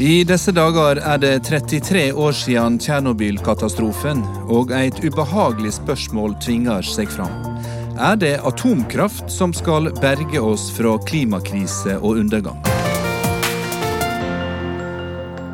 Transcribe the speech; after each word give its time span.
I 0.00 0.22
disse 0.24 0.48
dager 0.56 0.96
er 0.96 1.18
det 1.20 1.42
33 1.44 2.06
år 2.16 2.32
siden 2.32 2.78
Tsjernobyl-katastrofen, 2.80 4.22
og 4.48 4.70
et 4.72 4.96
ubehagelig 5.04 5.74
spørsmål 5.76 6.38
tvinger 6.40 6.86
seg 6.88 7.10
fram. 7.12 7.34
Er 8.00 8.16
det 8.16 8.38
atomkraft 8.48 9.28
som 9.28 9.52
skal 9.52 9.90
berge 10.00 10.40
oss 10.40 10.70
fra 10.72 10.94
klimakrise 11.04 11.98
og 11.98 12.16
undergang? 12.22 12.64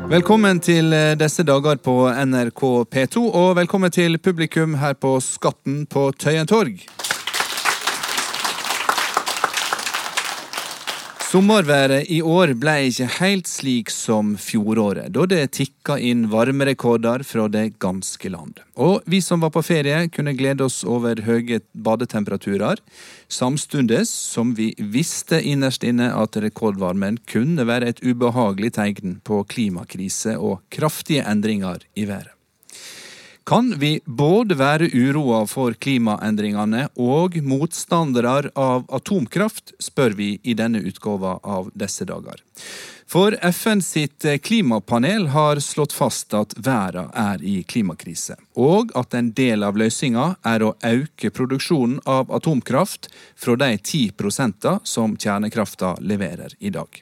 Velkommen 0.07 0.63
til 0.63 0.95
disse 1.19 1.43
dager 1.43 1.83
på 1.83 1.97
NRK 2.07 2.63
P2, 2.87 3.25
og 3.27 3.57
velkommen 3.59 3.91
til 3.91 4.15
publikum 4.15 4.79
her 4.79 4.95
på 4.95 5.17
Skatten 5.19 5.83
på 5.91 6.13
Tøyen 6.15 6.47
torg. 6.47 6.87
Sommerværet 11.27 12.07
i 12.07 12.21
år 12.23 12.53
ble 12.55 12.73
ikke 12.87 13.05
helt 13.17 13.49
slik 13.51 13.89
som 13.91 14.29
fjoråret, 14.39 15.09
da 15.11 15.25
det 15.27 15.41
tikka 15.57 15.97
inn 15.99 16.21
varmerekorder 16.31 17.25
fra 17.27 17.49
det 17.51 17.65
ganske 17.83 18.31
land. 18.31 18.61
Og 18.79 19.03
vi 19.11 19.19
som 19.25 19.43
var 19.43 19.51
på 19.51 19.65
ferie, 19.67 20.05
kunne 20.07 20.37
glede 20.39 20.63
oss 20.63 20.85
over 20.87 21.19
høye 21.27 21.59
badetemperaturer, 21.75 22.79
samtidig 23.27 24.05
som 24.07 24.55
vi 24.55 24.69
visste 24.79 25.41
innerst 25.43 25.83
inne 25.83 26.13
at 26.15 26.39
rekordvarmen 26.39 27.19
kunne 27.27 27.67
være 27.67 27.91
et 27.91 28.01
ubehagelig 28.07 28.77
tegn 28.79 29.19
på 29.27 29.43
klimakrise 29.51 30.39
og 30.39 30.61
kraftige 30.71 31.27
endringer 31.27 31.83
i 31.99 32.07
været. 32.07 32.36
Kan 33.47 33.69
vi 33.79 33.93
både 34.03 34.57
være 34.59 34.89
uroa 34.91 35.45
for 35.47 35.71
klimaendringene 35.79 36.89
og 36.99 37.37
motstandere 37.47 38.49
av 38.59 38.83
atomkraft, 38.91 39.71
spør 39.79 40.17
vi 40.17 40.33
i 40.43 40.55
denne 40.59 40.81
utgåva 40.83 41.37
av 41.47 41.69
disse 41.71 42.03
dager. 42.09 42.41
For 43.07 43.37
FN 43.41 43.81
sitt 43.81 44.25
klimapanel 44.43 45.27
har 45.27 45.59
slått 45.59 45.93
fast 45.95 46.33
at 46.35 46.51
verden 46.59 47.07
er 47.15 47.39
i 47.39 47.61
klimakrise, 47.63 48.35
og 48.59 48.91
at 48.99 49.15
en 49.15 49.29
del 49.31 49.63
av 49.63 49.79
løsninga 49.79 50.25
er 50.43 50.65
å 50.67 50.73
øke 50.83 51.31
produksjonen 51.31 52.01
av 52.03 52.27
atomkraft 52.35 53.07
fra 53.39 53.55
de 53.63 53.71
10% 53.77 54.67
som 54.83 55.15
kjernekrafta 55.15 55.95
leverer 56.03 56.57
i 56.59 56.73
dag. 56.75 56.99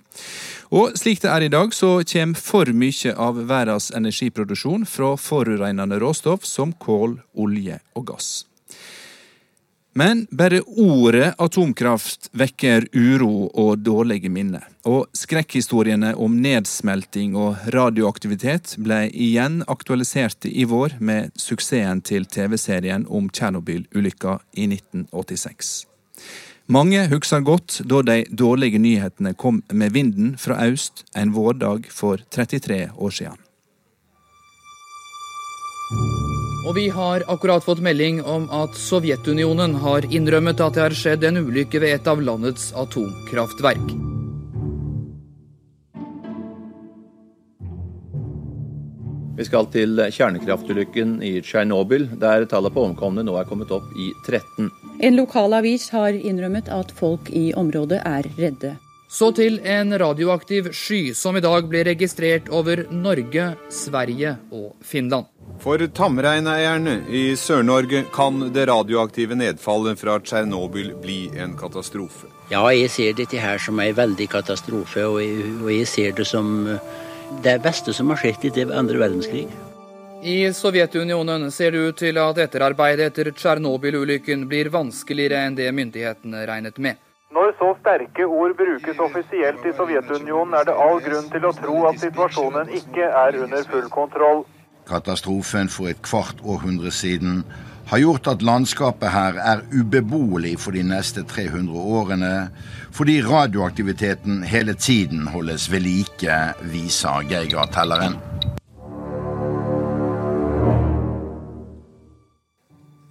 Og 0.69 0.93
slik 0.93 1.25
det 1.25 1.33
er 1.33 1.49
i 1.49 1.53
dag, 1.57 1.73
så 1.73 1.97
kommer 2.05 2.37
for 2.37 2.69
mye 2.69 3.17
av 3.17 3.41
verdens 3.49 3.89
energiproduksjon 3.89 4.85
fra 4.85 5.15
forurensende 5.17 5.97
råstoff 6.05 6.45
som 6.45 6.77
kål, 6.85 7.17
olje 7.33 7.81
og 7.97 8.11
gass. 8.13 8.35
Men 9.97 10.25
bare 10.29 10.59
ordet 10.61 11.37
atomkraft 11.39 12.27
vekker 12.35 12.89
uro 12.91 13.47
og 13.47 13.77
dårlige 13.79 14.27
minner. 14.27 14.65
Og 14.83 15.05
skrekkhistoriene 15.15 16.09
om 16.19 16.35
nedsmelting 16.43 17.37
og 17.39 17.61
radioaktivitet 17.71 18.73
ble 18.83 19.05
igjen 19.07 19.61
aktualisert 19.71 20.49
i 20.51 20.67
vår 20.67 20.97
med 20.99 21.31
suksessen 21.39 22.03
til 22.03 22.27
TV-serien 22.27 23.07
om 23.07 23.31
Tsjernobyl-ulykka 23.31 24.35
i 24.59 24.67
1986. 24.73 25.71
Mange 26.67 27.07
husker 27.07 27.47
godt 27.47 27.79
da 27.87 28.03
de 28.03 28.19
dårlige 28.27 28.83
nyhetene 28.83 29.31
kom 29.39 29.63
med 29.71 29.95
vinden 29.95 30.35
fra 30.35 30.59
øst 30.67 31.05
en 31.15 31.31
vårdag 31.31 31.87
for 31.87 32.19
33 32.35 32.89
år 32.97 33.15
siden. 33.15 33.44
Og 36.65 36.73
vi 36.73 36.87
har 36.89 37.21
akkurat 37.29 37.61
fått 37.61 37.83
melding 37.85 38.23
om 38.25 38.47
at 38.49 38.73
Sovjetunionen 38.73 39.75
har 39.83 40.07
innrømmet 40.09 40.63
at 40.65 40.73
det 40.73 40.81
har 40.81 40.95
skjedd 40.97 41.27
en 41.27 41.37
ulykke 41.37 41.77
ved 41.83 41.93
et 41.99 42.07
av 42.09 42.23
landets 42.25 42.71
atomkraftverk. 42.73 43.91
Vi 49.35 49.45
skal 49.45 49.67
til 49.69 49.99
kjernekraftulykken 50.15 51.19
i 51.21 51.35
Tsjernobyl, 51.43 52.07
der 52.17 52.47
tallet 52.49 52.73
på 52.73 52.87
omkomne 52.87 53.21
nå 53.27 53.35
er 53.37 53.45
kommet 53.45 53.69
opp 53.75 53.85
i 53.99 54.09
13. 54.25 54.71
En 55.05 55.19
lokal 55.19 55.53
avis 55.59 55.91
har 55.93 56.17
innrømmet 56.17 56.71
at 56.73 56.95
folk 56.97 57.29
i 57.29 57.51
området 57.53 58.01
er 58.07 58.25
redde. 58.39 58.73
Så 59.11 59.29
til 59.37 59.59
en 59.61 59.93
radioaktiv 60.01 60.71
sky 60.73 61.13
som 61.13 61.37
i 61.37 61.43
dag 61.45 61.69
blir 61.69 61.85
registrert 61.85 62.49
over 62.49 62.87
Norge, 62.89 63.51
Sverige 63.69 64.37
og 64.49 64.71
Finland. 64.81 65.34
For 65.61 65.81
tamreineierne 65.97 66.99
i 67.09 67.23
Sør-Norge 67.37 68.03
kan 68.13 68.39
det 68.53 68.67
radioaktive 68.69 69.37
nedfallet 69.37 69.99
fra 69.99 70.19
Tsjernobyl 70.19 70.91
bli 71.01 71.19
en 71.41 71.55
katastrofe. 71.57 72.29
Ja, 72.51 72.61
jeg 72.73 72.91
ser 72.93 73.13
dette 73.17 73.41
her 73.41 73.57
som 73.61 73.79
en 73.81 73.95
veldig 73.97 74.27
katastrofe, 74.29 75.05
og 75.09 75.21
jeg, 75.23 75.45
og 75.63 75.71
jeg 75.73 75.87
ser 75.89 76.17
det 76.17 76.27
som 76.29 76.51
det 77.45 77.55
beste 77.63 77.93
som 77.93 78.11
har 78.13 78.21
skjedd 78.21 78.57
i 78.57 78.67
andre 78.69 79.01
verdenskrig. 79.01 79.47
I 80.25 80.53
Sovjetunionen 80.53 81.51
ser 81.51 81.71
det 81.71 81.81
ut 81.87 81.97
til 82.01 82.17
at 82.17 82.39
etterarbeidet 82.41 83.11
etter 83.11 83.31
Tsjernobyl-ulykken 83.31 84.47
blir 84.49 84.71
vanskeligere 84.73 85.43
enn 85.45 85.57
det 85.57 85.69
myndighetene 85.69 86.45
regnet 86.49 86.79
med. 86.81 86.97
Når 87.35 87.51
så 87.59 87.71
sterke 87.81 88.25
ord 88.25 88.55
brukes 88.57 88.99
offisielt 89.01 89.65
i 89.65 89.73
Sovjetunionen, 89.77 90.53
er 90.57 90.65
det 90.69 90.77
all 90.85 91.01
grunn 91.03 91.29
til 91.29 91.45
å 91.45 91.53
tro 91.57 91.81
at 91.89 91.99
situasjonen 92.01 92.71
ikke 92.77 93.05
er 93.05 93.37
under 93.43 93.65
full 93.69 93.89
kontroll. 93.93 94.45
Katastrofen 94.85 95.69
for 95.73 95.89
et 95.89 96.01
kvart 96.05 96.43
århundre 96.45 96.91
siden 96.93 97.41
har 97.89 98.01
gjort 98.01 98.27
at 98.29 98.43
landskapet 98.45 99.13
her 99.13 99.37
er 99.41 99.63
ubeboelig 99.73 100.55
for 100.61 100.73
de 100.77 100.83
neste 100.85 101.23
300 101.25 101.73
årene, 101.73 102.33
fordi 102.93 103.19
radioaktiviteten 103.25 104.43
hele 104.45 104.73
tiden 104.73 105.27
holdes 105.33 105.69
ved 105.71 105.85
like, 105.85 106.37
viser 106.69 107.25
Geiger-telleren. 107.29 108.17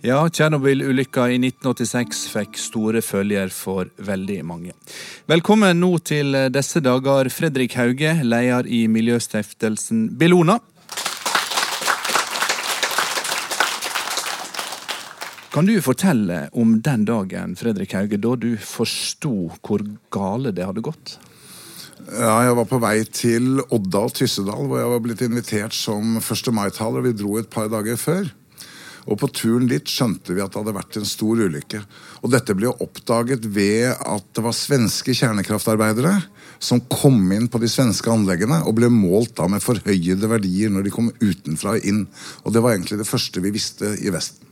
Ja, 0.05 0.19
Tsjernobyl-ulykka 0.29 1.31
i 1.33 1.39
1986 1.41 2.27
fikk 2.29 2.59
store 2.61 3.01
følger 3.01 3.49
for 3.55 3.89
veldig 4.05 4.43
mange. 4.45 4.75
Velkommen 5.31 5.81
nå 5.81 5.95
til 6.05 6.37
disse 6.53 6.83
dager, 6.85 7.31
Fredrik 7.33 7.79
Hauge, 7.79 8.19
leder 8.21 8.69
i 8.69 8.85
miljøstiftelsen 8.91 10.11
Bellona. 10.21 10.59
Kan 15.55 15.69
du 15.71 15.77
fortelle 15.79 16.49
om 16.59 16.81
den 16.83 17.05
dagen 17.07 17.53
Fredrik 17.55 17.93
Hauge, 17.95 18.19
da 18.19 18.33
du 18.35 18.57
forsto 18.59 19.53
hvor 19.63 19.85
gale 20.11 20.51
det 20.51 20.65
hadde 20.67 20.83
gått? 20.83 21.13
Ja, 22.09 22.43
Jeg 22.43 22.57
var 22.59 22.67
på 22.67 22.81
vei 22.83 23.05
til 23.07 23.63
Odda 23.63 24.01
og 24.09 24.17
Tyssedal, 24.19 24.67
hvor 24.67 24.81
jeg 24.81 24.91
var 24.91 25.05
blitt 25.05 25.23
invitert 25.23 25.77
som 25.79 26.17
1. 26.19 26.51
mai-taler. 26.51 27.07
Vi 27.07 27.15
dro 27.21 27.39
et 27.39 27.53
par 27.55 27.71
dager 27.71 27.95
før. 27.95 28.27
Og 29.07 29.21
På 29.21 29.31
turen 29.31 29.71
dit 29.71 29.87
skjønte 29.87 30.35
vi 30.35 30.43
at 30.43 30.51
det 30.51 30.59
hadde 30.59 30.75
vært 30.75 30.99
en 30.99 31.07
stor 31.07 31.47
ulykke. 31.47 31.85
Og 32.27 32.35
Dette 32.35 32.59
ble 32.59 32.75
oppdaget 32.75 33.47
ved 33.47 33.95
at 33.95 34.27
det 34.35 34.43
var 34.43 34.59
svenske 34.59 35.15
kjernekraftarbeidere 35.15 36.17
som 36.59 36.83
kom 36.91 37.31
inn 37.31 37.47
på 37.47 37.63
de 37.63 37.71
svenske 37.71 38.11
anleggene 38.11 38.65
og 38.67 38.75
ble 38.81 38.91
målt 38.91 39.37
da 39.39 39.47
med 39.47 39.63
forhøyede 39.63 40.35
verdier 40.35 40.75
når 40.75 40.89
de 40.89 40.99
kom 40.99 41.15
utenfra 41.23 41.79
og 41.79 41.87
inn. 41.87 42.09
Og 42.43 42.51
Det 42.51 42.65
var 42.65 42.75
egentlig 42.75 42.99
det 42.99 43.13
første 43.13 43.39
vi 43.45 43.55
visste 43.55 43.95
i 44.03 44.11
Vesten. 44.11 44.51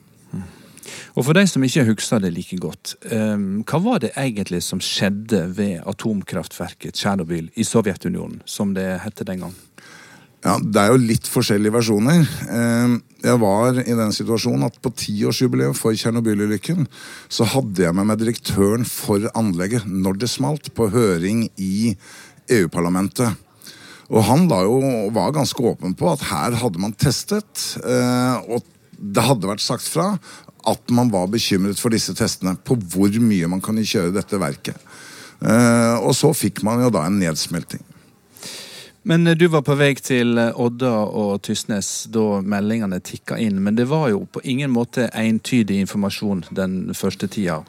Og 1.16 1.26
For 1.26 1.36
de 1.36 1.46
som 1.46 1.64
ikke 1.64 1.86
husker 1.92 2.22
det 2.22 2.32
like 2.34 2.58
godt, 2.60 2.94
um, 3.12 3.62
hva 3.68 3.82
var 3.84 4.02
det 4.02 4.14
egentlig 4.18 4.62
som 4.66 4.82
skjedde 4.82 5.44
ved 5.56 5.82
atomkraftverket 5.86 6.98
Tsjernobyl 6.98 7.50
i 7.54 7.66
Sovjetunionen, 7.66 8.40
som 8.46 8.74
det 8.74 8.88
het 9.04 9.26
den 9.26 9.46
gang? 9.46 9.54
Ja, 10.42 10.56
Det 10.58 10.80
er 10.80 10.90
jo 10.90 10.98
litt 10.98 11.28
forskjellige 11.30 11.76
versjoner. 11.76 12.24
Jeg 13.22 13.38
var 13.38 13.76
i 13.78 13.94
den 13.94 14.10
situasjonen 14.10 14.66
at 14.66 14.80
på 14.82 14.90
tiårsjubileet 14.98 15.78
for 15.78 15.94
Tsjernobyl-ulykken 15.94 16.88
så 17.30 17.46
hadde 17.46 17.84
jeg 17.84 17.94
med 17.94 18.08
meg 18.10 18.18
direktøren 18.18 18.82
for 18.88 19.28
anlegget 19.38 19.86
når 19.86 20.18
det 20.18 20.30
smalt, 20.32 20.72
på 20.74 20.88
høring 20.90 21.46
i 21.62 21.94
EU-parlamentet. 22.50 23.38
Og 24.10 24.26
han 24.26 24.48
da 24.50 24.64
jo 24.66 24.80
var 25.14 25.30
ganske 25.36 25.62
åpen 25.62 25.94
på 25.96 26.10
at 26.10 26.26
her 26.32 26.58
hadde 26.58 26.82
man 26.82 26.96
testet, 26.98 27.78
eh, 27.80 28.36
og 28.50 28.66
det 28.98 29.24
hadde 29.24 29.48
vært 29.48 29.62
sagt 29.62 29.86
fra 29.88 30.16
at 30.68 30.90
man 30.94 31.10
var 31.12 31.30
bekymret 31.32 31.80
for 31.80 31.94
disse 31.94 32.14
testene. 32.18 32.56
På 32.56 32.76
hvor 32.76 33.12
mye 33.20 33.48
man 33.50 33.62
kan 33.64 33.78
kjøre 33.78 34.14
dette 34.14 34.40
verket. 34.40 34.78
Eh, 35.42 35.96
og 35.98 36.14
så 36.14 36.30
fikk 36.36 36.62
man 36.66 36.84
jo 36.84 36.92
da 36.94 37.06
en 37.08 37.18
nedsmelting. 37.18 37.82
Men 39.02 39.26
eh, 39.26 39.34
du 39.34 39.48
var 39.50 39.64
på 39.66 39.74
vei 39.78 39.92
til 39.98 40.38
eh, 40.38 40.54
Odda 40.54 40.92
og 41.10 41.42
Tysnes 41.46 41.90
da 42.14 42.40
meldingene 42.46 43.00
tikka 43.02 43.38
inn. 43.42 43.58
Men 43.64 43.78
det 43.78 43.88
var 43.90 44.08
jo 44.12 44.24
på 44.30 44.44
ingen 44.44 44.70
måte 44.74 45.08
entydig 45.10 45.80
informasjon 45.82 46.46
den 46.54 46.76
første 46.94 47.28
tida. 47.30 47.62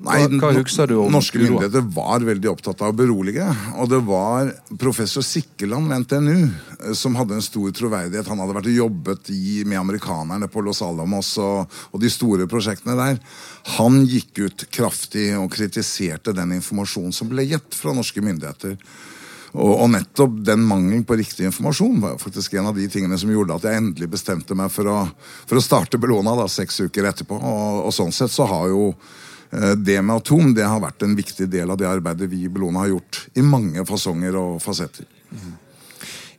Nei, 0.00 0.22
hva, 0.40 0.48
hva 0.56 0.84
du 0.88 0.94
om 0.96 1.12
Norske 1.12 1.36
myndigheter 1.36 1.82
var 1.92 2.24
veldig 2.24 2.48
opptatt 2.48 2.80
av 2.80 2.94
å 2.94 2.96
berolige. 2.96 3.44
Og 3.82 3.90
det 3.92 3.98
var 4.06 4.48
professor 4.80 5.24
Sikkeland 5.26 5.90
ved 5.90 6.06
NTNU 6.06 6.38
eh, 6.38 6.94
som 6.96 7.18
hadde 7.18 7.36
en 7.36 7.44
stor 7.44 7.68
troverdighet. 7.76 8.30
Han 8.32 8.40
hadde 8.40 8.56
vært 8.56 8.70
og 8.72 8.78
jobbet 8.78 9.28
i, 9.34 9.60
med 9.68 9.82
amerikanerne 9.82 10.48
på 10.48 10.64
Los 10.64 10.80
Alamos 10.86 11.34
og, 11.42 11.76
og, 11.90 12.00
de 12.00 12.12
store 12.12 12.48
prosjektene 12.48 12.96
der. 12.96 13.20
Han 13.76 14.00
gikk 14.08 14.40
ut 14.46 14.66
kraftig 14.72 15.34
og 15.36 15.50
kritiserte 15.52 16.32
den 16.36 16.56
informasjonen 16.56 17.12
som 17.12 17.28
ble 17.28 17.44
gitt 17.50 17.76
fra 17.76 17.92
norske 17.96 18.24
myndigheter. 18.24 18.80
Og, 19.52 19.70
og, 19.74 19.86
nettopp 19.92 20.40
den 20.46 20.62
mangelen 20.64 21.04
på 21.04 21.16
riktig 21.18 21.48
informasjon 21.50 22.00
var 22.00 22.20
faktisk 22.22 22.54
en 22.56 22.70
av 22.70 22.76
de 22.78 22.86
tingene 22.88 23.18
som 23.20 23.32
gjorde 23.32 23.56
at 23.58 23.66
jeg 23.66 23.82
endelig 23.82 24.12
bestemte 24.12 24.56
meg 24.56 24.70
for 24.72 24.88
å, 24.88 25.00
for 25.44 25.60
å 25.60 25.64
starte 25.64 26.00
Bellona 26.00 26.38
da, 26.38 26.46
seks 26.48 26.86
uker 26.86 27.10
etterpå. 27.10 27.36
Og, 27.36 27.82
og, 27.88 27.92
sånn 27.92 28.14
sett 28.14 28.32
så 28.32 28.48
har 28.48 28.70
jo 28.72 28.94
det 29.50 29.96
med 30.02 30.20
atom 30.20 30.52
det 30.54 30.62
har 30.62 30.78
vært 30.82 31.02
en 31.02 31.16
viktig 31.18 31.48
del 31.50 31.72
av 31.72 31.78
det 31.80 31.88
arbeidet 31.90 32.28
vi 32.30 32.44
i 32.46 32.50
Bellona 32.52 32.84
har 32.84 32.92
gjort 32.92 33.24
i 33.34 33.42
mange 33.42 33.82
fasonger 33.88 34.36
og 34.38 34.60
fasetter. 34.62 35.08
Mm. 35.30 35.56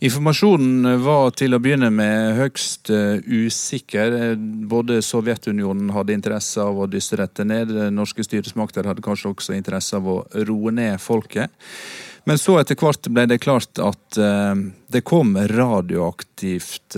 Informasjonen 0.02 0.96
var 1.04 1.28
til 1.38 1.54
å 1.54 1.60
begynne 1.62 1.92
med 1.94 2.38
høgst 2.40 2.90
uh, 2.90 3.20
usikker. 3.22 4.34
Både 4.72 4.98
Sovjetunionen 5.06 5.92
hadde 5.94 6.16
interesse 6.16 6.64
av 6.64 6.80
å 6.82 6.88
dysse 6.90 7.20
dette 7.20 7.46
ned. 7.46 7.70
Norske 7.94 8.26
styresmakter 8.26 8.90
hadde 8.90 9.06
kanskje 9.06 9.30
også 9.30 9.54
interesse 9.54 10.00
av 10.00 10.08
å 10.10 10.18
roe 10.48 10.74
ned 10.74 10.98
folket. 11.04 11.54
Men 12.26 12.42
så 12.42 12.58
etter 12.62 12.80
hvert 12.82 13.12
ble 13.14 13.28
det 13.30 13.42
klart 13.42 13.78
at 13.82 14.18
det 14.94 15.02
kom 15.10 15.34
radioaktivt 15.50 16.98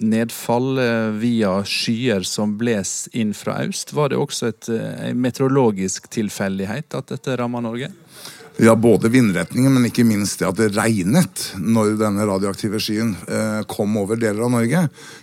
nedfall 0.00 0.78
uh, 0.80 1.10
via 1.20 1.60
skyer 1.68 2.24
som 2.26 2.56
bles 2.60 3.08
inn 3.12 3.34
fra 3.36 3.60
øst. 3.64 3.94
Var 3.96 4.12
det 4.12 4.20
også 4.20 4.52
et, 4.52 4.70
en 4.72 5.20
meteorologisk 5.20 6.08
tilfeldighet 6.12 6.96
at 6.96 7.12
dette 7.12 7.36
ramma 7.40 7.62
Norge? 7.64 7.92
Ja, 8.62 8.74
både 8.76 9.08
vindretningen, 9.08 9.72
men 9.72 9.86
ikke 9.88 10.04
minst 10.04 10.42
det 10.42 10.44
at 10.44 10.58
det 10.58 10.74
regnet 10.74 11.46
når 11.56 11.94
denne 11.96 12.26
radioaktive 12.28 12.76
skyen 12.82 13.14
eh, 13.24 13.62
kom 13.70 13.94
over 13.96 14.20
deler 14.20 14.44
av 14.44 14.52
Norge, 14.52 14.82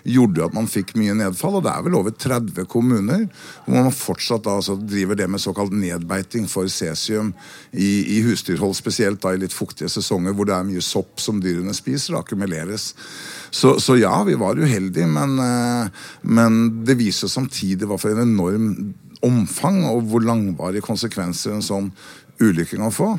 gjorde 0.10 0.48
at 0.48 0.56
man 0.57 0.69
fikk 0.72 0.95
mye 0.98 1.13
nedfall. 1.19 1.60
Og 1.60 1.68
det 1.68 1.69
er 1.69 1.86
vel 1.86 2.00
over 2.00 2.16
30 2.18 2.66
kommuner 2.72 3.28
hvor 3.68 3.75
man 3.75 3.94
fortsatt 3.94 4.48
da, 4.48 4.57
altså, 4.57 4.80
driver 4.81 5.22
det 5.22 5.30
med 5.30 5.44
såkalt 5.44 5.78
nedbeiting 5.78 6.50
for 6.50 6.66
cesium 6.66 7.30
i, 7.78 8.18
i, 8.18 8.24
husdyrhold, 8.25 8.74
spesielt 8.80 9.22
da 9.22 9.36
i 9.36 9.44
litt 9.44 9.54
fuktige 9.54 9.92
sesonger 9.94 10.33
hvor 10.33 10.50
det 10.50 10.57
er 10.57 10.69
mye 10.74 10.81
sopp 10.81 11.22
som 11.22 11.38
dyrene 11.44 11.78
spiser, 11.78 12.18
akkumuleres. 12.18 12.95
Så, 13.54 13.78
så 13.78 14.01
ja, 14.01 14.18
vi 14.25 14.33
var 14.42 14.57
uheldige, 14.57 15.06
men, 15.13 15.38
eh, 15.45 16.07
men 16.25 16.63
det 16.90 16.98
viser 16.98 17.30
samtidig 17.30 17.86
hva 17.86 18.01
for 18.01 18.18
en 18.18 18.31
enorm 18.31 18.72
omfang 19.25 19.83
og 19.90 20.10
hvor 20.10 20.25
langvarige 20.25 20.86
konsekvenser 20.86 21.56
en 21.56 21.66
sånn 21.66 21.92
ulykke 22.44 22.78
kan 22.78 22.94
få. 22.94 23.12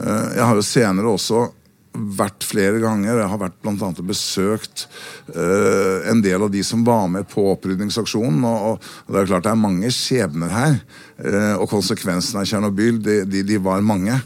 Eh, 0.00 0.28
jeg 0.36 0.46
har 0.46 0.56
jo 0.58 0.64
senere 0.66 1.12
også 1.12 1.48
vært 1.92 2.44
flere 2.46 2.80
ganger. 2.80 3.20
Jeg 3.20 3.28
har 3.28 3.40
vært 3.40 3.58
blant 3.62 3.82
annet 3.84 4.00
besøkt 4.06 4.86
uh, 5.34 6.08
en 6.08 6.22
del 6.24 6.46
av 6.46 6.52
de 6.52 6.62
som 6.64 6.84
var 6.86 7.04
med 7.12 7.28
på 7.30 7.44
opprydningsaksjonen. 7.52 8.40
Og, 8.48 8.70
og, 8.72 9.10
det 9.12 9.20
er 9.20 9.28
klart 9.28 9.46
det 9.46 9.52
er 9.52 9.60
mange 9.60 9.92
skjebner 9.94 10.52
her. 10.52 10.78
Uh, 11.20 11.54
og 11.60 11.68
konsekvensene 11.72 12.42
av 12.42 12.48
Tsjernobyl, 12.48 13.02
de, 13.04 13.18
de, 13.28 13.44
de, 13.44 13.60
var 13.62 13.84
mange. 13.84 14.16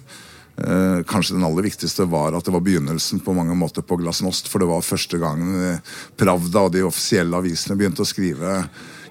Uh, 0.57 1.03
kanskje 1.11 1.37
den 1.37 1.47
aller 1.49 1.67
viktigste 1.67 2.07
var 2.09 2.37
at 2.39 2.47
det 2.47 2.55
var 2.55 2.65
begynnelsen 2.65 3.21
på 3.25 3.35
mange 3.37 3.57
måter 3.59 3.85
på 3.85 3.99
Glasnost. 4.01 4.51
For 4.53 4.63
det 4.63 4.71
var 4.71 4.87
første 4.87 5.21
gangen 5.21 5.81
Pravda 6.17 6.69
og 6.69 6.77
de 6.77 6.87
offisielle 6.87 7.43
avisene 7.43 7.77
begynte 7.79 8.07
å 8.07 8.09
skrive 8.09 8.61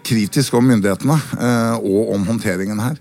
kritisk 0.05 0.55
om 0.55 0.67
myndighetene 0.69 1.17
og 1.81 2.13
om 2.13 2.27
håndteringen 2.29 2.77
her. 2.77 2.99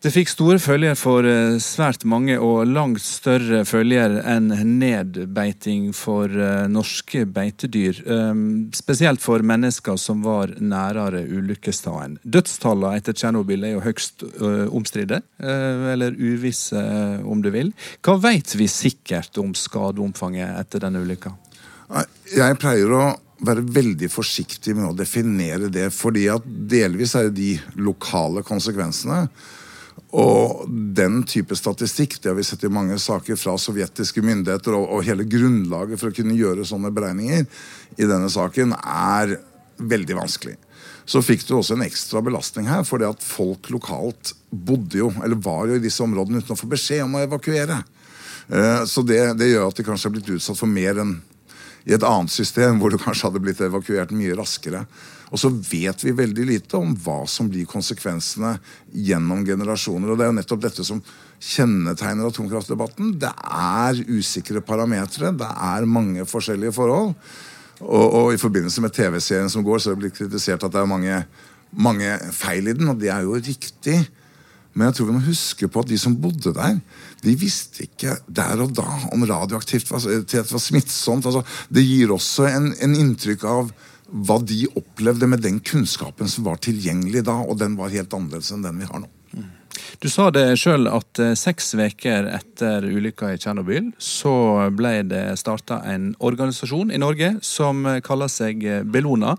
Det 0.00 0.08
fikk 0.14 0.30
store 0.32 0.56
følger 0.56 0.94
for 0.96 1.26
eh, 1.28 1.58
svært 1.60 2.06
mange, 2.08 2.38
og 2.40 2.62
langt 2.72 3.02
større 3.04 3.66
følger 3.68 4.14
enn 4.24 4.46
nedbeiting 4.78 5.90
for 5.92 6.32
eh, 6.32 6.62
norske 6.72 7.26
beitedyr. 7.28 8.00
Ehm, 8.08 8.46
spesielt 8.72 9.20
for 9.20 9.44
mennesker 9.44 10.00
som 10.00 10.22
var 10.24 10.54
nærere 10.56 11.20
ulykkesstedet. 11.28 12.16
Dødstallene 12.24 12.94
etter 12.96 13.18
Tsjernobyl 13.18 13.68
er 13.68 13.74
jo 13.74 13.84
høyst 13.84 14.24
eh, 14.24 14.64
omstridte, 14.72 15.20
eller 15.36 16.16
uvisse 16.16 16.80
om 17.20 17.44
du 17.44 17.52
vil. 17.52 17.74
Hva 18.00 18.16
vet 18.24 18.56
vi 18.56 18.72
sikkert 18.72 19.36
om 19.44 19.52
skadeomfanget 19.52 20.56
etter 20.64 20.86
denne 20.86 21.04
ulykka? 21.04 21.36
Jeg 22.32 22.60
pleier 22.62 22.96
å 22.96 23.06
være 23.44 23.68
veldig 23.68 24.08
forsiktig 24.12 24.78
med 24.80 24.94
å 24.94 24.96
definere 24.96 25.68
det, 25.68 25.90
fordi 25.92 26.28
at 26.32 26.44
delvis 26.48 27.18
er 27.18 27.28
det 27.28 27.36
de 27.36 27.54
lokale 27.84 28.48
konsekvensene. 28.48 29.26
Og 30.10 30.64
den 30.96 31.20
type 31.28 31.54
statistikk 31.54 32.16
det 32.18 32.32
har 32.32 32.38
vi 32.38 32.46
sett 32.46 32.64
i 32.66 32.72
mange 32.72 32.96
saker 32.98 33.38
fra 33.38 33.54
sovjetiske 33.60 34.24
myndigheter, 34.26 34.74
og, 34.74 34.88
og, 34.88 35.04
hele 35.06 35.26
grunnlaget 35.28 36.00
for 36.00 36.10
å 36.10 36.16
kunne 36.16 36.34
gjøre 36.38 36.66
sånne 36.66 36.90
beregninger 36.94 37.46
i 37.96 38.08
denne 38.08 38.30
saken 38.32 38.74
er 38.80 39.36
veldig 39.78 40.18
vanskelig. 40.18 40.56
Så 41.06 41.22
fikk 41.26 41.46
du 41.46 41.56
også 41.56 41.76
en 41.76 41.86
ekstra 41.86 42.22
belastning 42.22 42.68
her, 42.70 42.82
fordi 42.86 43.06
at 43.06 43.22
folk 43.24 43.70
lokalt 43.72 44.34
bodde 44.50 44.98
jo, 45.00 45.12
eller 45.22 45.38
var 45.42 45.70
jo 45.70 45.78
i 45.78 45.82
disse 45.82 46.02
områdene 46.04 46.42
uten 46.42 46.54
å 46.54 46.58
få 46.58 46.68
beskjed 46.70 47.06
om 47.06 47.16
å 47.18 47.24
evakuere. 47.24 47.80
Eh, 48.50 48.82
så 48.90 49.02
det, 49.06 49.22
det 49.38 49.52
gjør 49.52 49.70
at 49.70 49.78
de 49.78 49.86
kanskje 49.86 50.10
har 50.10 50.14
blitt 50.18 50.34
utsatt 50.36 50.58
for 50.58 50.70
mer 50.70 51.00
enn 51.02 51.16
i 51.88 51.94
et 51.96 52.04
annet 52.04 52.32
system, 52.32 52.78
hvor 52.80 52.92
du 52.92 52.98
kanskje 53.00 53.28
hadde 53.28 53.42
blitt 53.42 53.62
evakuert 53.64 54.12
mye 54.14 54.36
raskere. 54.38 54.84
Og 55.30 55.38
så 55.38 55.50
vet 55.50 56.02
vi 56.02 56.14
veldig 56.16 56.46
lite 56.48 56.78
om 56.78 56.94
hva 57.04 57.22
som 57.30 57.48
blir 57.50 57.68
konsekvensene 57.70 58.56
gjennom 58.90 59.44
generasjoner. 59.46 60.10
Og 60.10 60.18
det 60.18 60.26
er 60.26 60.32
jo 60.32 60.38
nettopp 60.40 60.64
dette 60.64 60.86
som 60.86 61.02
kjennetegner 61.40 62.28
atomkraftdebatten. 62.28 63.14
Det 63.22 63.30
er 63.30 64.02
usikre 64.10 64.62
parametere, 64.64 65.32
det 65.38 65.50
er 65.50 65.88
mange 65.88 66.26
forskjellige 66.28 66.74
forhold. 66.76 67.14
Og, 67.80 68.06
og 68.06 68.32
i 68.34 68.40
forbindelse 68.40 68.82
med 68.84 68.92
TV-serien 68.92 69.52
som 69.52 69.64
går, 69.64 69.80
så 69.80 69.90
er 69.90 69.96
det 69.96 70.04
blitt 70.04 70.18
kritisert 70.18 70.66
at 70.66 70.74
det 70.74 70.82
er 70.82 70.90
mange, 70.90 71.20
mange 71.72 72.16
feil 72.36 72.68
i 72.68 72.74
den, 72.76 72.90
og 72.92 72.98
det 73.00 73.12
er 73.14 73.22
jo 73.24 73.38
riktig. 73.38 74.02
Men 74.74 74.88
jeg 74.88 74.98
tror 74.98 75.08
vi 75.08 75.14
må 75.16 75.22
huske 75.24 75.68
på 75.70 75.82
at 75.82 75.88
de 75.90 75.98
som 75.98 76.14
bodde 76.20 76.52
der, 76.54 76.76
de 77.24 77.36
visste 77.38 77.86
ikke 77.86 78.18
der 78.30 78.60
og 78.62 78.74
da 78.76 78.86
om 79.10 79.24
radioaktivt 79.26 79.90
var, 79.90 80.04
var 80.04 80.62
smittsomt. 80.62 81.26
Altså, 81.26 81.42
det 81.72 81.86
gir 81.86 82.12
også 82.14 82.46
en, 82.50 82.70
en 82.82 82.98
inntrykk 82.98 83.46
av 83.50 83.72
hva 84.10 84.40
de 84.42 84.64
opplevde 84.74 85.28
med 85.30 85.42
den 85.44 85.60
kunnskapen 85.60 86.28
som 86.28 86.46
var 86.48 86.60
tilgjengelig 86.62 87.24
da, 87.28 87.38
og 87.40 87.58
den 87.60 87.76
var 87.78 87.92
helt 87.94 88.12
annerledes 88.16 88.52
enn 88.54 88.66
den 88.66 88.82
vi 88.82 88.90
har 88.90 89.02
nå. 89.04 89.10
Du 90.02 90.08
sa 90.10 90.28
det 90.34 90.58
sjøl 90.58 90.88
at 90.90 91.20
eh, 91.22 91.36
seks 91.38 91.74
uker 91.78 92.26
etter 92.34 92.84
ulykka 92.84 93.30
i 93.32 93.38
Tsjernobyl 93.40 93.92
så 94.02 94.32
ble 94.74 95.00
det 95.08 95.22
starta 95.40 95.80
en 95.88 96.10
organisasjon 96.18 96.90
i 96.90 97.00
Norge 97.00 97.36
som 97.46 97.86
kaller 98.04 98.32
seg 98.32 98.64
Bellona. 98.90 99.36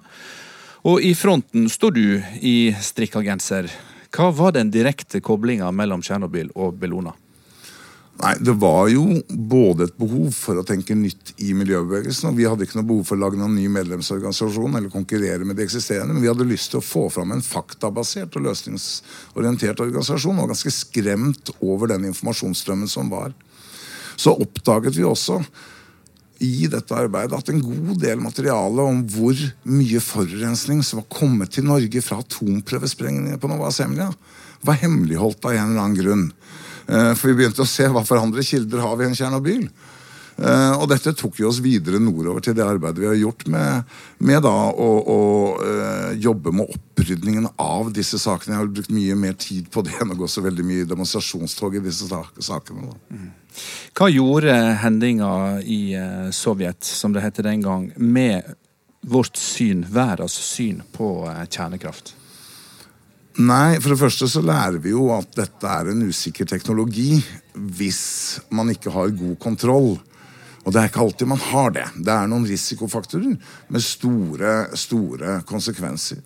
Og 0.88 1.04
i 1.06 1.14
fronten 1.14 1.68
står 1.70 1.98
du 1.98 2.06
i 2.42 2.56
strikka 2.82 3.22
genser. 3.26 3.70
Hva 4.12 4.32
var 4.36 4.56
den 4.56 4.72
direkte 4.74 5.22
koblinga 5.24 5.70
mellom 5.76 6.02
Tsjernobyl 6.04 6.50
og 6.56 6.80
Bellona? 6.82 7.14
Nei, 8.22 8.36
Det 8.40 8.54
var 8.62 8.86
jo 8.92 9.06
både 9.30 9.88
et 9.88 9.96
behov 9.98 10.30
for 10.38 10.60
å 10.62 10.66
tenke 10.68 10.94
nytt 10.94 11.34
i 11.42 11.56
miljøbevegelsen, 11.58 12.30
og 12.30 12.38
vi 12.38 12.46
hadde 12.46 12.68
ikke 12.68 12.78
noe 12.78 12.90
behov 12.92 13.08
for 13.10 13.18
å 13.18 13.24
lage 13.24 13.40
noen 13.40 13.56
ny 13.58 13.66
medlemsorganisasjon 13.74 14.78
eller 14.78 14.94
konkurrere 14.94 15.48
med 15.48 15.58
de 15.58 15.66
eksisterende, 15.66 16.14
men 16.14 16.22
vi 16.22 16.30
hadde 16.30 16.46
lyst 16.46 16.70
til 16.74 16.82
å 16.82 16.86
få 16.86 17.08
fram 17.14 17.34
en 17.34 17.42
faktabasert 17.42 18.38
og 18.38 18.46
løsningsorientert 18.46 19.82
organisasjon, 19.82 20.38
og 20.38 20.54
ganske 20.54 20.74
skremt 20.76 21.50
over 21.66 21.90
den 21.90 22.06
informasjonsstrømmen 22.12 22.92
som 22.92 23.10
var. 23.10 23.34
Så 24.22 24.36
oppdaget 24.38 25.00
vi 25.00 25.08
også 25.08 25.40
i 26.42 26.68
dette 26.70 26.98
arbeidet 26.98 27.38
at 27.38 27.50
en 27.50 27.62
god 27.62 27.96
del 28.02 28.22
materiale 28.22 28.86
om 28.86 29.02
hvor 29.14 29.38
mye 29.70 30.02
forurensning 30.02 30.82
som 30.86 31.02
var 31.02 31.10
kommet 31.14 31.54
til 31.56 31.66
Norge 31.70 32.02
fra 32.06 32.22
atomprøvesprengninger 32.22 33.42
på 33.42 33.50
Nova 33.50 33.74
Semlia, 33.74 34.12
var 34.62 34.78
hemmeligholdt 34.78 35.46
av 35.46 35.56
en 35.56 35.72
eller 35.72 35.82
annen 35.82 35.98
grunn. 35.98 36.28
Eh, 36.88 37.14
for 37.16 37.32
vi 37.32 37.40
begynte 37.42 37.64
å 37.66 37.70
se 37.70 37.88
hva 37.92 38.04
for 38.08 38.22
andre 38.22 38.44
kilder 38.46 38.84
har 38.84 38.98
vi 39.00 39.08
enn 39.08 39.18
Tsjernobyl. 39.18 39.66
Uh, 40.42 40.74
og 40.80 40.88
dette 40.90 41.12
tok 41.14 41.38
jo 41.42 41.50
oss 41.52 41.60
videre 41.62 42.00
nordover 42.02 42.42
til 42.42 42.56
det 42.58 42.64
arbeidet 42.66 43.04
vi 43.04 43.10
har 43.10 43.18
gjort 43.20 43.44
med, 43.52 43.90
med 44.26 44.40
da, 44.42 44.54
å, 44.72 44.88
å 45.14 45.18
uh, 45.60 46.08
jobbe 46.18 46.54
med 46.56 46.72
opprydningen 46.72 47.50
av 47.62 47.92
disse 47.94 48.18
sakene. 48.22 48.56
Jeg 48.56 48.62
har 48.64 48.72
brukt 48.72 48.96
mye 48.96 49.18
mer 49.20 49.36
tid 49.38 49.68
på 49.74 49.84
det 49.86 50.00
enn 50.02 50.16
å 50.16 50.18
gå 50.18 50.30
så 50.32 50.42
veldig 50.42 50.66
mye 50.66 50.88
demonstrasjonstog 50.90 51.78
i 51.78 51.84
disse 51.86 52.10
sakene. 52.10 52.96
Mm. 53.12 53.28
Hva 54.00 54.08
gjorde 54.10 54.56
hendinga 54.82 55.34
i 55.62 55.82
Sovjet, 56.34 56.80
som 56.88 57.14
det 57.14 57.26
het 57.26 57.44
den 57.46 57.62
gang, 57.62 57.92
med 58.00 58.56
vårt 59.06 59.38
syn, 59.38 59.84
verdens 59.92 60.40
syn 60.48 60.82
på 60.96 61.12
kjernekraft? 61.52 62.16
Nei, 63.40 63.80
for 63.80 63.94
det 63.94 64.02
første 64.02 64.28
så 64.28 64.42
lærer 64.44 64.82
vi 64.84 64.92
jo 64.92 65.06
at 65.16 65.30
dette 65.38 65.68
er 65.68 65.92
en 65.94 66.04
usikker 66.04 66.48
teknologi 66.50 67.22
hvis 67.56 68.42
man 68.52 68.74
ikke 68.74 68.92
har 68.92 69.14
god 69.16 69.38
kontroll. 69.40 69.94
Og 70.62 70.74
det 70.74 70.82
er 70.82 70.90
ikke 70.92 71.02
alltid 71.06 71.30
man 71.32 71.40
har 71.42 71.72
det. 71.74 71.86
Det 71.96 72.12
er 72.12 72.28
noen 72.30 72.46
risikofaktorer 72.50 73.38
med 73.72 73.86
store, 73.86 74.56
store 74.78 75.40
konsekvenser. 75.48 76.20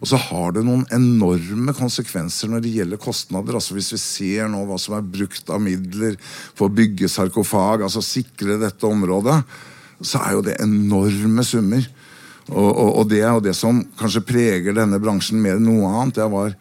Og 0.00 0.08
så 0.08 0.16
har 0.30 0.54
det 0.56 0.62
noen 0.64 0.86
enorme 0.96 1.74
konsekvenser 1.76 2.48
når 2.48 2.62
det 2.64 2.72
gjelder 2.78 3.02
kostnader. 3.02 3.58
Altså 3.58 3.76
Hvis 3.76 3.90
vi 3.92 4.00
ser 4.00 4.48
nå 4.48 4.62
hva 4.68 4.78
som 4.80 4.96
er 4.96 5.10
brukt 5.18 5.50
av 5.52 5.60
midler 5.60 6.16
for 6.22 6.68
å 6.68 6.76
bygge 6.78 7.10
sarkofag, 7.10 7.84
altså 7.84 8.00
sikre 8.04 8.56
dette 8.62 8.88
området, 8.88 9.42
så 10.00 10.22
er 10.24 10.38
jo 10.38 10.46
det 10.46 10.56
enorme 10.64 11.44
summer. 11.44 11.84
Og, 12.50 12.70
og, 12.70 12.90
og, 12.98 13.04
det 13.10 13.22
er 13.22 13.30
jo 13.30 13.44
det 13.44 13.54
som 13.58 13.80
kanskje 13.98 14.24
preger 14.26 14.74
denne 14.74 14.98
bransjen 15.02 15.40
mer 15.42 15.58
enn 15.58 15.68
noe 15.68 15.90
annet. 15.90 16.18
Jeg 16.22 16.32
var, 16.32 16.56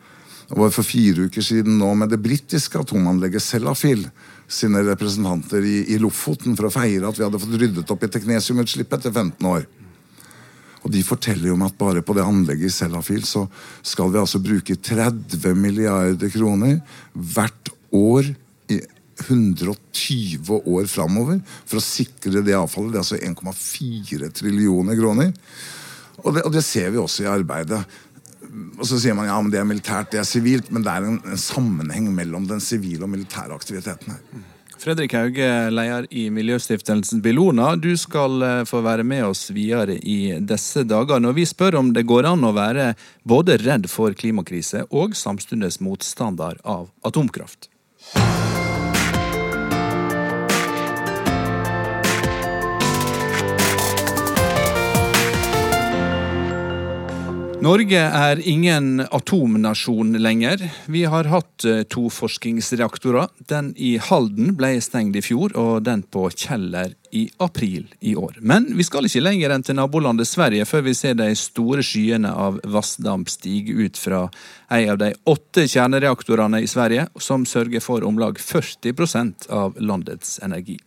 var 0.62 0.74
for 0.75 0.86
fire 0.86 1.27
uker 1.29 1.46
siden 1.46 1.79
nå 1.81 1.93
med 1.98 2.13
det 2.13 2.22
britiske 2.22 2.81
atomanlegget 2.81 3.46
Sellafield, 3.46 4.10
sine 4.50 4.81
representanter 4.86 5.65
i, 5.65 5.84
i 5.93 6.00
Lofoten 6.01 6.55
for 6.58 6.69
å 6.69 6.74
feire 6.74 7.10
at 7.10 7.19
vi 7.19 7.25
hadde 7.25 7.41
fått 7.41 7.58
ryddet 7.62 7.91
opp 7.93 8.05
i 8.05 8.10
teknesiumutslippet 8.10 9.01
etter 9.01 9.13
15 9.13 9.50
år. 9.50 9.67
Og 10.79 10.93
De 10.93 11.01
forteller 11.03 11.50
jo 11.50 11.58
om 11.58 11.65
at 11.67 11.75
bare 11.77 12.03
på 12.05 12.15
det 12.15 12.25
anlegget 12.25 12.72
i 12.72 12.74
Sellafield 12.74 13.27
så 13.27 13.43
skal 13.86 14.13
vi 14.13 14.22
altså 14.22 14.41
bruke 14.41 14.77
30 14.77 15.58
milliarder 15.58 16.31
kroner 16.34 16.79
hvert 17.13 17.74
år 17.93 18.31
i 18.72 18.79
120 19.19 20.62
år 20.63 20.88
framover 20.88 21.41
for 21.67 21.79
å 21.79 21.84
sikre 21.84 22.43
det 22.46 22.55
avfallet. 22.55 22.93
Det 22.93 23.00
er 23.00 23.03
altså 23.03 23.19
1,4 23.19 24.31
trillioner 24.39 24.98
kroner. 25.00 25.34
Og 26.23 26.35
det, 26.35 26.45
og 26.45 26.53
det, 26.53 26.63
ser 26.65 26.91
vi 26.93 27.01
også 27.01 27.25
i 27.25 27.31
arbeidet. 27.31 27.81
Og 28.79 28.85
så 28.88 28.99
sier 28.99 29.15
man 29.17 29.29
ja, 29.29 29.38
men 29.41 29.51
det 29.53 29.59
er 29.61 29.67
militært, 29.67 30.11
det 30.13 30.21
er 30.21 30.27
sivilt, 30.27 30.71
men 30.73 30.85
det 30.85 30.93
er 30.93 31.05
en, 31.07 31.19
en 31.23 31.41
sammenheng 31.41 32.09
mellom 32.15 32.47
den 32.49 32.63
sivile 32.63 33.05
og 33.05 33.13
militære 33.13 33.55
aktiviteten 33.55 34.15
her. 34.15 34.47
Fredrik 34.79 35.11
Hauge, 35.11 35.47
leder 35.75 36.05
i 36.15 36.29
Miljøstiftelsen 36.31 37.19
Bellona. 37.21 37.73
Du 37.75 37.91
skal 37.99 38.45
eh, 38.47 38.61
få 38.67 38.79
være 38.85 39.03
med 39.03 39.25
oss 39.27 39.49
videre 39.51 39.97
i 39.99 40.38
disse 40.39 40.85
dager. 40.88 41.19
Når 41.19 41.35
vi 41.35 41.47
spør 41.49 41.81
om 41.81 41.91
det 41.95 42.05
går 42.07 42.29
an 42.31 42.47
å 42.47 42.53
være 42.55 42.93
både 43.27 43.59
redd 43.59 43.89
for 43.91 44.15
klimakrise 44.15 44.85
og 44.88 45.19
samtidig 45.19 45.73
motstander 45.83 46.61
av 46.63 46.88
atomkraft. 47.03 47.67
Norge 57.59 57.99
er 57.99 58.39
ingen 58.47 59.01
atomnasjon 59.11 60.13
lenger. 60.23 60.61
Vi 60.87 61.01
har 61.03 61.27
hatt 61.27 61.65
eh, 61.67 61.81
to 61.91 62.05
forskningsreaktorer. 62.07 63.27
Den 63.51 63.73
i 63.75 63.97
Halden 63.99 64.53
ble 64.55 64.77
stengt 64.79 65.17
i 65.19 65.23
fjor, 65.25 65.51
og 65.59 65.83
den 65.83 66.05
på 66.07 66.29
Kjeller 66.31 66.93
i 67.11 67.25
april 67.43 67.89
i 67.99 68.13
år. 68.15 68.37
Men 68.39 68.69
vi 68.77 68.85
skal 68.87 69.09
ikke 69.09 69.25
lenger 69.25 69.51
enn 69.51 69.65
til 69.67 69.75
nabolandet 69.75 70.29
Sverige 70.29 70.67
før 70.69 70.85
vi 70.87 70.93
ser 70.95 71.17
de 71.19 71.27
store 71.35 71.83
skyene 71.83 72.31
av 72.31 72.61
vassdamp 72.63 73.27
stige 73.27 73.75
ut 73.75 73.99
fra 73.99 74.21
en 74.71 74.93
av 74.93 75.01
de 75.01 75.11
åtte 75.27 75.65
kjernereaktorene 75.67 76.63
i 76.63 76.69
Sverige, 76.71 77.09
som 77.19 77.43
sørger 77.43 77.83
for 77.83 78.07
om 78.07 78.21
lag 78.23 78.39
40% 78.39 79.49
av 79.51 79.75
landets 79.83 80.37
energi. 80.47 80.79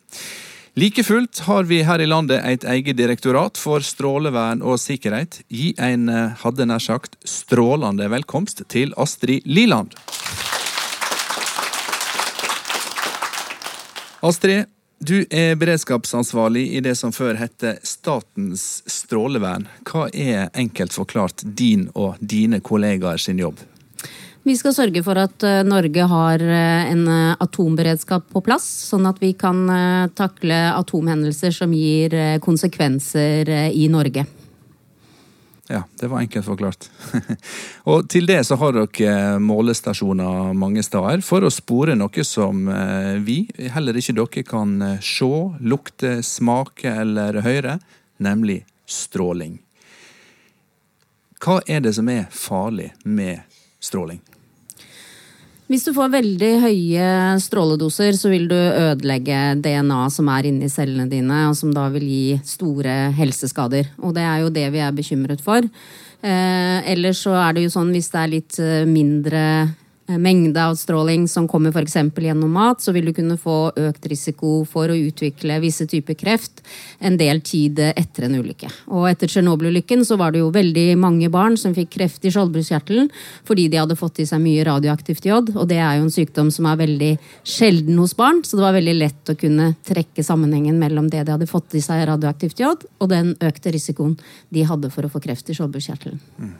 Like 0.74 1.04
fullt 1.04 1.38
har 1.38 1.64
vi 1.68 1.82
her 1.84 2.00
i 2.00 2.06
landet 2.08 2.40
et 2.48 2.62
eget 2.64 2.96
direktorat 2.96 3.58
for 3.60 3.84
strålevern 3.84 4.62
og 4.64 4.78
sikkerhet. 4.80 5.42
Gi 5.52 5.74
en, 5.76 6.08
eh, 6.08 6.30
hadde 6.40 6.64
nær 6.64 6.80
sagt, 6.80 7.18
strålende 7.28 8.08
velkomst 8.08 8.62
til 8.68 8.94
Astrid 8.96 9.42
Liland. 9.44 9.92
Astrid, 14.22 14.64
du 14.98 15.26
er 15.30 15.56
beredskapsansvarlig 15.56 16.72
i 16.72 16.80
det 16.80 16.96
som 16.96 17.12
før 17.12 17.36
het 17.36 17.84
Statens 17.84 18.82
strålevern. 18.86 19.68
Hva 19.84 20.08
er 20.14 20.48
enkelt 20.54 20.92
forklart 20.92 21.44
din 21.44 21.90
og 21.94 22.16
dine 22.18 22.60
kollegaer 22.60 23.18
sin 23.18 23.38
jobb? 23.38 23.60
Vi 24.42 24.56
skal 24.58 24.74
sørge 24.74 25.04
for 25.06 25.18
at 25.22 25.44
eh, 25.46 25.62
Norge 25.62 26.04
har 26.10 26.42
eh, 26.42 26.90
en 26.90 27.06
eh, 27.06 27.34
atomberedskap 27.44 28.26
på 28.32 28.42
plass, 28.42 28.66
sånn 28.88 29.06
at 29.06 29.20
vi 29.22 29.32
kan 29.38 29.62
takle 30.18 30.56
atomhendelser 30.74 31.54
som 31.54 31.74
gir 31.76 32.14
konsekvenser 32.42 33.48
i 33.70 33.86
Norge. 33.92 34.24
Ja, 35.70 35.84
det 36.00 36.10
var 36.10 36.24
enkelt 36.24 36.44
forklart. 36.44 36.88
og 37.90 38.08
til 38.10 38.26
det 38.28 38.40
så 38.44 38.58
har 38.60 38.74
dere 38.74 39.38
målestasjoner 39.40 40.50
mange 40.58 40.82
steder 40.84 41.22
for 41.24 41.46
å 41.46 41.52
spore 41.54 41.94
noe 41.96 42.26
som 42.26 42.66
vi, 43.24 43.44
heller 43.72 43.96
ikke 43.96 44.16
dere, 44.18 44.44
kan 44.48 44.74
se, 44.98 45.30
lukte, 45.62 46.18
smake 46.26 46.98
eller 47.06 47.40
høre, 47.46 47.78
nemlig 48.18 48.64
stråling. 48.90 49.60
Hva 51.42 51.62
er 51.70 51.86
det 51.86 51.94
som 51.96 52.10
er 52.10 52.26
farlig 52.34 52.90
med 53.06 53.46
stråling? 53.82 54.22
Hvis 55.72 55.86
du 55.86 55.94
får 55.96 56.10
veldig 56.12 56.50
høye 56.60 57.04
stråledoser, 57.40 58.12
så 58.18 58.28
vil 58.28 58.44
du 58.50 58.58
ødelegge 58.58 59.54
DNA 59.64 60.00
som 60.12 60.28
er 60.28 60.50
inni 60.50 60.68
cellene 60.68 61.06
dine, 61.08 61.46
og 61.48 61.56
som 61.56 61.70
da 61.72 61.86
vil 61.94 62.04
gi 62.04 62.40
store 62.44 62.96
helseskader. 63.16 63.88
Og 64.04 64.12
det 64.16 64.26
er 64.28 64.42
jo 64.42 64.50
det 64.52 64.66
vi 64.74 64.82
er 64.84 64.92
bekymret 64.92 65.40
for. 65.40 65.64
Eh, 66.22 66.90
ellers 66.92 67.22
så 67.24 67.32
er 67.40 67.56
det 67.56 67.64
jo 67.64 67.72
sånn 67.72 67.94
hvis 67.94 68.10
det 68.12 68.20
er 68.20 68.32
litt 68.34 68.58
eh, 68.60 68.84
mindre 68.86 69.44
mengde 70.18 70.60
av 70.60 70.74
stråling 70.76 71.28
som 71.28 71.46
kommer 71.48 71.72
f.eks. 71.72 71.96
gjennom 72.18 72.52
mat, 72.52 72.80
så 72.82 72.92
vil 72.92 73.08
du 73.08 73.12
kunne 73.16 73.38
få 73.40 73.72
økt 73.76 74.06
risiko 74.10 74.62
for 74.68 74.90
å 74.90 74.96
utvikle 74.96 75.60
visse 75.62 75.86
typer 75.88 76.16
kreft 76.18 76.62
en 76.98 77.16
del 77.20 77.42
tid 77.44 77.78
etter 77.78 78.26
en 78.26 78.38
ulykke. 78.40 78.70
Og 78.92 79.08
etter 79.10 79.30
Tsjernobyl-ulykken 79.30 80.04
så 80.08 80.18
var 80.20 80.32
det 80.32 80.42
jo 80.42 80.50
veldig 80.54 80.86
mange 81.00 81.30
barn 81.32 81.56
som 81.60 81.74
fikk 81.76 81.94
kreft 81.98 82.24
i 82.26 82.32
skjoldbruskkjertelen 82.34 83.10
fordi 83.48 83.68
de 83.72 83.80
hadde 83.80 83.98
fått 83.98 84.22
i 84.22 84.28
seg 84.28 84.42
mye 84.42 84.64
radioaktivt 84.66 85.26
jod, 85.28 85.54
og 85.56 85.68
det 85.70 85.80
er 85.82 85.98
jo 85.98 86.06
en 86.06 86.14
sykdom 86.14 86.50
som 86.54 86.68
er 86.70 86.80
veldig 86.82 87.12
sjelden 87.48 88.00
hos 88.00 88.16
barn, 88.18 88.42
så 88.46 88.58
det 88.58 88.66
var 88.66 88.76
veldig 88.78 88.96
lett 88.98 89.32
å 89.32 89.38
kunne 89.38 89.72
trekke 89.86 90.24
sammenhengen 90.26 90.80
mellom 90.80 91.08
det 91.12 91.24
de 91.26 91.36
hadde 91.36 91.50
fått 91.50 91.78
i 91.78 91.84
seg 91.84 92.04
radioaktivt 92.10 92.62
jod, 92.62 92.86
og 92.98 93.12
den 93.12 93.34
økte 93.40 93.72
risikoen 93.74 94.18
de 94.52 94.66
hadde 94.68 94.92
for 94.92 95.06
å 95.06 95.12
få 95.12 95.22
kreft 95.22 95.50
i 95.50 95.56
skjoldbruskkjertelen. 95.58 96.20
Mm. 96.38 96.52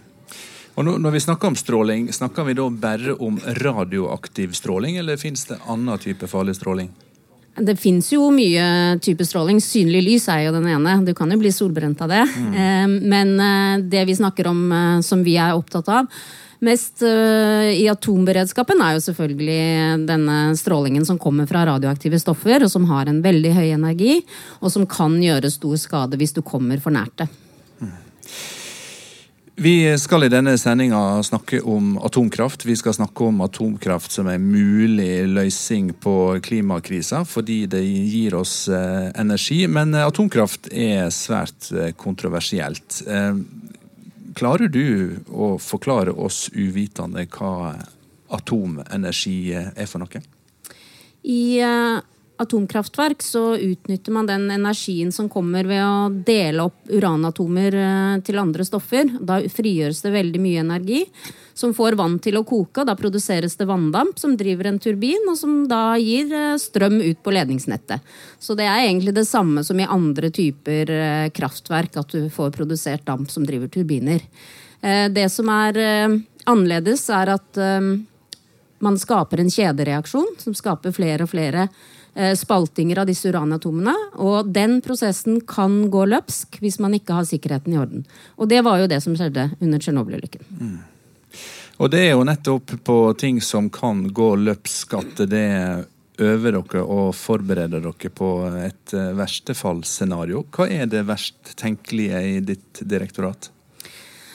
Og 0.73 0.87
når 0.89 1.13
vi 1.13 1.21
snakker 1.21 1.53
om 1.53 1.57
stråling, 1.57 2.07
snakker 2.13 2.47
vi 2.49 2.57
da 2.57 2.69
bare 2.71 3.17
om 3.21 3.37
radioaktiv 3.61 4.55
stråling, 4.57 4.97
eller 5.03 5.21
fins 5.21 5.45
det 5.51 5.61
annen 5.69 6.01
type 6.01 6.29
farlig 6.31 6.57
stråling? 6.57 6.89
Det 7.53 7.75
fins 7.77 8.07
jo 8.15 8.31
mye 8.33 8.97
type 9.05 9.25
stråling. 9.29 9.59
Synlig 9.61 10.01
lys 10.07 10.29
er 10.33 10.47
jo 10.47 10.55
den 10.55 10.71
ene. 10.73 10.95
Du 11.05 11.13
kan 11.15 11.29
jo 11.29 11.37
bli 11.41 11.53
solbrent 11.53 12.01
av 12.01 12.09
det. 12.09 12.23
Mm. 12.33 12.55
Eh, 12.55 12.95
men 13.13 13.35
eh, 13.37 13.83
det 13.93 14.07
vi 14.09 14.17
snakker 14.17 14.49
om 14.49 14.63
eh, 14.73 15.03
som 15.05 15.21
vi 15.25 15.37
er 15.37 15.53
opptatt 15.59 15.91
av 15.93 16.09
mest 16.63 17.03
i 17.03 17.89
atomberedskapen, 17.91 18.79
er 18.87 18.93
jo 18.95 19.01
selvfølgelig 19.03 20.05
denne 20.07 20.37
strålingen 20.55 21.03
som 21.03 21.19
kommer 21.19 21.49
fra 21.51 21.65
radioaktive 21.67 22.21
stoffer, 22.23 22.63
og 22.63 22.71
som 22.71 22.87
har 22.87 23.11
en 23.11 23.19
veldig 23.25 23.51
høy 23.57 23.73
energi, 23.75 24.21
og 24.63 24.71
som 24.71 24.87
kan 24.87 25.17
gjøre 25.19 25.51
stor 25.51 25.75
skade 25.83 26.21
hvis 26.21 26.37
du 26.37 26.39
kommer 26.47 26.79
for 26.79 26.95
nært 26.95 27.17
det. 27.19 27.27
Vi 29.63 29.99
skal 29.99 30.25
i 30.25 30.29
denne 30.29 30.57
sendinga 30.59 31.23
snakke 31.23 31.61
om 31.61 31.99
atomkraft. 32.03 32.65
Vi 32.67 32.75
skal 32.77 32.97
snakke 32.97 33.25
om 33.25 33.41
atomkraft 33.45 34.11
som 34.11 34.27
en 34.27 34.49
mulig 34.51 35.29
løsning 35.29 35.93
på 36.03 36.41
klimakrisa, 36.43 37.21
fordi 37.25 37.61
det 37.71 37.83
gir 37.85 38.35
oss 38.35 38.67
eh, 38.69 39.13
energi. 39.15 39.61
Men 39.71 39.95
eh, 39.95 40.07
atomkraft 40.09 40.67
er 40.73 41.13
svært 41.15 41.71
eh, 41.71 41.93
kontroversielt. 41.95 43.05
Klarer 44.35 44.73
du 44.73 45.21
å 45.31 45.53
forklare 45.63 46.11
oss 46.11 46.49
uvitende 46.51 47.29
hva 47.31 47.77
atomenergi 48.35 49.37
er 49.55 49.87
for 49.87 50.03
noe? 50.03 50.25
I 51.23 51.63
atomkraftverk 52.43 53.23
så 53.23 53.57
utnytter 53.57 54.13
man 54.13 54.27
den 54.27 54.51
energien 54.51 55.13
som 55.13 55.29
kommer 55.31 55.65
ved 55.69 55.83
å 55.85 56.11
dele 56.27 56.67
opp 56.69 56.91
uranatomer 56.91 57.77
eh, 57.79 58.17
til 58.27 58.41
andre 58.43 58.67
stoffer. 58.67 59.09
Da 59.21 59.41
frigjøres 59.53 60.03
det 60.05 60.13
veldig 60.15 60.43
mye 60.43 60.65
energi 60.65 61.01
som 61.55 61.75
får 61.77 61.97
vann 62.01 62.19
til 62.23 62.39
å 62.41 62.45
koke. 62.49 62.85
Da 62.89 62.97
produseres 62.99 63.57
det 63.61 63.69
vanndamp 63.71 64.19
som 64.21 64.37
driver 64.39 64.71
en 64.71 64.81
turbin, 64.83 65.29
og 65.31 65.39
som 65.39 65.63
da 65.71 65.97
gir 66.01 66.33
eh, 66.37 66.59
strøm 66.61 67.01
ut 67.01 67.23
på 67.23 67.35
ledningsnettet. 67.35 68.15
Så 68.43 68.59
det 68.59 68.69
er 68.69 68.85
egentlig 68.85 69.15
det 69.17 69.29
samme 69.31 69.65
som 69.67 69.81
i 69.81 69.89
andre 69.89 70.33
typer 70.35 70.95
eh, 70.99 71.31
kraftverk, 71.35 71.99
at 72.03 72.17
du 72.17 72.29
får 72.33 72.55
produsert 72.57 73.07
damp 73.09 73.31
som 73.31 73.47
driver 73.49 73.71
turbiner. 73.73 74.25
Det 74.83 75.29
som 75.31 75.47
er 75.47 75.77
annerledes, 76.51 77.05
er 77.15 77.31
at 77.37 77.59
man 78.83 78.99
skaper 78.99 79.39
en 79.39 79.51
kjedereaksjon 79.51 80.33
som 80.43 80.55
skaper 80.59 80.95
flere 80.95 81.23
og 81.23 81.31
flere 81.31 81.69
spaltinger 82.37 83.03
av 83.03 83.07
disse 83.09 83.31
uranatomene. 83.33 83.95
Og 84.21 84.51
den 84.53 84.81
prosessen 84.85 85.41
kan 85.49 85.87
gå 85.93 86.05
løpsk 86.11 86.59
hvis 86.61 86.77
man 86.83 86.97
ikke 86.99 87.17
har 87.17 87.29
sikkerheten 87.29 87.73
i 87.73 87.79
orden. 87.81 88.07
Og 88.37 88.51
det 88.53 88.61
var 88.67 88.83
jo 88.83 88.91
det 88.91 89.01
som 89.05 89.17
skjedde 89.17 89.49
under 89.61 89.81
Tsjernobyl-ulykken. 89.81 90.45
Mm. 90.61 90.77
Og 91.81 91.91
det 91.91 92.03
er 92.05 92.13
jo 92.13 92.27
nettopp 92.29 92.77
på 92.85 92.99
ting 93.19 93.41
som 93.43 93.71
kan 93.73 94.05
gå 94.15 94.35
løpsk 94.39 94.93
at 94.99 95.25
det 95.31 95.49
øver 96.23 96.59
dere 96.59 96.83
og 96.85 97.15
forbereder 97.17 97.83
dere 97.83 98.13
på 98.13 98.29
et 98.61 98.95
eh, 98.95 99.13
verstefallsscenario. 99.17 100.45
Hva 100.53 100.69
er 100.71 100.87
det 100.91 101.07
verst 101.09 101.55
tenkelige 101.59 102.21
i 102.29 102.37
ditt 102.45 102.83
direktorat? 102.89 103.51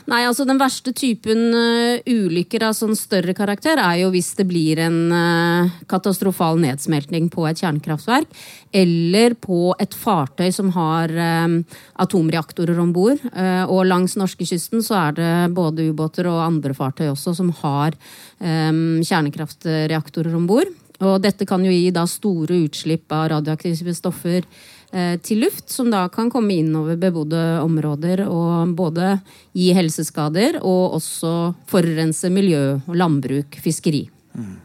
Nei, 0.07 0.21
altså 0.23 0.45
Den 0.47 0.59
verste 0.59 0.93
typen 0.95 1.49
uh, 1.51 1.99
ulykker 2.07 2.63
av 2.69 2.75
sånn 2.77 2.95
større 2.95 3.33
karakter 3.35 3.79
er 3.83 3.97
jo 4.05 4.11
hvis 4.13 4.29
det 4.39 4.45
blir 4.47 4.79
en 4.79 4.99
uh, 5.11 5.73
katastrofal 5.91 6.61
nedsmeltning 6.63 7.27
på 7.33 7.43
et 7.49 7.59
kjernekraftverk. 7.59 8.31
Eller 8.71 9.35
på 9.35 9.73
et 9.83 9.91
fartøy 9.91 10.47
som 10.55 10.71
har 10.77 11.11
um, 11.11 11.59
atomreaktorer 11.99 12.79
om 12.79 12.93
bord. 12.95 13.19
Uh, 13.35 13.67
og 13.67 13.83
langs 13.89 14.15
norskekysten 14.19 14.85
så 14.85 14.95
er 15.01 15.19
det 15.19 15.33
både 15.57 15.89
ubåter 15.91 16.31
og 16.31 16.39
andre 16.45 16.71
fartøy 16.77 17.09
også 17.09 17.35
som 17.41 17.51
har 17.59 17.99
um, 18.39 19.03
kjernekraftreaktorer 19.03 20.39
om 20.39 20.47
bord. 20.47 20.71
Og 21.03 21.19
dette 21.21 21.45
kan 21.45 21.61
jo 21.67 21.73
gi 21.73 21.91
da 21.93 22.07
store 22.09 22.63
utslipp 22.63 23.11
av 23.13 23.27
radioaktive 23.35 23.93
stoffer 23.93 24.47
til 24.87 25.41
luft, 25.43 25.65
som 25.67 25.89
da 25.91 26.05
kan 26.07 26.29
komme 26.31 26.55
inn 26.61 26.69
over 26.79 26.95
bebodde 26.95 27.41
områder 27.59 28.21
og 28.23 28.71
både 28.77 29.17
gi 29.51 29.73
helseskader 29.75 30.61
og 30.61 30.95
også 30.95 31.33
forurense 31.67 32.31
miljø 32.31 32.77
landbruk, 32.95 33.59
fiskeri. 33.65 34.05
Mm. 34.37 34.55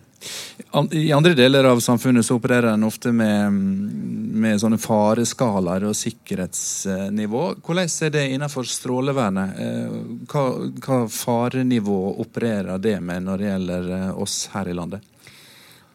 I 0.90 1.12
andre 1.12 1.34
deler 1.34 1.64
av 1.64 1.80
samfunnet 1.80 2.24
så 2.26 2.36
opererer 2.38 2.72
en 2.72 2.86
ofte 2.86 3.12
med, 3.12 3.52
med 3.52 4.60
sånne 4.60 4.78
fareskalaer 4.80 5.84
og 5.88 5.96
sikkerhetsnivå. 5.98 7.42
Hvordan 7.60 7.90
er 8.06 8.14
det 8.14 8.24
innenfor 8.32 8.68
strålevernet? 8.68 9.58
Eh, 9.60 9.96
hva, 10.32 10.44
hva 10.86 11.00
farenivå 11.12 12.00
opererer 12.24 12.80
det 12.80 12.98
med 13.04 13.26
når 13.26 13.42
det 13.42 13.50
gjelder 13.50 13.90
eh, 13.98 14.10
oss 14.24 14.38
her 14.54 14.70
i 14.72 14.76
landet? 14.78 15.11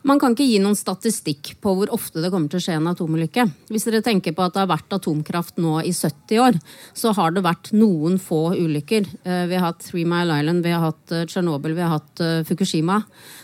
Man 0.07 0.21
kan 0.21 0.31
ikke 0.31 0.45
gi 0.47 0.59
noen 0.63 0.77
statistikk 0.77 1.49
på 1.59 1.73
hvor 1.75 1.89
ofte 1.91 2.21
det 2.23 2.29
kommer 2.31 2.47
til 2.47 2.61
å 2.61 2.63
skje 2.63 2.77
en 2.79 2.87
atomulykke. 2.87 3.43
Hvis 3.67 3.87
dere 3.89 3.99
tenker 4.05 4.31
på 4.35 4.45
at 4.45 4.53
det 4.55 4.61
har 4.61 4.69
vært 4.71 4.93
atomkraft 4.95 5.57
nå 5.59 5.81
i 5.83 5.91
70 5.91 6.39
år, 6.45 6.59
så 6.95 7.11
har 7.17 7.33
det 7.35 7.43
vært 7.43 7.73
noen 7.75 8.15
få 8.21 8.53
ulykker. 8.55 9.09
Eh, 9.27 9.43
vi 9.51 9.57
har 9.57 9.65
hatt 9.65 9.83
Three 9.83 10.07
Mile 10.07 10.39
Island, 10.39 10.63
vi 10.63 10.71
har 10.71 10.85
hatt 10.85 11.11
eh, 11.11 11.25
Tsjernobyl, 11.27 11.75
vi 11.75 11.83
har 11.83 11.97
hatt 11.97 12.23
eh, 12.23 12.39
Fukushima. 12.47 13.01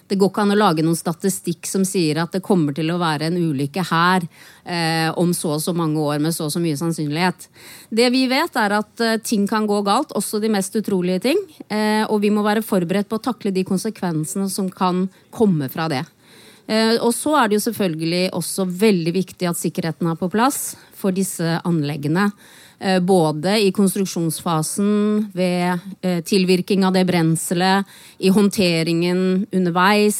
Det 0.08 0.15
går 0.22 0.32
ikke 0.32 0.46
an 0.46 0.55
å 0.55 0.60
lage 0.62 0.88
noen 0.88 1.00
statistikk 1.00 1.67
som 1.67 1.84
sier 1.88 2.22
at 2.24 2.32
det 2.32 2.43
kommer 2.48 2.75
til 2.77 2.96
å 2.96 3.00
være 3.01 3.27
en 3.27 3.41
ulykke 3.43 3.84
her 3.91 4.24
eh, 4.63 5.12
om 5.20 5.36
så 5.36 5.58
og 5.58 5.65
så 5.67 5.75
mange 5.75 6.00
år 6.00 6.24
med 6.24 6.32
så 6.32 6.48
og 6.48 6.55
så 6.55 6.63
mye 6.63 6.79
sannsynlighet. 6.79 7.50
Det 7.91 8.08
vi 8.15 8.24
vet, 8.32 8.55
er 8.55 8.79
at 8.79 9.08
ting 9.27 9.50
kan 9.51 9.67
gå 9.67 9.84
galt, 9.84 10.15
også 10.15 10.39
de 10.39 10.55
mest 10.55 10.79
utrolige 10.79 11.25
ting. 11.27 11.43
Eh, 11.67 12.08
og 12.08 12.24
vi 12.24 12.32
må 12.32 12.48
være 12.48 12.63
forberedt 12.63 13.12
på 13.12 13.20
å 13.20 13.27
takle 13.32 13.51
de 13.51 13.67
konsekvensene 13.67 14.48
som 14.48 14.72
kan 14.72 15.10
komme 15.34 15.67
fra 15.67 15.91
det. 15.91 16.05
Eh, 16.67 16.96
og 17.03 17.12
så 17.15 17.36
er 17.38 17.50
det 17.50 17.60
jo 17.60 17.67
selvfølgelig 17.67 18.27
også 18.38 18.65
veldig 18.67 19.13
viktig 19.15 19.48
at 19.50 19.60
sikkerheten 19.60 20.08
er 20.10 20.20
på 20.20 20.29
plass 20.32 20.74
for 20.96 21.15
disse 21.15 21.58
anleggene. 21.67 22.29
Eh, 22.79 23.00
både 23.03 23.58
i 23.65 23.72
konstruksjonsfasen, 23.75 24.93
ved 25.36 25.84
eh, 26.01 26.22
tilvirking 26.24 26.86
av 26.88 26.96
det 26.96 27.03
brenselet, 27.10 27.89
i 28.24 28.32
håndteringen 28.32 29.43
underveis, 29.51 30.20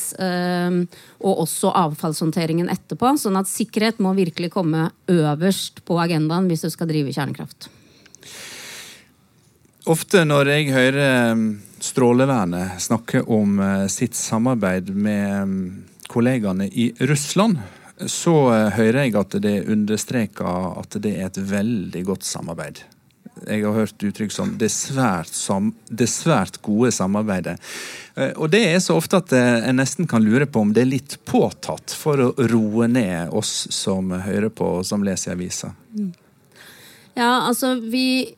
og 1.24 1.40
også 1.46 1.72
avfallshåndteringen 1.80 2.68
etterpå. 2.72 3.14
Sånn 3.20 3.40
at 3.40 3.48
sikkerhet 3.48 4.02
må 4.04 4.12
virkelig 4.18 4.50
komme 4.52 4.90
øverst 5.08 5.80
på 5.88 5.96
agendaen 6.04 6.50
hvis 6.52 6.66
du 6.66 6.70
skal 6.74 6.90
drive 6.92 7.14
kjernekraft. 7.16 7.70
Ofte 9.88 10.26
når 10.28 10.52
jeg 10.52 10.68
hører 10.76 11.40
Strålevernet 11.84 12.84
snakke 12.84 13.24
om 13.24 13.58
sitt 13.92 14.16
samarbeid 14.16 14.92
med 14.96 15.93
kollegaene 16.12 16.68
i 16.68 16.92
Russland, 17.00 17.60
så 18.06 18.36
eh, 18.54 18.72
hører 18.78 19.06
jeg 19.06 19.16
at 19.20 19.38
det 19.44 19.58
understreker 19.72 20.80
at 20.82 20.98
det 21.04 21.16
er 21.20 21.30
et 21.30 21.40
veldig 21.52 22.04
godt 22.08 22.28
samarbeid. 22.28 22.84
Jeg 23.48 23.64
har 23.66 23.76
hørt 23.76 24.04
uttrykk 24.06 24.32
som 24.32 24.54
det 24.62 24.70
svært, 24.72 25.32
sam, 25.34 25.72
det 25.90 26.08
svært 26.12 26.60
gode 26.64 26.92
samarbeidet. 26.96 27.58
Eh, 28.16 28.32
og 28.38 28.52
det 28.54 28.64
er 28.72 28.82
så 28.84 28.98
ofte 29.00 29.20
at 29.24 29.36
jeg 29.36 29.62
en 29.70 29.80
nesten 29.82 30.10
kan 30.10 30.24
lure 30.24 30.48
på 30.48 30.64
om 30.64 30.74
det 30.74 30.86
er 30.86 30.92
litt 30.94 31.18
påtatt 31.30 31.96
for 31.98 32.22
å 32.22 32.34
roe 32.52 32.90
ned 32.92 33.34
oss 33.36 33.68
som 33.74 34.14
hører 34.14 34.54
på 34.54 34.76
og 34.80 34.88
som 34.88 35.06
leser 35.06 35.34
i 35.34 35.38
avisa. 35.38 35.74
Ja, 37.14 37.46
altså 37.46 37.76
vi 37.78 38.34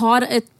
har 0.00 0.26
et 0.28 0.50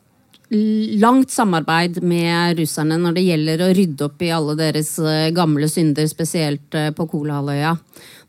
langt 0.50 1.30
samarbeid 1.30 2.02
med 2.02 2.58
russerne 2.58 2.96
når 2.98 3.14
det 3.14 3.22
gjelder 3.22 3.62
å 3.62 3.74
rydde 3.74 4.06
opp 4.08 4.22
i 4.22 4.32
alle 4.34 4.56
deres 4.58 4.96
eh, 4.98 5.30
gamle 5.34 5.68
synder, 5.70 6.08
spesielt 6.10 6.74
eh, 6.74 6.90
på 6.90 7.06
Kolahalvøya. 7.06 7.76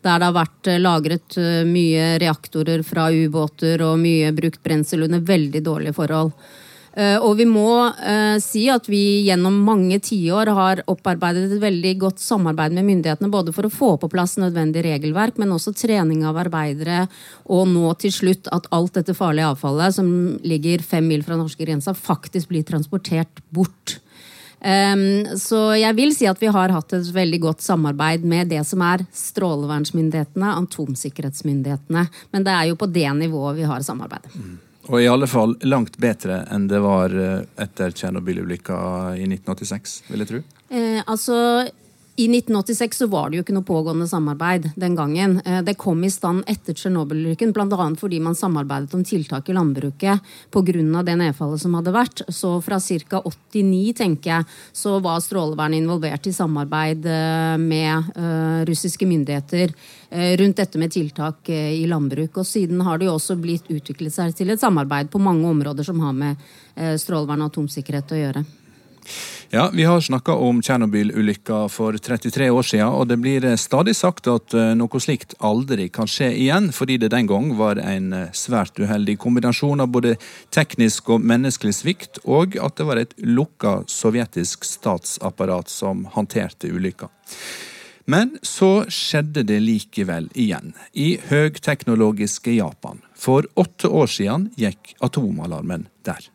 Der 0.05 0.21
det 0.21 0.27
har 0.27 0.35
vært 0.35 0.69
eh, 0.69 0.81
lagret 0.81 1.37
mye 1.65 2.19
reaktorer 2.21 2.83
fra 2.85 3.09
ubåter 3.09 3.81
og 3.87 3.97
mye 4.03 4.29
brukt 4.37 4.61
brensel 4.61 5.07
under 5.07 5.23
veldig 5.25 5.63
dårlige 5.65 5.97
forhold. 5.97 6.35
Eh, 6.91 7.15
og 7.23 7.37
vi 7.39 7.45
må 7.47 7.87
uh, 7.87 8.35
si 8.43 8.65
at 8.71 8.89
vi 8.91 9.23
gjennom 9.23 9.61
mange 9.63 9.95
tiår 10.03 10.49
har 10.51 10.81
opparbeidet 10.91 11.45
et 11.47 11.61
veldig 11.63 11.93
godt 12.01 12.19
samarbeid 12.19 12.75
med 12.75 12.87
myndighetene, 12.89 13.31
både 13.31 13.53
for 13.55 13.67
å 13.67 13.71
få 13.71 13.91
på 14.01 14.09
plass 14.11 14.35
nødvendig 14.41 14.83
regelverk, 14.83 15.39
men 15.39 15.53
også 15.55 15.71
trening 15.77 16.25
av 16.27 16.39
arbeidere, 16.41 17.05
og 17.47 17.69
nå 17.71 17.93
til 18.01 18.11
slutt 18.11 18.51
at 18.51 18.67
alt 18.75 18.99
dette 18.99 19.15
farlige 19.15 19.53
avfallet 19.53 19.95
som 19.95 20.09
ligger 20.43 20.83
fem 20.83 21.07
mil 21.07 21.23
fra 21.23 21.39
norskegrensa, 21.39 21.95
faktisk 21.95 22.51
blir 22.51 22.67
transportert 22.67 23.39
bort. 23.55 24.01
Um, 24.61 25.23
så 25.41 25.71
jeg 25.79 25.95
vil 25.97 26.11
si 26.13 26.27
at 26.29 26.41
vi 26.43 26.51
har 26.53 26.73
hatt 26.75 26.91
et 26.93 27.07
veldig 27.15 27.39
godt 27.47 27.63
samarbeid 27.65 28.27
med 28.27 28.51
det 28.51 28.65
som 28.67 28.83
er 28.85 29.05
strålevernsmyndighetene, 29.15 30.51
atomsikkerhetsmyndighetene. 30.59 32.03
Men 32.35 32.45
det 32.45 32.53
er 32.57 32.67
jo 32.69 32.77
på 32.83 32.91
det 32.91 33.07
nivået 33.23 33.57
vi 33.63 33.71
har 33.71 33.87
samarbeidet. 33.87 34.35
Og 34.89 34.97
i 35.01 35.09
alle 35.09 35.27
fall 35.29 35.53
langt 35.67 35.99
bedre 36.01 36.41
enn 36.51 36.65
det 36.71 36.79
var 36.81 37.13
eh, 37.13 37.43
etter 37.61 37.93
Tsjernobyl-ulykka 37.93 38.77
i 39.19 39.27
1986, 39.27 39.97
vil 40.09 40.23
jeg 40.23 40.31
tro. 40.31 40.41
Eh, 40.73 41.01
altså, 41.05 41.37
i 42.21 42.27
1986 42.37 42.97
så 42.97 43.07
var 43.07 43.29
det 43.29 43.39
jo 43.39 43.43
ikke 43.45 43.53
noe 43.55 43.65
pågående 43.65 44.05
samarbeid 44.05 44.67
den 44.77 44.93
gangen. 44.97 45.39
Eh, 45.45 45.61
det 45.65 45.73
kom 45.81 46.03
i 46.05 46.11
stand 46.13 46.43
etter 46.51 46.75
Tsjernobyl-ulykken, 46.77 47.53
bl.a. 47.55 47.87
fordi 47.97 48.19
man 48.21 48.37
samarbeidet 48.37 48.93
om 48.93 49.01
tiltak 49.07 49.49
i 49.49 49.55
landbruket 49.57 50.21
pga. 50.53 51.01
det 51.03 51.15
nedfallet 51.17 51.61
som 51.61 51.73
hadde 51.73 51.95
vært. 51.95 52.21
Så 52.29 52.53
fra 52.61 52.77
ca. 52.79 53.21
89, 53.25 53.93
tenker 53.97 54.31
jeg, 54.35 54.45
så 54.73 54.99
var 54.99 55.19
Strålevernet 55.21 55.81
involvert 55.81 56.27
i 56.27 56.33
samarbeid 56.33 57.05
eh, 57.05 57.57
med 57.57 58.13
uh, 58.17 58.61
russiske 58.69 59.05
myndigheter 59.07 59.73
rundt 60.11 60.57
dette 60.59 60.77
med 60.77 60.91
tiltak 60.91 61.49
i 61.49 61.85
landbruk. 61.87 62.41
Og 62.41 62.45
siden 62.45 62.81
har 62.83 62.99
det 62.99 63.07
jo 63.07 63.15
også 63.15 63.37
blitt 63.39 63.69
utviklet 63.71 64.11
seg 64.11 64.35
til 64.35 64.51
et 64.51 64.59
samarbeid 64.59 65.07
på 65.09 65.23
mange 65.23 65.47
områder 65.47 65.87
som 65.87 66.03
har 66.03 66.11
med 66.11 66.49
strålevern 66.99 67.45
og 67.45 67.53
atomsikkerhet 67.53 68.11
å 68.11 68.19
gjøre. 68.19 68.43
Ja, 69.53 69.69
Vi 69.73 69.83
har 69.83 70.01
snakka 70.01 70.33
om 70.33 70.61
Tsjernobyl-ulykka 70.61 71.67
for 71.69 71.97
33 71.97 72.49
år 72.49 72.63
siden, 72.63 72.87
og 72.87 73.07
det 73.07 73.17
blir 73.19 73.45
eh, 73.45 73.57
stadig 73.59 73.95
sagt 73.99 74.29
at 74.31 74.53
eh, 74.55 74.71
noe 74.79 75.01
slikt 75.03 75.35
aldri 75.43 75.89
kan 75.91 76.07
skje 76.07 76.29
igjen, 76.39 76.69
fordi 76.71 76.95
det 77.01 77.11
den 77.11 77.27
gang 77.27 77.51
var 77.59 77.81
en 77.83 78.13
eh, 78.15 78.29
svært 78.31 78.79
uheldig 78.79 79.17
kombinasjon 79.19 79.83
av 79.83 79.91
både 79.91 80.15
teknisk 80.55 81.11
og 81.11 81.27
menneskelig 81.27 81.75
svikt, 81.81 82.21
og 82.23 82.55
at 82.55 82.79
det 82.79 82.87
var 82.87 83.01
et 83.03 83.15
lukka 83.19 83.81
sovjetisk 83.91 84.63
statsapparat 84.63 85.67
som 85.69 86.07
håndterte 86.15 86.71
ulykka. 86.71 87.11
Men 88.07 88.37
så 88.41 88.85
skjedde 88.87 89.43
det 89.47 89.59
likevel 89.67 90.31
igjen, 90.33 90.71
i 90.95 91.17
høgteknologiske 91.27 92.55
Japan. 92.55 93.03
For 93.19 93.51
åtte 93.59 93.91
år 93.91 94.07
siden 94.09 94.53
gikk 94.55 94.95
atomalarmen 95.03 95.89
der. 96.07 96.30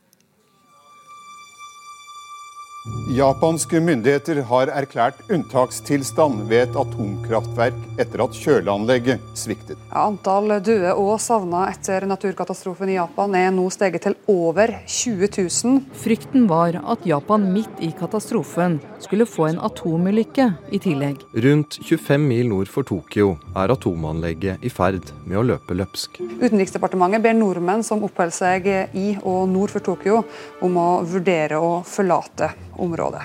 Japanske 3.06 3.78
myndigheter 3.82 4.40
har 4.48 4.70
erklært 4.74 5.18
unntakstilstand 5.30 6.44
ved 6.50 6.64
et 6.64 6.76
atomkraftverk 6.78 7.76
etter 8.02 8.22
at 8.24 8.34
kjøleanlegget 8.34 9.22
sviktet. 9.38 9.78
Ja, 9.92 10.04
antall 10.08 10.56
døde 10.66 10.90
og 10.98 11.20
savna 11.22 11.64
etter 11.70 12.06
naturkatastrofen 12.10 12.90
i 12.90 12.96
Japan 12.96 13.34
er 13.38 13.52
nå 13.54 13.68
steget 13.74 14.02
til 14.08 14.16
over 14.30 14.74
20 14.84 15.30
000. 15.38 15.80
Frykten 16.02 16.48
var 16.50 16.80
at 16.82 17.06
Japan 17.06 17.46
midt 17.54 17.82
i 17.82 17.92
katastrofen 17.94 18.80
skulle 19.02 19.28
få 19.30 19.48
en 19.52 19.62
atomulykke 19.62 20.48
i 20.74 20.82
tillegg. 20.82 21.22
Rundt 21.46 21.78
25 21.82 22.26
mil 22.26 22.50
nord 22.50 22.70
for 22.70 22.86
Tokyo 22.86 23.36
er 23.54 23.74
atomanlegget 23.74 24.66
i 24.66 24.72
ferd 24.72 25.14
med 25.24 25.40
å 25.40 25.46
løpe 25.46 25.78
løpsk. 25.78 26.20
Utenriksdepartementet 26.42 27.22
ber 27.22 27.38
nordmenn 27.38 27.86
som 27.86 28.02
oppholder 28.06 28.34
seg 28.34 28.70
i 28.98 29.08
og 29.22 29.46
nord 29.54 29.74
for 29.74 29.86
Tokyo 29.94 30.24
om 30.66 30.78
å 30.82 30.88
vurdere 31.06 31.62
å 31.62 31.80
forlate 31.86 32.50
området. 32.78 33.22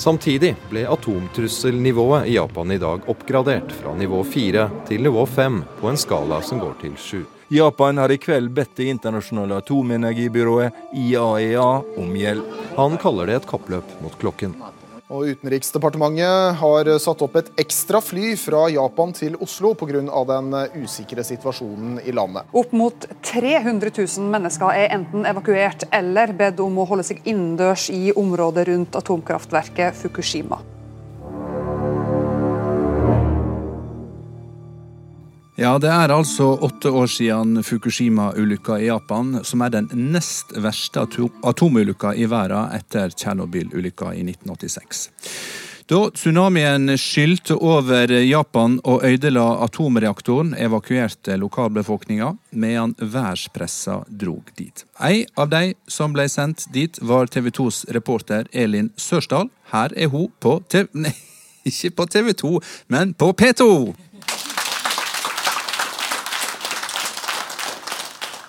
Samtidig 0.00 0.54
ble 0.70 0.86
atomtrusselnivået 0.88 2.26
i 2.26 2.38
Japan 2.38 2.70
i 2.72 2.78
dag 2.80 3.04
oppgradert 3.12 3.72
fra 3.72 3.92
nivå 3.94 4.22
4 4.24 4.70
til 4.88 5.02
nivå 5.04 5.26
5 5.26 5.60
på 5.80 5.90
en 5.90 6.00
skala 6.00 6.40
som 6.42 6.62
går 6.62 6.78
til 6.80 6.96
7. 6.96 7.24
Japan 7.52 7.98
har 7.98 8.12
i 8.14 8.16
kveld 8.16 8.52
bedt 8.54 8.76
det 8.78 8.88
internasjonale 8.94 9.58
atomenergibyrået 9.60 10.72
IAEA 10.94 11.70
e 11.82 12.00
om 12.00 12.14
hjelp. 12.16 12.60
Han 12.76 12.96
kaller 13.02 13.26
det 13.26 13.40
et 13.40 13.48
kappløp 13.50 13.96
mot 14.00 14.14
klokken. 14.22 14.54
Og 15.10 15.26
Utenriksdepartementet 15.26 16.54
har 16.60 16.88
satt 17.02 17.22
opp 17.26 17.34
et 17.40 17.48
ekstra 17.58 17.98
fly 18.04 18.36
fra 18.38 18.68
Japan 18.70 19.10
til 19.16 19.34
Oslo 19.42 19.72
pga. 19.74 20.04
den 20.30 20.54
usikre 20.84 21.24
situasjonen 21.26 21.98
i 22.06 22.14
landet. 22.14 22.46
Opp 22.54 22.72
mot 22.72 23.06
300 23.26 23.90
000 23.90 24.30
mennesker 24.30 24.70
er 24.70 24.94
enten 24.94 25.26
evakuert 25.26 25.88
eller 25.90 26.32
bedt 26.32 26.60
om 26.62 26.78
å 26.78 26.86
holde 26.86 27.08
seg 27.10 27.24
innendørs 27.24 27.90
i 27.90 28.12
området 28.12 28.68
rundt 28.70 28.94
atomkraftverket 28.94 29.98
Fukushima. 29.98 30.60
Ja, 35.60 35.74
det 35.76 35.90
er 35.92 36.08
altså 36.08 36.54
åtte 36.64 36.88
år 36.88 37.10
siden 37.12 37.58
Fukushima-ulykka 37.60 38.78
i 38.80 38.86
Japan, 38.86 39.42
som 39.44 39.60
er 39.60 39.74
den 39.74 39.90
nest 39.92 40.54
verste 40.56 41.02
atomulykka 41.04 42.14
i 42.16 42.24
verden 42.32 42.72
etter 42.78 43.12
Tsjernobyl-ulykka 43.12 44.14
i 44.16 44.22
1986. 44.24 45.02
Da 45.92 46.00
tsunamien 46.16 46.94
skylte 46.96 47.58
over 47.60 48.08
Japan 48.24 48.80
og 48.88 49.04
ødela 49.04 49.44
atomreaktoren, 49.66 50.54
evakuerte 50.56 51.36
lokalbefolkninga, 51.36 52.32
medan 52.56 52.96
værspressa 52.96 54.00
drog 54.08 54.48
dit. 54.56 54.86
Ei 54.96 55.26
av 55.36 55.52
de 55.52 55.74
som 55.84 56.16
ble 56.16 56.30
sendt 56.32 56.70
dit, 56.72 57.02
var 57.04 57.28
TV 57.28 57.52
2s 57.52 57.84
reporter 57.92 58.48
Elin 58.52 58.94
Sørsdal. 58.96 59.52
Her 59.76 59.92
er 59.92 60.08
hun 60.08 60.30
på 60.40 60.62
TV... 60.72 60.88
Nei, 61.04 61.18
ikke 61.68 61.98
på 62.00 62.14
TV 62.16 62.32
2, 62.48 62.60
men 62.88 63.12
på 63.12 63.34
P2! 63.36 63.74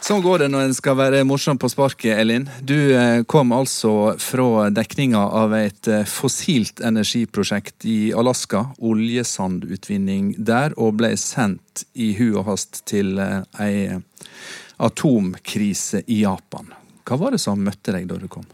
Sånn 0.02 0.24
går 0.26 0.42
det 0.42 0.48
når 0.50 0.64
en 0.66 0.72
skal 0.74 0.96
være 0.98 1.20
morsom 1.30 1.60
på 1.62 1.70
sparket, 1.70 2.16
Elin. 2.18 2.48
Du 2.66 2.74
eh, 2.98 3.22
kom 3.30 3.52
altså 3.54 4.16
fra 4.18 4.72
dekninga 4.74 5.20
av 5.38 5.52
et 5.54 5.86
eh, 5.86 6.08
fossilt 6.10 6.82
energiprosjekt 6.82 7.86
i 7.86 8.10
Alaska, 8.18 8.64
oljesandutvinning 8.82 10.32
der, 10.42 10.74
og 10.82 10.96
ble 10.98 11.12
sendt 11.22 11.84
i 11.94 12.16
hu 12.18 12.32
og 12.32 12.48
hast 12.48 12.82
til 12.90 13.20
eh, 13.22 13.44
ei 13.62 14.00
atomkrise 14.82 16.02
i 16.10 16.24
Japan. 16.24 16.74
Hva 17.06 17.20
var 17.22 17.38
det 17.38 17.44
som 17.44 17.62
møtte 17.62 17.94
deg 17.94 18.10
da 18.10 18.18
du 18.18 18.26
kom? 18.26 18.48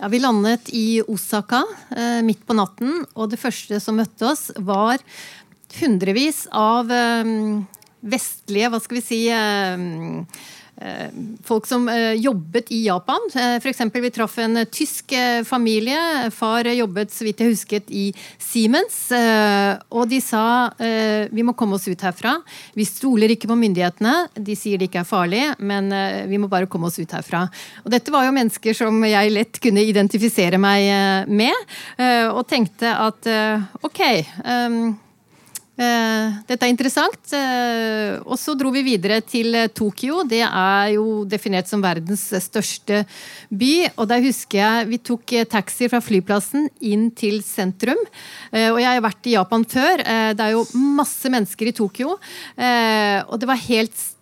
Ja, 0.00 0.08
Vi 0.08 0.22
landet 0.24 0.72
i 0.72 1.02
Osaka 1.04 1.60
midt 2.24 2.46
på 2.48 2.56
natten, 2.56 3.04
og 3.12 3.28
det 3.28 3.42
første 3.42 3.76
som 3.76 4.00
møtte 4.00 4.24
oss, 4.30 4.48
var 4.56 5.04
hundrevis 5.82 6.46
av 6.48 6.88
vestlige, 8.00 8.72
hva 8.72 8.80
skal 8.80 8.98
vi 8.98 9.04
si 9.04 9.20
Folk 11.46 11.66
som 11.68 11.86
jobbet 12.16 12.72
i 12.74 12.82
Japan. 12.86 13.28
F.eks. 13.34 13.80
vi 13.94 14.10
traff 14.14 14.38
en 14.42 14.64
tysk 14.70 15.14
familie. 15.46 16.30
Far 16.34 16.68
jobbet 16.70 17.12
så 17.14 17.26
vidt 17.26 17.42
jeg 17.42 17.52
husket 17.52 17.90
i 17.92 18.08
Siemens. 18.40 18.96
Og 19.92 20.08
de 20.10 20.20
sa 20.22 20.44
vi 21.32 21.44
må 21.46 21.54
komme 21.58 21.76
oss 21.78 21.88
ut 21.88 22.04
herfra. 22.04 22.36
Vi 22.78 22.86
stoler 22.88 23.34
ikke 23.34 23.50
på 23.50 23.58
myndighetene. 23.58 24.14
De 24.34 24.56
sier 24.58 24.80
det 24.80 24.90
ikke 24.90 25.02
er 25.02 25.08
farlig, 25.08 25.42
men 25.58 25.92
vi 26.30 26.40
må 26.40 26.50
bare 26.52 26.70
komme 26.70 26.90
oss 26.90 26.98
ut 27.00 27.14
herfra. 27.14 27.44
Og 27.84 27.92
dette 27.94 28.14
var 28.14 28.26
jo 28.26 28.36
mennesker 28.36 28.76
som 28.76 29.02
jeg 29.06 29.34
lett 29.34 29.60
kunne 29.62 29.84
identifisere 29.86 30.60
meg 30.62 31.28
med. 31.30 31.74
Og 32.32 32.42
tenkte 32.50 32.94
at 33.08 33.32
ok 33.82 34.02
Eh, 34.02 34.92
dette 36.48 36.66
er 36.66 36.72
interessant. 36.72 37.20
Eh, 37.36 38.18
og 38.22 38.38
så 38.40 38.54
dro 38.58 38.72
vi 38.74 38.84
videre 38.86 39.20
til 39.24 39.54
eh, 39.58 39.68
Tokyo. 39.72 40.22
Det 40.28 40.42
er 40.46 40.92
jo 40.94 41.22
definert 41.28 41.70
som 41.70 41.82
verdens 41.84 42.24
største 42.46 43.02
by. 43.50 43.72
Og 43.96 44.08
der 44.10 44.24
husker 44.24 44.60
jeg 44.60 44.88
vi 44.92 45.00
tok 45.10 45.36
taxi 45.50 45.90
fra 45.92 46.02
flyplassen 46.04 46.68
inn 46.80 47.10
til 47.16 47.40
sentrum. 47.46 48.00
Og 48.52 48.78
jeg 48.80 48.88
har 48.88 49.02
vært 49.04 49.28
i 49.28 49.36
Japan 49.36 49.64
før. 49.68 50.02
Det 50.36 50.44
er 50.44 50.54
jo 50.54 50.64
masse 50.98 51.30
mennesker 51.32 51.70
i 51.70 51.74
Tokyo. 51.76 52.16
Og 52.16 53.36
det 53.40 53.48
var 53.48 53.64
helt 53.64 53.96
stille 53.96 54.21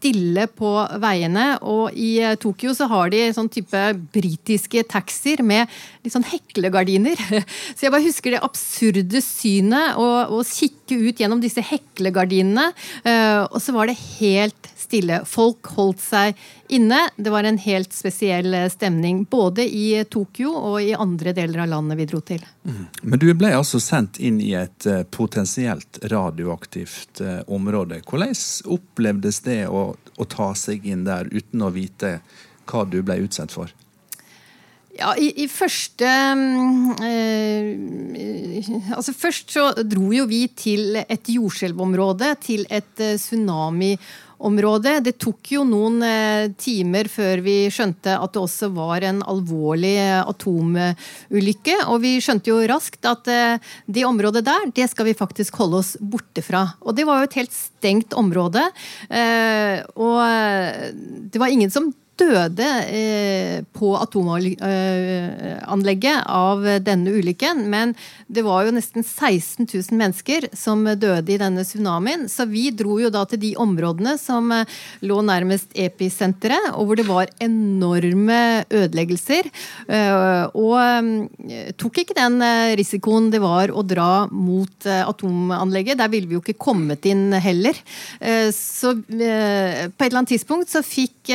på 0.57 0.71
veiene. 1.01 1.59
Og 1.63 1.93
i 1.93 2.21
Tokyo 2.41 2.73
så 2.75 2.89
har 2.89 3.11
de 3.11 3.33
sånn 3.35 3.51
type 3.53 3.77
britiske 4.13 4.83
taxier 4.89 5.43
med 5.43 5.69
litt 6.03 6.15
sånn 6.15 6.25
heklegardiner. 6.25 7.17
Så 7.77 7.87
jeg 7.87 7.93
bare 7.93 8.07
husker 8.07 8.31
det 8.33 8.43
absurde 8.43 9.21
synet 9.21 9.97
å 10.01 10.41
kikke 10.43 10.97
ut 10.97 11.21
gjennom 11.21 11.41
disse 11.41 11.61
heklegardinene. 11.61 12.71
Eh, 13.05 13.45
og 13.45 13.61
så 13.61 13.75
var 13.77 13.91
det 13.91 13.99
helt 14.21 14.71
stille. 14.91 15.21
Folk 15.27 15.71
holdt 15.79 16.03
seg 16.03 16.41
inne. 16.69 17.05
Det 17.17 17.31
var 17.33 17.47
en 17.47 17.61
helt 17.63 17.95
spesiell 17.95 18.55
eh, 18.55 18.69
stemning 18.73 19.23
både 19.31 19.65
i 19.65 20.03
Tokyo 20.11 20.53
og 20.53 20.83
i 20.83 20.93
andre 20.99 21.35
deler 21.37 21.65
av 21.65 21.73
landet 21.73 22.01
vi 22.03 22.09
dro 22.11 22.21
til. 22.27 22.45
Mm. 22.67 22.85
Men 23.03 23.23
du 23.23 23.29
ble 23.39 23.55
altså 23.57 23.81
sendt 23.83 24.19
inn 24.19 24.43
i 24.43 24.53
et 24.59 24.87
eh, 24.91 25.05
potensielt 25.07 26.03
radioaktivt 26.11 27.23
område. 27.47 28.03
Hvordan 28.07 28.35
opplevdes 28.71 29.43
det 29.47 29.61
å, 29.69 29.91
å 29.95 30.29
ta 30.31 30.53
seg 30.59 30.87
inn 30.89 31.07
der 31.07 31.31
uten 31.31 31.63
å 31.63 31.73
vite 31.75 32.19
hva 32.71 32.85
du 32.87 33.01
ble 33.07 33.23
utsatt 33.25 33.55
for? 33.55 33.71
Ja, 35.01 35.13
i, 35.17 35.31
i 35.45 35.47
første 35.49 36.09
eh, 37.07 37.77
Altså 38.97 39.15
først 39.17 39.55
så 39.55 39.71
dro 39.87 40.11
jo 40.13 40.27
vi 40.29 40.43
til 40.53 40.99
et 41.01 41.31
jordskjelvområde, 41.31 42.35
til 42.43 42.67
et 42.69 43.01
eh, 43.01 43.17
tsunamiområde. 44.41 45.01
Det 45.01 45.19
tok 45.19 45.53
jo 45.53 45.65
noen 45.65 46.03
eh, 46.03 46.51
timer 46.57 47.09
før 47.09 47.41
vi 47.43 47.71
skjønte 47.71 48.17
at 48.19 48.33
det 48.33 48.41
også 48.41 48.71
var 48.73 49.03
en 49.03 49.23
alvorlig 49.23 49.97
eh, 49.99 50.25
atomulykke. 50.25 51.87
Og 51.89 52.01
vi 52.03 52.21
skjønte 52.21 52.51
jo 52.51 52.67
raskt 52.67 53.05
at 53.05 53.29
eh, 53.29 53.59
det 53.87 54.05
området 54.05 54.45
der, 54.45 54.71
det 54.75 54.89
skal 54.91 55.07
vi 55.07 55.15
faktisk 55.15 55.57
holde 55.57 55.81
oss 55.81 55.97
borte 56.01 56.43
fra. 56.43 56.75
Og 56.81 56.97
det 56.97 57.07
var 57.07 57.21
jo 57.21 57.29
et 57.29 57.39
helt 57.41 57.53
stengt 57.53 58.15
område. 58.15 58.63
Og 59.97 60.19
det 61.31 61.41
var 61.41 61.49
ingen 61.49 61.71
som 61.71 61.91
døde 62.21 62.69
eh, 62.93 63.65
på 63.77 63.93
atomanlegget 63.99 66.25
av 66.29 66.65
denne 66.85 67.11
ulykken. 67.17 67.71
Men 67.73 67.95
det 68.29 68.43
var 68.47 68.65
jo 68.67 68.73
nesten 68.77 69.03
16 69.05 69.67
000 69.67 69.99
mennesker 69.99 70.49
som 70.57 70.85
døde 70.85 71.33
i 71.33 71.39
denne 71.41 71.65
tsunamien. 71.67 72.29
Så 72.31 72.45
vi 72.51 72.71
dro 72.77 73.01
jo 73.01 73.11
da 73.13 73.25
til 73.29 73.41
de 73.43 73.57
områdene 73.61 74.19
som 74.21 74.53
eh, 74.55 74.67
lå 75.07 75.21
nærmest 75.27 75.69
episenteret, 75.75 76.71
og 76.75 76.87
hvor 76.89 76.97
det 77.01 77.09
var 77.09 77.27
enorme 77.43 78.65
ødeleggelser. 78.69 79.45
Eh, 79.89 80.45
og 80.55 80.79
tok 81.81 81.99
ikke 82.03 82.15
den 82.17 82.43
risikoen 82.79 83.31
det 83.33 83.41
var 83.43 83.71
å 83.73 83.83
dra 83.87 84.27
mot 84.31 84.87
atomanlegget. 84.87 85.99
Der 86.01 86.09
ville 86.13 86.29
vi 86.29 86.35
jo 86.37 86.43
ikke 86.45 86.59
kommet 86.61 87.07
inn 87.09 87.33
heller. 87.41 87.75
Så 88.55 88.95
på 89.01 89.15
et 89.15 90.07
eller 90.07 90.19
annet 90.21 90.33
tidspunkt 90.35 90.71
så 90.73 90.83
fikk 90.85 91.31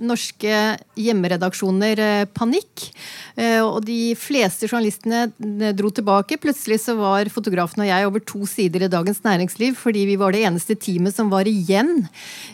norske 0.00 0.23
norske 0.24 0.78
hjemmeredaksjoner 0.96 2.00
eh, 2.00 2.24
panikk. 2.32 2.88
Eh, 3.36 3.60
og 3.60 3.84
de 3.84 4.14
fleste 4.16 4.66
journalistene 4.66 5.28
eh, 5.28 5.74
dro 5.74 5.90
tilbake. 5.90 6.38
Plutselig 6.38 6.80
så 6.84 6.96
var 6.96 7.28
fotografen 7.28 7.82
og 7.84 7.88
jeg 7.88 8.06
over 8.06 8.20
to 8.24 8.46
sider 8.46 8.84
i 8.84 8.88
Dagens 8.88 9.22
Næringsliv 9.24 9.76
fordi 9.76 10.06
vi 10.06 10.16
var 10.16 10.32
det 10.32 10.44
eneste 10.44 10.76
teamet 10.76 11.14
som 11.14 11.30
var 11.30 11.46
igjen 11.46 12.06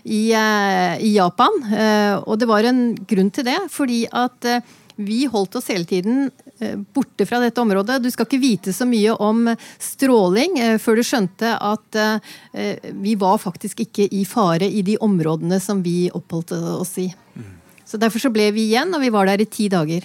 i, 0.04 0.32
i 0.32 1.10
Japan. 1.14 1.52
Og 2.24 2.38
det 2.38 2.48
var 2.48 2.64
en 2.64 2.94
grunn 3.08 3.30
til 3.30 3.46
det, 3.46 3.58
fordi 3.70 4.06
at 4.10 4.46
vi 5.00 5.24
holdt 5.30 5.56
oss 5.56 5.70
hele 5.72 5.86
tiden 5.88 6.28
borte 6.94 7.26
fra 7.28 7.40
dette 7.40 7.60
området. 7.60 8.00
Du 8.02 8.10
skal 8.12 8.26
ikke 8.28 8.42
vite 8.42 8.74
så 8.76 8.86
mye 8.88 9.14
om 9.22 9.48
stråling 9.80 10.58
før 10.82 11.00
du 11.00 11.04
skjønte 11.06 11.54
at 11.56 12.00
vi 13.00 13.16
var 13.20 13.40
faktisk 13.40 13.86
ikke 13.86 14.10
i 14.16 14.26
fare 14.28 14.68
i 14.68 14.84
de 14.86 14.98
områdene 15.00 15.60
som 15.62 15.84
vi 15.84 16.10
oppholdt 16.12 16.56
oss 16.58 16.96
i. 17.00 17.10
Så 17.90 17.98
Derfor 17.98 18.22
så 18.22 18.30
ble 18.30 18.52
vi 18.54 18.68
igjen, 18.68 18.92
og 18.94 19.02
vi 19.02 19.10
var 19.10 19.26
der 19.26 19.42
i 19.42 19.48
ti 19.50 19.66
dager. 19.70 20.04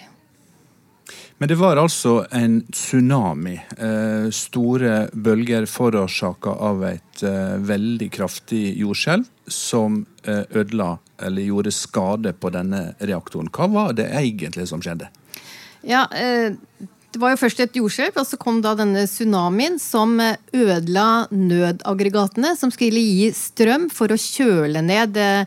Men 1.38 1.52
det 1.52 1.58
var 1.60 1.78
altså 1.78 2.24
en 2.34 2.62
tsunami. 2.72 3.60
Eh, 3.78 4.30
store 4.34 5.10
bølger 5.14 5.68
forårsaka 5.70 6.56
av 6.66 6.82
et 6.88 7.24
eh, 7.28 7.58
veldig 7.62 8.08
kraftig 8.16 8.64
jordskjelv 8.80 9.28
som 9.52 10.00
eh, 10.24 10.48
ødela 10.56 10.96
eller 11.22 11.46
gjorde 11.46 11.76
skade 11.76 12.34
på 12.40 12.50
denne 12.56 12.96
reaktoren. 13.04 13.52
Hva 13.54 13.68
var 13.70 13.94
det 14.00 14.08
egentlig 14.18 14.66
som 14.72 14.82
skjedde? 14.82 15.12
Ja, 15.86 16.08
det 17.16 17.22
var 17.22 17.32
jo 17.32 17.40
først 17.40 17.62
et 17.64 17.78
jordskjelv, 17.80 18.18
og 18.20 18.28
så 18.28 18.36
kom 18.40 18.58
da 18.60 18.74
denne 18.76 19.06
tsunamien 19.08 19.78
som 19.80 20.18
ødela 20.20 21.06
nødaggregatene 21.32 22.50
som 22.60 22.74
skulle 22.74 23.00
gi 23.00 23.30
strøm 23.32 23.86
for 23.94 24.12
å 24.12 24.18
kjøle 24.20 24.82
ned 24.84 25.16
eh, 25.22 25.46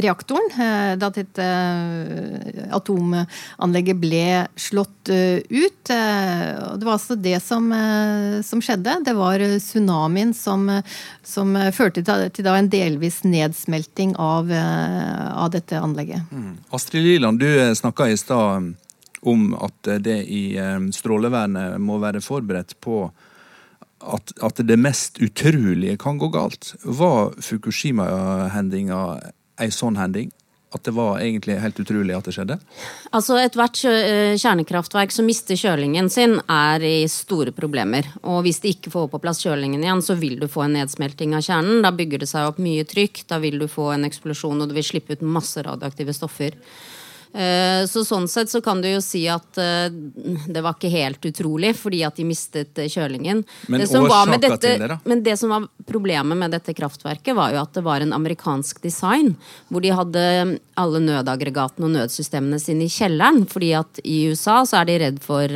reaktoren 0.00 0.48
eh, 0.56 0.92
da 0.96 1.10
dette 1.12 1.44
eh, 1.44 2.62
atomanlegget 2.78 4.00
ble 4.00 4.22
slått 4.56 5.12
ut. 5.12 5.82
Det 5.86 6.86
var 6.86 6.94
altså 6.94 7.18
det 7.20 7.36
som, 7.44 7.68
som 8.42 8.62
skjedde. 8.64 8.96
Det 9.06 9.14
var 9.14 9.44
tsunamien 9.60 10.32
som, 10.34 10.64
som 11.22 11.52
førte 11.76 12.02
til 12.02 12.48
da 12.48 12.56
en 12.56 12.72
delvis 12.72 13.20
nedsmelting 13.28 14.16
av, 14.16 14.48
av 14.48 15.52
dette 15.52 15.78
anlegget. 15.78 16.24
Mm. 16.32 16.56
Astrid 16.74 17.06
Liland, 17.06 17.44
du 17.44 17.76
snakka 17.78 18.08
i 18.10 18.18
stad 18.18 18.74
om 19.22 19.54
at 19.54 19.94
det 20.04 20.18
i 20.28 20.56
eh, 20.60 20.78
Strålevernet 20.94 21.80
må 21.82 22.00
være 22.02 22.24
forberedt 22.24 22.76
på 22.84 23.06
at, 24.04 24.32
at 24.44 24.60
det 24.68 24.76
mest 24.78 25.20
utrolige 25.24 25.96
kan 26.00 26.18
gå 26.20 26.28
galt. 26.34 26.74
Var 26.84 27.36
Fukushima-hendinga 27.42 29.02
ei 29.62 29.70
sånn 29.72 29.96
hending? 30.00 30.32
At 30.74 30.82
det 30.84 30.92
var 30.96 31.20
egentlig 31.22 31.54
helt 31.62 31.78
utrolig 31.80 32.12
at 32.12 32.26
det 32.26 32.34
skjedde? 32.34 32.56
Altså 33.14 33.38
Ethvert 33.40 33.78
eh, 33.88 34.34
kjernekraftverk 34.36 35.14
som 35.14 35.28
mister 35.28 35.56
kjølingen 35.56 36.10
sin, 36.12 36.36
er 36.52 36.82
i 36.84 37.06
store 37.08 37.54
problemer. 37.56 38.08
Og 38.26 38.42
hvis 38.44 38.60
de 38.64 38.74
ikke 38.74 38.92
får 38.92 39.06
på 39.12 39.20
plass 39.22 39.40
kjølingen 39.46 39.84
igjen, 39.84 40.02
så 40.04 40.18
vil 40.18 40.36
du 40.42 40.48
få 40.50 40.66
en 40.66 40.76
nedsmelting 40.76 41.36
av 41.38 41.46
kjernen. 41.46 41.80
Da 41.86 41.94
bygger 41.96 42.24
det 42.24 42.28
seg 42.32 42.50
opp 42.50 42.60
mye 42.60 42.84
trykk, 42.88 43.22
da 43.30 43.38
vil 43.40 43.62
du 43.62 43.68
få 43.70 43.92
en 43.94 44.08
eksplosjon, 44.10 44.60
og 44.60 44.68
du 44.68 44.76
vil 44.76 44.88
slippe 44.90 45.16
ut 45.16 45.24
masse 45.24 45.64
radioaktive 45.64 46.16
stoffer. 46.18 46.58
Eh, 47.36 47.84
Så 47.86 48.00
sånn 48.06 48.24
sett 48.32 48.48
så 48.48 48.62
kan 48.64 48.80
du 48.80 48.88
jo 48.88 49.02
si 49.04 49.26
at 49.28 49.58
eh, 49.60 49.90
det 49.92 50.62
var 50.64 50.76
ikke 50.76 50.90
helt 50.92 51.26
utrolig, 51.28 51.74
fordi 51.76 52.00
at 52.06 52.16
de 52.16 52.24
mistet 52.24 52.78
eh, 52.80 52.88
kjølingen. 52.88 53.42
Men 53.68 53.82
det 53.82 53.90
som 53.90 54.08
var 54.08 54.30
med 54.30 54.40
dette, 54.40 54.72
det? 54.80 54.98
Men 55.04 55.22
det 55.26 55.36
som 55.36 55.52
var 55.52 55.68
problemet 55.86 56.38
med 56.38 56.56
dette 56.56 56.72
kraftverket, 56.76 57.34
var 57.36 57.52
jo 57.52 57.60
at 57.60 57.76
det 57.76 57.84
var 57.84 58.00
en 58.00 58.16
amerikansk 58.16 58.80
design. 58.84 59.34
Hvor 59.68 59.84
de 59.84 59.92
hadde 59.92 60.24
alle 60.80 61.04
nødaggregatene 61.04 61.90
og 61.90 61.94
nødsystemene 61.98 62.60
sine 62.62 62.88
i 62.88 62.92
kjelleren. 62.92 63.44
Fordi 63.50 63.72
at 63.76 64.00
i 64.04 64.22
USA 64.32 64.62
så 64.64 64.80
er 64.80 64.88
de 64.88 65.00
redd 65.04 65.22
for 65.24 65.52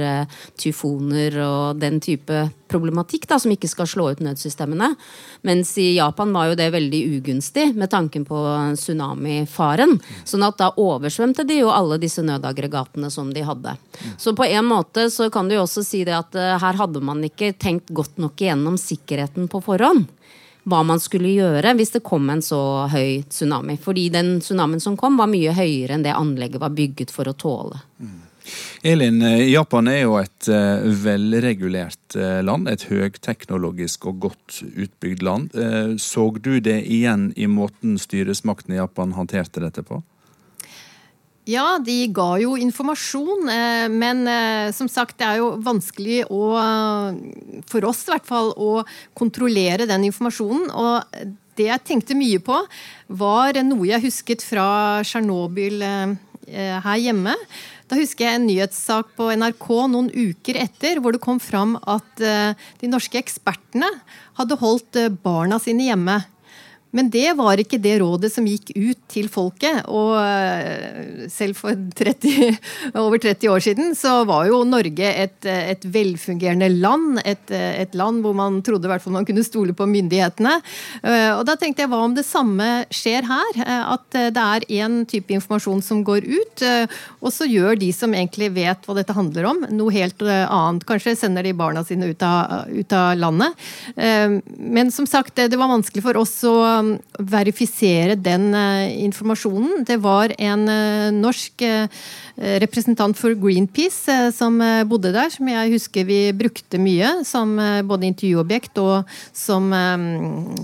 tyfoner 0.60 1.36
og 1.44 1.80
den 1.80 2.00
type 2.04 2.48
problematikk 2.70 3.26
da, 3.30 3.38
som 3.42 3.52
ikke 3.52 3.68
skal 3.70 3.88
slå 3.90 4.08
ut 4.14 4.22
nødsystemene. 4.24 4.92
Mens 5.46 5.72
i 5.80 5.90
Japan 5.96 6.32
var 6.34 6.50
jo 6.50 6.58
det 6.58 6.70
veldig 6.74 7.00
ugunstig 7.18 7.70
med 7.76 7.90
tanken 7.92 8.24
på 8.28 8.38
tsunamifaren. 8.78 9.96
Sånn 10.24 10.46
at 10.46 10.60
da 10.60 10.70
oversvømte 10.80 11.44
de 11.48 11.60
jo 11.60 11.72
alle 11.74 12.00
disse 12.02 12.24
nødaggregatene 12.26 13.10
som 13.12 13.32
de 13.34 13.44
hadde. 13.46 13.74
Så 14.18 14.34
på 14.38 14.46
en 14.46 14.70
måte 14.70 15.08
så 15.10 15.30
kan 15.32 15.48
du 15.48 15.56
jo 15.58 15.66
også 15.66 15.84
si 15.86 16.04
det 16.06 16.16
at 16.16 16.38
eh, 16.38 16.56
her 16.60 16.80
hadde 16.80 17.02
man 17.04 17.22
ikke 17.26 17.52
tenkt 17.58 17.92
godt 17.94 18.20
nok 18.22 18.40
igjennom 18.40 18.78
sikkerheten 18.80 19.50
på 19.50 19.62
forhånd. 19.64 20.08
Hva 20.70 20.82
man 20.84 21.00
skulle 21.00 21.32
gjøre 21.32 21.72
hvis 21.78 21.94
det 21.94 22.04
kom 22.04 22.28
en 22.30 22.42
så 22.44 22.86
høy 22.92 23.22
tsunami. 23.28 23.78
Fordi 23.80 24.08
den 24.12 24.34
tsunamien 24.44 24.82
som 24.82 24.98
kom, 25.00 25.16
var 25.18 25.30
mye 25.30 25.54
høyere 25.56 25.96
enn 25.96 26.04
det 26.04 26.16
anlegget 26.16 26.60
var 26.62 26.74
bygget 26.76 27.14
for 27.14 27.30
å 27.30 27.36
tåle. 27.36 27.80
Elin, 28.82 29.22
eh, 29.22 29.50
Japan 29.50 29.88
er 29.92 30.04
jo 30.06 30.14
et 30.16 30.48
eh, 30.48 30.86
velregulert 31.02 32.16
eh, 32.16 32.40
land. 32.44 32.68
Et 32.70 32.86
høyteknologisk 32.88 34.06
og 34.08 34.22
godt 34.24 34.60
utbygd 34.70 35.24
land. 35.26 35.50
Så 36.00 36.30
du 36.40 36.54
det 36.64 36.80
igjen 36.88 37.30
i 37.36 37.48
måten 37.50 37.98
styresmaktene 38.00 38.78
i 38.78 38.80
Japan 38.80 39.12
håndterte 39.16 39.60
dette 39.62 39.84
på? 39.84 40.00
Ja, 41.50 41.80
de 41.82 42.04
ga 42.14 42.36
jo 42.38 42.54
informasjon, 42.60 43.48
men 43.90 44.20
som 44.76 44.90
sagt, 44.92 45.16
det 45.18 45.26
er 45.26 45.40
jo 45.40 45.48
vanskelig 45.64 46.20
å, 46.30 46.42
for 47.66 47.88
oss 47.88 48.04
i 48.04 48.12
hvert 48.12 48.28
fall, 48.28 48.52
å 48.54 48.84
kontrollere 49.18 49.88
den 49.90 50.04
informasjonen. 50.06 50.68
Og 50.70 51.34
det 51.58 51.66
jeg 51.72 51.84
tenkte 51.88 52.18
mye 52.18 52.38
på, 52.44 52.60
var 53.18 53.58
noe 53.66 53.88
jeg 53.88 54.04
husket 54.04 54.44
fra 54.46 54.68
Tsjernobyl 55.02 55.80
her 55.80 57.02
hjemme. 57.02 57.34
Da 57.90 57.98
husker 57.98 58.28
jeg 58.28 58.38
en 58.38 58.46
nyhetssak 58.46 59.16
på 59.18 59.28
NRK 59.34 59.66
noen 59.90 60.12
uker 60.14 60.60
etter, 60.62 61.00
hvor 61.02 61.16
det 61.16 61.22
kom 61.24 61.40
fram 61.42 61.74
at 61.90 62.22
de 62.22 62.90
norske 62.90 63.18
ekspertene 63.18 63.88
hadde 64.38 64.58
holdt 64.60 65.00
barna 65.24 65.58
sine 65.58 65.88
hjemme. 65.88 66.20
Men 66.96 67.10
det 67.10 67.28
var 67.38 67.60
ikke 67.60 67.78
det 67.82 67.98
rådet 68.02 68.32
som 68.32 68.46
gikk 68.48 68.72
ut 68.74 68.98
til 69.10 69.28
folket. 69.30 69.84
Og 69.90 70.16
eh, 70.18 71.26
selv 71.30 71.58
for 71.58 71.76
30, 71.96 72.58
over 73.04 73.20
30 73.22 73.50
år 73.52 73.64
siden 73.64 73.94
så 73.98 74.20
var 74.28 74.48
jo 74.50 74.62
Norge 74.66 75.06
et, 75.06 75.38
et 75.46 75.86
velfungerende 75.86 76.70
land. 76.74 77.22
Et, 77.24 77.54
et, 77.54 77.94
land 77.98 78.24
hvor 78.24 78.34
man 78.36 78.60
trodde 78.66 78.90
hvert 78.90 79.06
man 79.10 79.26
kunne 79.26 79.46
stole 79.46 79.74
på 79.76 79.86
myndighetene. 79.90 80.56
Eh, 81.02 81.30
og 81.36 81.44
da 81.48 81.56
tenkte 81.58 81.84
jeg 81.84 81.92
hva 81.92 82.02
om 82.06 82.16
det 82.16 82.26
samme 82.26 82.68
skjer 82.94 83.26
her? 83.28 83.62
Eh, 83.62 83.84
at 83.94 84.18
det 84.34 84.42
er 84.42 84.66
én 84.82 85.00
type 85.08 85.34
informasjon 85.34 85.82
som 85.84 86.02
går 86.06 86.26
ut, 86.26 86.62
og 87.20 87.32
så 87.32 87.46
gjør 87.48 87.78
de 87.78 87.88
som 87.94 88.12
egentlig 88.14 88.50
vet 88.54 88.84
hva 88.86 88.94
dette 88.96 89.14
handler 89.14 89.46
om, 89.50 89.62
noe 89.72 89.92
helt 89.94 90.20
annet. 90.22 90.84
Kanskje 90.88 91.14
sender 91.18 91.46
de 91.46 91.52
barna 91.56 91.82
sine 91.86 92.10
ut 92.10 92.22
av, 92.26 92.68
ut 92.70 92.94
av 92.96 93.14
landet. 93.18 93.68
Men 93.96 94.90
som 94.94 95.06
sagt, 95.08 95.38
det 95.38 95.58
var 95.58 95.70
vanskelig 95.72 96.04
for 96.04 96.20
oss 96.20 96.34
å 96.48 96.54
verifisere 97.18 98.16
den 98.18 98.50
uh, 98.54 98.88
informasjonen. 99.04 99.84
Det 99.88 99.98
var 100.02 100.34
en 100.38 100.66
uh, 100.68 101.10
norsk 101.14 101.64
uh, 101.66 101.86
representant 102.62 103.16
for 103.18 103.36
Greenpeace 103.36 104.30
som 104.32 104.56
bodde 104.88 105.10
der, 105.12 105.28
som 105.32 105.48
jeg 105.50 105.74
husker 105.74 106.06
vi 106.08 106.20
brukte 106.32 106.78
mye 106.80 107.18
som 107.28 107.52
både 107.84 108.08
intervjuobjekt 108.08 108.80
og 108.80 109.10
som, 109.36 109.66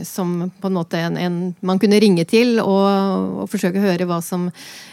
som 0.09 0.31
på 0.57 0.71
en 0.71 0.79
måte 0.79 1.03
en, 1.05 1.19
en, 1.21 1.37
man 1.61 1.83
kunne 1.83 2.01
ringe 2.01 2.25
til 2.25 2.63
og, 2.63 2.87
og, 3.43 3.45
forsøke 3.53 3.77
å 3.77 3.85
høre 3.91 4.09
hva 4.09 4.23
som 4.25 4.49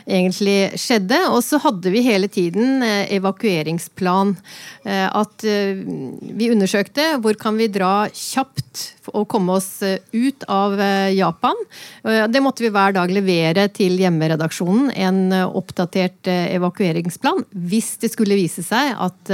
egentlig 0.05 0.79
skjedde. 0.81 1.19
Og 1.31 1.41
så 1.45 1.59
hadde 1.63 1.93
vi 1.93 2.03
hele 2.05 2.29
tiden 2.31 2.83
evakueringsplan. 2.83 4.35
At 4.83 5.45
vi 5.45 6.49
undersøkte 6.51 7.13
hvor 7.23 7.37
kan 7.39 7.55
vi 7.59 7.69
dra 7.71 8.09
kjapt 8.11 8.89
og 9.13 9.27
komme 9.31 9.57
oss 9.59 9.83
ut 9.83 10.45
av 10.51 10.77
Japan. 11.11 11.57
Det 12.03 12.41
måtte 12.43 12.63
vi 12.63 12.71
hver 12.73 12.95
dag 12.95 13.11
levere 13.11 13.67
til 13.75 13.97
hjemmeredaksjonen, 13.99 14.91
en 14.95 15.19
oppdatert 15.43 16.27
evakueringsplan, 16.31 17.43
hvis 17.51 17.97
det 18.01 18.13
skulle 18.13 18.37
vise 18.39 18.63
seg 18.65 18.95
at 18.95 19.33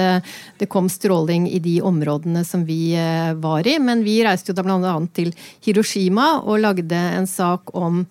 det 0.59 0.69
kom 0.69 0.89
stråling 0.89 1.45
i 1.49 1.61
de 1.63 1.77
områdene 1.85 2.43
som 2.45 2.65
vi 2.65 2.97
var 3.41 3.69
i. 3.69 3.77
Men 3.81 4.03
vi 4.05 4.19
reiste 4.25 4.51
jo 4.51 4.57
da 4.57 4.65
bl.a. 4.65 4.95
til 5.13 5.33
Hiroshima 5.65 6.39
og 6.41 6.61
lagde 6.65 6.97
en 6.97 7.29
sak 7.29 7.73
om 7.77 8.03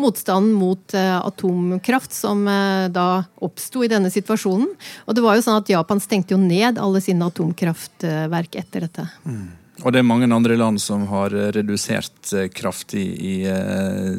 motstanden 0.00 0.52
mot 0.58 0.94
atomkraft 0.94 2.12
som 2.12 2.44
da 2.90 3.08
oppsto 3.44 3.84
i 3.84 3.90
denne 3.90 4.10
situasjonen. 4.10 4.70
Og 5.06 5.16
det 5.16 5.22
var 5.24 5.36
jo 5.36 5.44
sånn 5.46 5.60
at 5.60 5.70
Japan 5.70 6.00
stengte 6.02 6.34
jo 6.34 6.40
ned 6.40 6.80
alle 6.82 7.02
sine 7.04 7.28
atomkraftverk 7.30 8.58
etter 8.60 8.88
dette. 8.88 9.06
Mm. 9.24 9.52
Og 9.82 9.90
det 9.90 9.98
er 10.00 10.06
mange 10.06 10.28
andre 10.30 10.54
land 10.54 10.78
som 10.78 11.02
har 11.10 11.34
redusert 11.56 12.30
kraftig 12.54 13.02
i 13.18 13.32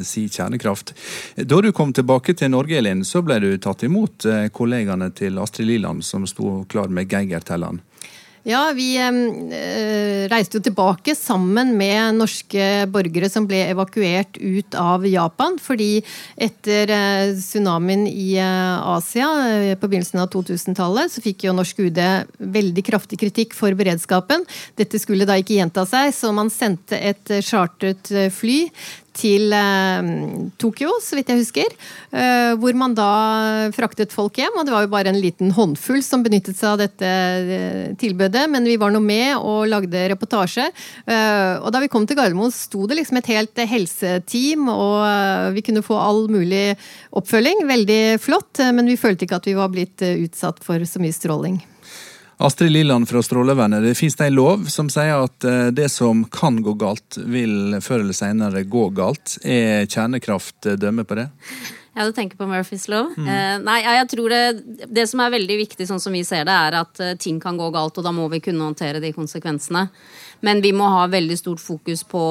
si 0.04 0.26
kjernekraft. 0.28 0.92
Da 1.48 1.60
du 1.64 1.70
kom 1.72 1.94
tilbake 1.96 2.34
til 2.36 2.52
Norge, 2.52 2.76
Elin, 2.76 3.00
så 3.08 3.22
ble 3.24 3.38
du 3.40 3.48
tatt 3.56 3.86
imot 3.88 4.28
kollegaene 4.52 5.08
til 5.16 5.40
Astrid 5.40 5.70
Liland, 5.70 6.04
som 6.04 6.28
sto 6.28 6.60
klar 6.68 6.92
med 6.92 7.08
Geigertelleren. 7.08 7.80
Ja, 8.46 8.68
vi 8.76 8.92
eh, 8.94 10.28
reiste 10.30 10.60
jo 10.60 10.62
tilbake 10.62 11.16
sammen 11.18 11.72
med 11.74 12.14
norske 12.20 12.84
borgere 12.94 13.26
som 13.26 13.48
ble 13.50 13.64
evakuert 13.72 14.38
ut 14.38 14.76
av 14.78 15.02
Japan. 15.10 15.56
Fordi 15.58 16.04
etter 16.38 16.92
eh, 16.94 17.32
tsunamien 17.34 18.04
i 18.06 18.36
eh, 18.38 18.92
Asia 18.92 19.32
på 19.74 19.90
begynnelsen 19.90 20.22
av 20.22 20.30
2000-tallet, 20.30 21.10
så 21.10 21.24
fikk 21.24 21.48
jo 21.48 21.56
norsk 21.58 21.80
UD 21.88 21.98
veldig 22.38 22.86
kraftig 22.86 23.18
kritikk 23.24 23.56
for 23.58 23.74
beredskapen. 23.74 24.46
Dette 24.78 25.02
skulle 25.02 25.26
da 25.26 25.40
ikke 25.42 25.58
gjenta 25.58 25.82
seg, 25.82 26.14
så 26.14 26.30
man 26.30 26.52
sendte 26.54 27.02
et 27.02 27.34
chartret 27.42 28.14
fly 28.30 28.60
til 29.16 29.52
eh, 29.56 30.08
Tokyo, 30.60 30.96
så 31.02 31.18
vidt 31.18 31.30
jeg 31.32 31.42
husker. 31.42 31.76
Eh, 32.12 32.52
hvor 32.60 32.76
man 32.78 32.94
da 32.96 33.70
fraktet 33.76 34.14
folk 34.14 34.38
hjem. 34.40 34.58
Og 34.60 34.66
det 34.66 34.74
var 34.74 34.86
jo 34.86 34.92
bare 34.92 35.12
en 35.12 35.20
liten 35.20 35.52
håndfull 35.56 36.02
som 36.04 36.24
benyttet 36.26 36.58
seg 36.58 36.74
av 36.74 36.82
dette 36.84 37.10
eh, 37.10 37.92
tilbudet. 38.00 38.46
Men 38.52 38.68
vi 38.68 38.78
var 38.80 38.94
nå 38.94 39.02
med 39.04 39.36
og 39.38 39.66
lagde 39.70 40.06
reportasje. 40.12 40.68
Og 41.06 41.68
da 41.72 41.80
vi 41.82 41.90
kom 41.90 42.06
til 42.08 42.18
Gardermoen, 42.18 42.52
sto 42.54 42.86
det 42.88 42.98
liksom 43.00 43.20
et 43.20 43.30
helt 43.30 43.60
helseteam, 43.70 44.68
og 44.72 45.54
vi 45.56 45.62
kunne 45.66 45.84
få 45.84 45.98
all 46.00 46.26
mulig 46.32 46.76
oppfølging. 47.16 47.64
Veldig 47.68 48.00
flott, 48.22 48.62
men 48.74 48.88
vi 48.90 48.98
følte 49.00 49.26
ikke 49.26 49.40
at 49.40 49.48
vi 49.48 49.56
var 49.58 49.72
blitt 49.72 50.04
utsatt 50.06 50.62
for 50.64 50.82
så 50.88 51.02
mye 51.02 51.14
stråling. 51.14 51.60
Astrid 52.38 52.72
Lilland 52.74 53.08
fra 53.08 53.22
Strålevernet, 53.24 53.80
det 53.82 53.94
finnes 53.96 54.18
en 54.20 54.34
lov 54.36 54.66
som 54.68 54.90
sier 54.92 55.22
at 55.24 55.46
det 55.72 55.86
som 55.88 56.20
kan 56.28 56.58
gå 56.62 56.74
galt, 56.76 57.16
vil 57.16 57.78
før 57.80 58.02
eller 58.02 58.16
senere 58.16 58.60
gå 58.68 58.90
galt. 58.92 59.38
Er 59.40 59.88
kjernekraft 59.88 60.68
dømme 60.76 61.06
på 61.08 61.16
det? 61.16 61.30
Ja, 61.96 62.04
du 62.04 62.12
tenker 62.12 62.36
på 62.36 62.44
Murphys 62.50 62.84
lov? 62.92 63.14
Mm. 63.16 63.30
Eh, 63.32 63.54
nei, 63.64 63.78
jeg 63.80 64.10
tror 64.12 64.34
det, 64.34 64.42
det 64.92 65.06
som 65.08 65.22
er 65.24 65.32
veldig 65.32 65.56
viktig, 65.62 65.88
sånn 65.88 66.02
som 66.02 66.12
vi 66.12 66.20
ser 66.28 66.44
det, 66.44 66.52
er 66.52 66.76
at 66.82 67.00
ting 67.24 67.40
kan 67.40 67.56
gå 67.56 67.70
galt, 67.72 67.96
og 67.96 68.04
da 68.04 68.12
må 68.12 68.28
vi 68.28 68.42
kunne 68.44 68.68
håndtere 68.68 69.00
de 69.00 69.14
konsekvensene. 69.16 69.86
Men 70.44 70.60
vi 70.60 70.72
må 70.76 70.88
ha 70.92 71.06
veldig 71.10 71.36
stort 71.38 71.62
fokus 71.62 72.02
på 72.06 72.22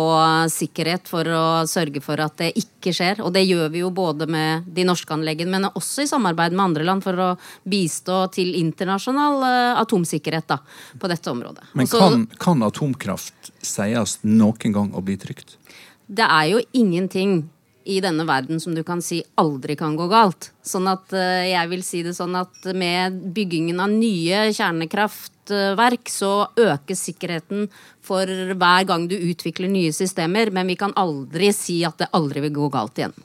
sikkerhet 0.51 1.09
for 1.09 1.29
å 1.29 1.45
sørge 1.69 2.01
for 2.05 2.21
at 2.21 2.37
det 2.41 2.51
ikke 2.59 2.93
skjer. 2.95 3.21
Og 3.25 3.33
det 3.35 3.45
gjør 3.47 3.71
vi 3.73 3.81
jo 3.81 3.89
både 3.95 4.27
med 4.29 4.67
de 4.75 4.85
norske 4.87 5.13
anleggene, 5.15 5.51
men 5.55 5.71
også 5.71 6.05
i 6.05 6.09
samarbeid 6.09 6.53
med 6.55 6.65
andre 6.67 6.85
land 6.87 7.05
for 7.05 7.21
å 7.21 7.31
bistå 7.65 8.25
til 8.35 8.53
internasjonal 8.59 9.47
atomsikkerhet 9.81 10.49
da, 10.53 10.59
på 11.01 11.11
dette 11.11 11.33
området. 11.33 11.71
Men 11.73 11.89
Også, 11.89 12.03
kan, 12.03 12.27
kan 12.41 12.69
atomkraft 12.69 13.51
sies 13.65 14.19
noen 14.23 14.77
gang 14.77 14.93
å 14.93 15.03
bli 15.05 15.17
trygt? 15.21 15.57
Det 16.05 16.25
er 16.25 16.51
jo 16.51 16.61
ingenting 16.77 17.39
i 17.85 17.99
denne 18.03 18.25
verden 18.27 18.59
som 18.59 18.75
du 18.75 18.83
kan 18.83 19.01
si 19.05 19.21
aldri 19.39 19.75
kan 19.79 19.95
gå 19.97 20.07
galt. 20.11 20.49
Sånn 20.65 20.89
at 20.89 21.13
jeg 21.13 21.69
vil 21.71 21.83
si 21.85 22.01
det 22.05 22.15
sånn 22.17 22.35
at 22.39 22.65
med 22.73 23.19
byggingen 23.35 23.79
av 23.83 23.93
nye 23.93 24.47
kjernekraftverk 24.49 26.09
så 26.09 26.33
økes 26.57 27.05
sikkerheten 27.11 27.69
for 28.05 28.25
hver 28.25 28.89
gang 28.89 29.05
du 29.09 29.15
utvikler 29.15 29.69
nye 29.69 29.93
systemer, 29.93 30.49
men 30.49 30.67
vi 30.73 30.79
kan 30.81 30.97
aldri 30.97 31.53
si 31.53 31.83
at 31.85 32.01
det 32.01 32.11
aldri 32.17 32.47
vil 32.47 32.57
gå 32.57 32.73
galt 32.73 32.97
igjen. 33.01 33.15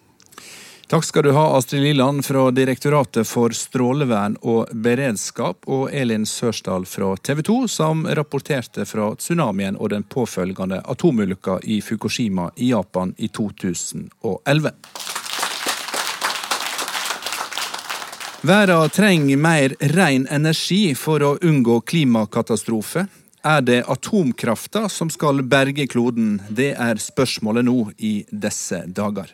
Takk 0.90 1.04
skal 1.04 1.22
du 1.22 1.30
ha, 1.30 1.56
Astrid 1.58 1.82
Liland 1.82 2.24
fra 2.24 2.50
Direktoratet 2.50 3.28
for 3.28 3.54
strålevern 3.54 4.34
og 4.42 4.72
beredskap, 4.74 5.62
og 5.70 5.92
Elin 5.94 6.24
Sørsdal 6.26 6.82
fra 6.82 7.12
TV 7.22 7.44
2, 7.46 7.58
som 7.70 8.02
rapporterte 8.18 8.82
fra 8.90 9.12
tsunamien 9.14 9.78
og 9.78 9.92
den 9.92 10.02
påfølgende 10.02 10.80
atomulykka 10.82 11.60
i 11.62 11.78
Fukushima 11.78 12.48
i 12.56 12.72
Japan 12.72 13.14
i 13.22 13.30
2011. 13.30 14.74
Verden 18.50 18.90
trenger 18.90 19.38
mer 19.38 19.78
ren 19.94 20.26
energi 20.26 20.96
for 20.98 21.22
å 21.22 21.36
unngå 21.38 21.84
klimakatastrofe. 21.86 23.06
Er 23.46 23.62
det 23.62 23.84
atomkrafta 23.86 24.88
som 24.90 25.06
skal 25.06 25.46
berge 25.46 25.86
kloden? 25.86 26.40
Det 26.50 26.72
er 26.74 26.98
spørsmålet 26.98 27.70
nå 27.70 27.92
i 27.98 28.24
disse 28.32 28.88
dager. 28.90 29.30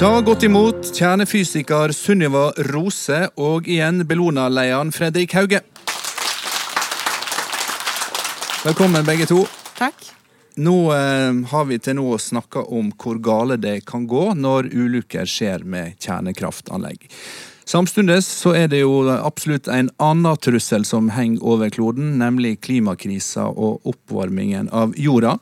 Ta 0.00 0.14
godt 0.24 0.46
imot 0.46 0.86
kjernefysiker 0.96 1.92
Sunniva 1.92 2.46
Rose 2.70 3.18
og 3.36 3.66
igjen 3.68 4.00
Bellona-lederen 4.08 4.94
Fredrik 4.96 5.34
Hauge. 5.36 5.58
Velkommen, 8.62 9.04
begge 9.04 9.26
to. 9.28 9.42
Takk. 9.76 10.06
Nå 10.56 10.76
eh, 10.94 11.42
har 11.52 11.68
vi 11.68 11.76
til 11.84 11.98
nå 11.98 12.16
snakka 12.16 12.62
om 12.72 12.88
hvor 12.96 13.20
gale 13.20 13.60
det 13.60 13.82
kan 13.90 14.06
gå 14.08 14.30
når 14.40 14.70
ulykker 14.72 15.28
skjer 15.28 15.68
med 15.68 16.00
kjernekraftanlegg. 16.00 17.04
Samtidig 17.68 18.22
så 18.24 18.54
er 18.56 18.72
det 18.72 18.80
jo 18.80 19.04
absolutt 19.18 19.68
en 19.68 19.92
annen 20.00 20.40
trussel 20.40 20.88
som 20.88 21.12
henger 21.12 21.44
over 21.44 21.68
kloden, 21.76 22.16
nemlig 22.24 22.56
klimakrisa 22.64 23.50
og 23.52 23.84
oppvarmingen 23.92 24.72
av 24.72 24.96
jorda. 24.96 25.36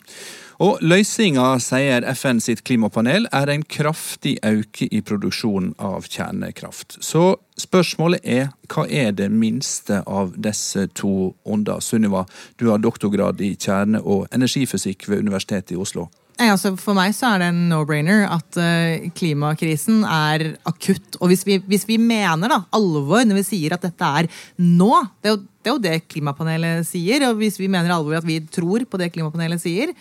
Og 0.58 0.80
løsninga, 0.82 1.52
sier 1.62 2.02
FN 2.18 2.40
sitt 2.42 2.64
klimapanel, 2.66 3.28
er 3.30 3.50
en 3.52 3.62
kraftig 3.62 4.34
øke 4.42 4.88
i 4.90 4.98
produksjonen 5.06 5.76
av 5.78 6.08
kjernekraft. 6.10 6.96
Så 6.98 7.36
spørsmålet 7.62 8.24
er 8.26 8.48
hva 8.66 8.88
er 8.90 9.12
det 9.14 9.28
minste 9.30 10.00
av 10.02 10.32
disse 10.34 10.88
to 10.98 11.30
onda? 11.46 11.76
Sunniva, 11.78 12.24
du 12.58 12.72
har 12.72 12.82
doktorgrad 12.82 13.38
i 13.38 13.52
kjerne- 13.54 14.02
og 14.02 14.26
energifysikk 14.34 15.06
ved 15.06 15.22
Universitetet 15.22 15.76
i 15.76 15.78
Oslo. 15.78 16.08
Altså 16.42 16.72
for 16.78 16.94
meg 16.94 17.14
så 17.14 17.32
er 17.32 17.42
det 17.42 17.48
en 17.52 17.64
no-brainer 17.70 18.24
at 18.26 18.58
uh, 18.58 19.06
klimakrisen 19.14 20.02
er 20.02 20.56
akutt. 20.66 21.20
Og 21.22 21.30
hvis 21.30 21.44
vi, 21.46 21.60
hvis 21.70 21.86
vi, 21.86 22.00
mener 22.02 22.50
da, 22.50 22.60
alvor 22.74 23.22
når 23.26 23.40
vi 23.40 23.46
sier 23.46 23.74
at 23.74 23.86
dette 23.86 24.10
er 24.22 24.30
nå 24.58 24.90
det 25.22 25.30
er, 25.30 25.36
jo, 25.36 25.40
det 25.42 25.70
er 25.70 25.76
jo 25.76 25.84
det 25.86 25.96
klimapanelet 26.10 26.86
sier. 26.86 27.26
Og 27.30 27.38
hvis 27.42 27.58
vi 27.62 27.70
mener 27.70 27.94
alvor 27.94 28.18
at 28.18 28.26
vi 28.26 28.40
tror 28.42 28.86
på 28.86 28.98
det 29.02 29.10
klimapanelet 29.14 29.62
sier, 29.62 29.94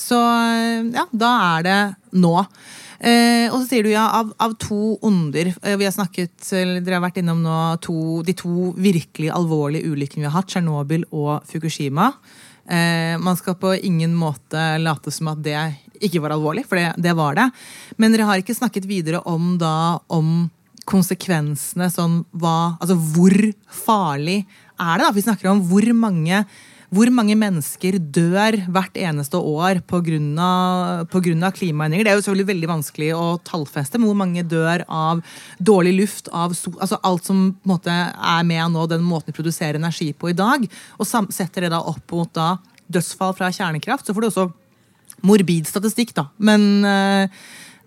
så 0.00 0.18
ja, 0.94 1.04
da 1.12 1.32
er 1.56 1.66
det 1.66 1.80
nå. 2.16 2.34
Eh, 3.00 3.48
og 3.48 3.62
så 3.62 3.64
sier 3.70 3.86
du 3.86 3.94
ja, 3.94 4.04
av, 4.18 4.34
av 4.36 4.54
to 4.60 4.98
onder. 5.06 5.54
Eh, 5.62 5.76
vi 5.80 5.86
har 5.86 5.94
snakket, 5.94 6.36
eller 6.52 6.82
Dere 6.84 6.98
har 6.98 7.06
vært 7.06 7.22
innom 7.22 7.40
nå 7.40 7.56
to, 7.84 8.20
de 8.26 8.34
to 8.36 8.72
virkelig 8.76 9.30
alvorlige 9.32 9.88
ulykkene 9.88 10.26
vi 10.26 10.28
har 10.28 10.36
hatt, 10.36 10.50
Tsjernobyl 10.52 11.06
og 11.08 11.46
Fukushima. 11.48 12.10
Eh, 12.68 13.16
man 13.20 13.38
skal 13.40 13.56
på 13.60 13.72
ingen 13.80 14.12
måte 14.16 14.74
late 14.82 15.12
som 15.14 15.32
at 15.32 15.40
det 15.44 15.56
ikke 16.04 16.20
var 16.20 16.36
alvorlig, 16.36 16.66
for 16.68 16.80
det, 16.80 16.92
det 17.00 17.16
var 17.16 17.38
det. 17.40 17.48
Men 17.96 18.12
dere 18.12 18.28
har 18.28 18.42
ikke 18.42 18.56
snakket 18.56 18.88
videre 18.88 19.22
om 19.28 19.54
da 19.60 19.96
om 20.12 20.50
konsekvensene 20.90 21.86
sånn 21.92 22.22
hva 22.40 22.74
Altså 22.80 22.96
hvor 22.96 23.34
farlig 23.84 24.42
er 24.80 24.94
det? 24.98 25.04
da? 25.04 25.12
Vi 25.14 25.24
snakker 25.24 25.50
om 25.52 25.64
hvor 25.70 25.86
mange 25.96 26.44
hvor 26.90 27.10
mange 27.14 27.36
mennesker 27.38 28.00
dør 28.02 28.56
hvert 28.74 28.96
eneste 28.98 29.38
år 29.38 29.78
pga. 29.86 31.50
klimaendringer? 31.54 32.04
Det 32.04 32.10
er 32.10 32.16
jo 32.18 32.24
selvfølgelig 32.24 32.48
veldig 32.48 32.70
vanskelig 32.70 33.10
å 33.14 33.26
tallfeste, 33.46 33.98
men 33.98 34.10
hvor 34.10 34.18
mange 34.18 34.42
dør 34.42 34.82
av 34.88 35.22
dårlig 35.58 35.94
luft, 36.00 36.28
av 36.32 36.50
altså 36.50 36.98
alt 37.06 37.24
som 37.24 37.54
måte 37.62 37.90
er 37.94 38.42
med 38.44 38.72
nå, 38.74 38.88
den 38.90 39.06
måten 39.06 39.30
vi 39.30 39.38
produserer 39.38 39.78
energi 39.78 40.12
på 40.12 40.30
i 40.30 40.36
dag, 40.36 40.66
og 40.98 41.06
setter 41.06 41.66
det 41.66 41.70
da 41.70 41.80
opp 41.80 42.10
mot 42.10 42.32
da 42.34 42.56
dødsfall 42.90 43.36
fra 43.38 43.52
kjernekraft, 43.54 44.06
så 44.06 44.14
får 44.14 44.20
du 44.26 44.30
også 44.32 44.50
morbid 45.26 45.68
statistikk, 45.70 46.14
da. 46.16 46.26
Men, 46.38 46.84
øh, 46.84 47.28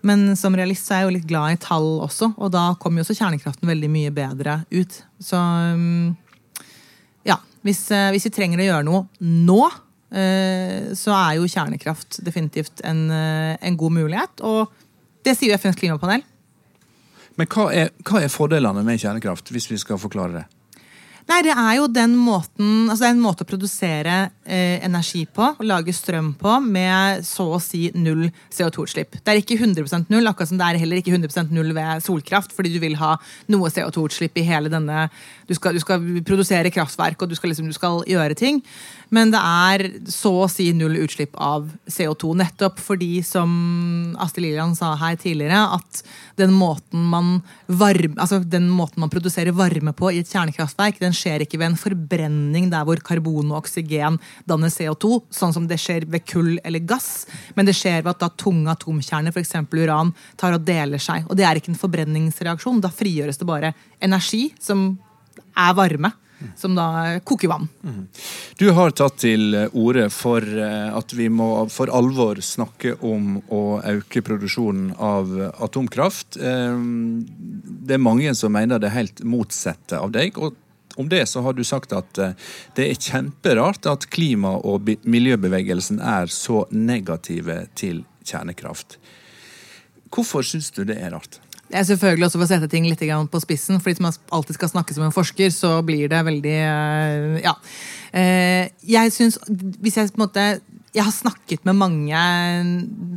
men 0.00 0.36
som 0.36 0.56
realist 0.56 0.90
er 0.90 1.02
jeg 1.02 1.08
jo 1.08 1.16
litt 1.18 1.28
glad 1.28 1.52
i 1.52 1.60
tall 1.60 2.00
også, 2.04 2.32
og 2.38 2.52
da 2.56 2.70
kommer 2.80 3.02
jo 3.02 3.08
også 3.08 3.20
kjernekraften 3.20 3.68
veldig 3.68 3.90
mye 3.92 4.14
bedre 4.14 4.62
ut. 4.72 5.00
Så 5.20 5.36
mm, 5.36 6.14
ja, 7.28 7.38
hvis, 7.64 7.82
eh, 7.90 8.10
hvis, 8.14 8.28
vi 8.28 8.34
trenger 8.34 8.60
å 8.60 8.68
gjøre 8.68 8.86
noe 8.86 9.02
nå, 9.24 9.60
eh, 10.14 10.92
så 10.96 11.14
er 11.16 11.38
jo 11.38 11.50
kjernekraft 11.50 12.20
definitivt 12.26 12.84
en, 12.84 13.06
en 13.10 13.80
god 13.80 13.98
mulighet. 13.98 14.44
Og 14.44 14.70
det 15.24 15.36
sier 15.36 15.54
jo 15.54 15.60
FNs 15.60 15.80
klimapanel. 15.80 16.24
Men 17.40 17.50
hva 17.50 17.70
er, 17.74 17.94
hva 18.06 18.22
er 18.22 18.30
fordelene 18.30 18.84
med 18.86 19.00
kjernekraft, 19.02 19.50
hvis 19.50 19.66
vi 19.72 19.80
skal 19.80 19.98
forklare 19.98 20.42
det? 20.42 20.44
Nei, 21.24 21.38
det 21.40 21.54
er 21.56 21.78
jo 21.78 21.86
den 21.88 22.18
måten 22.20 22.90
altså 22.90 23.00
det 23.00 23.08
er 23.08 23.14
en 23.14 23.22
måte 23.22 23.46
å 23.46 23.48
produsere 23.48 24.16
eh, 24.44 24.82
energi 24.84 25.22
på, 25.24 25.46
og 25.56 25.64
lage 25.64 25.94
strøm 25.96 26.34
på, 26.36 26.58
med 26.60 27.24
så 27.24 27.46
å 27.56 27.60
si 27.62 27.86
null 27.96 28.26
CO2-utslipp. 28.52 29.16
Det 29.24 29.32
er 29.32 29.40
ikke 29.40 29.56
100 29.56 30.10
null, 30.12 30.28
akkurat 30.28 30.52
som 30.52 30.60
det 30.60 30.66
er 30.68 30.82
heller 30.82 31.00
ikke 31.00 31.14
100% 31.14 31.54
null 31.56 31.72
ved 31.76 32.04
solkraft, 32.04 32.52
fordi 32.52 32.74
du 32.74 32.78
vil 32.82 32.98
ha 33.00 33.14
noe 33.54 33.72
CO2-utslipp 33.72 34.36
i 34.36 34.44
hele 34.50 34.72
denne 34.72 35.06
du 35.48 35.54
skal, 35.56 35.76
du 35.76 35.82
skal, 35.82 36.02
produsere 36.26 36.72
kraftverk, 36.72 37.22
og 37.22 37.30
du 37.30 37.36
skal, 37.38 37.52
liksom, 37.52 37.68
du 37.68 37.76
skal 37.76 38.02
gjøre 38.08 38.36
ting. 38.38 38.60
Men 39.14 39.30
det 39.34 39.40
er 39.40 39.84
så 40.10 40.32
å 40.44 40.50
si 40.50 40.70
null 40.76 40.96
utslipp 41.04 41.36
av 41.36 41.68
CO2. 41.90 42.32
Nettopp 42.40 42.80
fordi, 42.82 43.18
som 43.26 44.14
Astrid 44.22 44.48
Lillian 44.48 44.74
sa 44.78 44.94
her 45.00 45.18
tidligere, 45.20 45.60
at 45.76 46.02
den 46.40 46.54
måten 46.56 47.04
man, 47.12 47.36
varme, 47.66 48.16
altså 48.18 48.40
den 48.40 48.70
måten 48.72 49.04
man 49.04 49.12
produserer 49.12 49.54
varme 49.54 49.94
på 49.96 50.10
i 50.10 50.22
et 50.22 50.32
kjernekraftverk, 50.32 50.98
den 51.02 51.14
skjer 51.16 51.44
ikke 51.44 51.60
ved 51.60 51.72
en 51.72 51.80
forbrenning 51.80 52.70
der 52.72 52.86
hvor 52.88 53.02
karbon 53.04 53.52
og 53.52 53.62
oksygen 53.62 54.18
danner 54.48 54.72
CO2, 54.72 55.20
sånn 55.34 55.54
som 55.54 55.68
det 55.70 55.78
skjer 55.82 56.08
ved 56.10 56.26
kull 56.28 56.56
eller 56.64 56.82
gass. 56.84 57.26
Men 57.54 57.68
det 57.68 57.76
skjer 57.78 58.02
ved 58.02 58.14
at 58.16 58.24
da 58.24 58.32
tunge 58.40 58.72
atomkjerner, 58.72 59.34
f.eks. 59.34 59.56
uran, 59.74 60.14
tar 60.40 60.56
og 60.56 60.66
deler 60.66 61.02
seg. 61.02 61.28
Og 61.28 61.38
det 61.38 61.46
er 61.46 61.60
ikke 61.60 61.74
en 61.74 61.80
forbrenningsreaksjon. 61.80 62.82
Da 62.84 62.92
frigjøres 62.94 63.40
det 63.40 63.48
bare 63.48 63.74
energi 64.04 64.48
som 64.62 64.94
er 65.56 65.74
varme. 65.78 66.12
Som 66.60 66.74
da 66.76 67.20
koker 67.24 67.48
vann. 67.48 67.68
Du 68.58 68.66
har 68.76 68.90
tatt 68.92 69.14
til 69.22 69.54
orde 69.72 70.10
for 70.12 70.44
eh, 70.44 70.90
at 70.92 71.14
vi 71.16 71.30
må 71.32 71.46
for 71.72 71.88
alvor 71.94 72.42
snakke 72.44 72.98
om 73.06 73.38
å 73.48 73.60
øke 73.80 74.20
produksjonen 74.26 74.90
av 74.98 75.30
atomkraft. 75.64 76.36
Eh, 76.36 76.76
det 77.86 77.96
er 77.96 78.02
mange 78.02 78.34
som 78.36 78.52
mener 78.52 78.82
det 78.82 78.92
helt 78.92 79.24
motsatte 79.24 80.02
av 80.02 80.12
deg. 80.12 80.36
og 80.36 80.58
om 80.96 81.08
det 81.08 81.26
så 81.26 81.40
har 81.40 81.52
du 81.52 81.64
sagt 81.64 81.92
at 81.96 82.18
eh, 82.18 82.36
det 82.76 82.88
er 82.90 83.00
kjemperart 83.00 83.86
at 83.90 84.06
klima- 84.14 84.60
og 84.62 84.90
miljøbevegelsen 85.02 86.00
er 86.00 86.30
så 86.30 86.64
negative 86.70 87.64
til 87.74 88.04
kjernekraft. 88.24 88.98
Hvorfor 90.14 90.46
syns 90.46 90.70
du 90.74 90.84
det 90.86 91.00
er 91.02 91.14
rart? 91.16 91.40
Det 91.74 91.80
er 91.80 91.86
selvfølgelig 91.88 92.28
også 92.28 92.38
for 92.38 92.46
å 92.46 92.50
sette 92.52 92.68
ting 92.70 92.84
litt 92.86 93.00
på 93.02 93.38
spissen. 93.42 93.80
for 93.82 93.90
Hvis 93.90 94.00
man 94.00 94.14
alltid 94.30 94.54
skal 94.54 94.70
snakke 94.70 94.94
som 94.94 95.02
en 95.02 95.10
forsker, 95.10 95.50
så 95.50 95.82
blir 95.82 96.06
det 96.08 96.22
veldig 96.22 96.54
eh, 96.62 97.42
Ja. 97.42 97.56
Eh, 98.14 98.70
jeg 98.86 99.10
syns 99.10 99.40
Hvis 99.82 99.96
jeg 99.98 100.12
på 100.14 100.22
en 100.22 100.28
måte 100.28 100.60
jeg 100.94 101.02
har 101.02 101.10
snakket 101.10 101.64
med 101.66 101.74
mange 101.74 102.18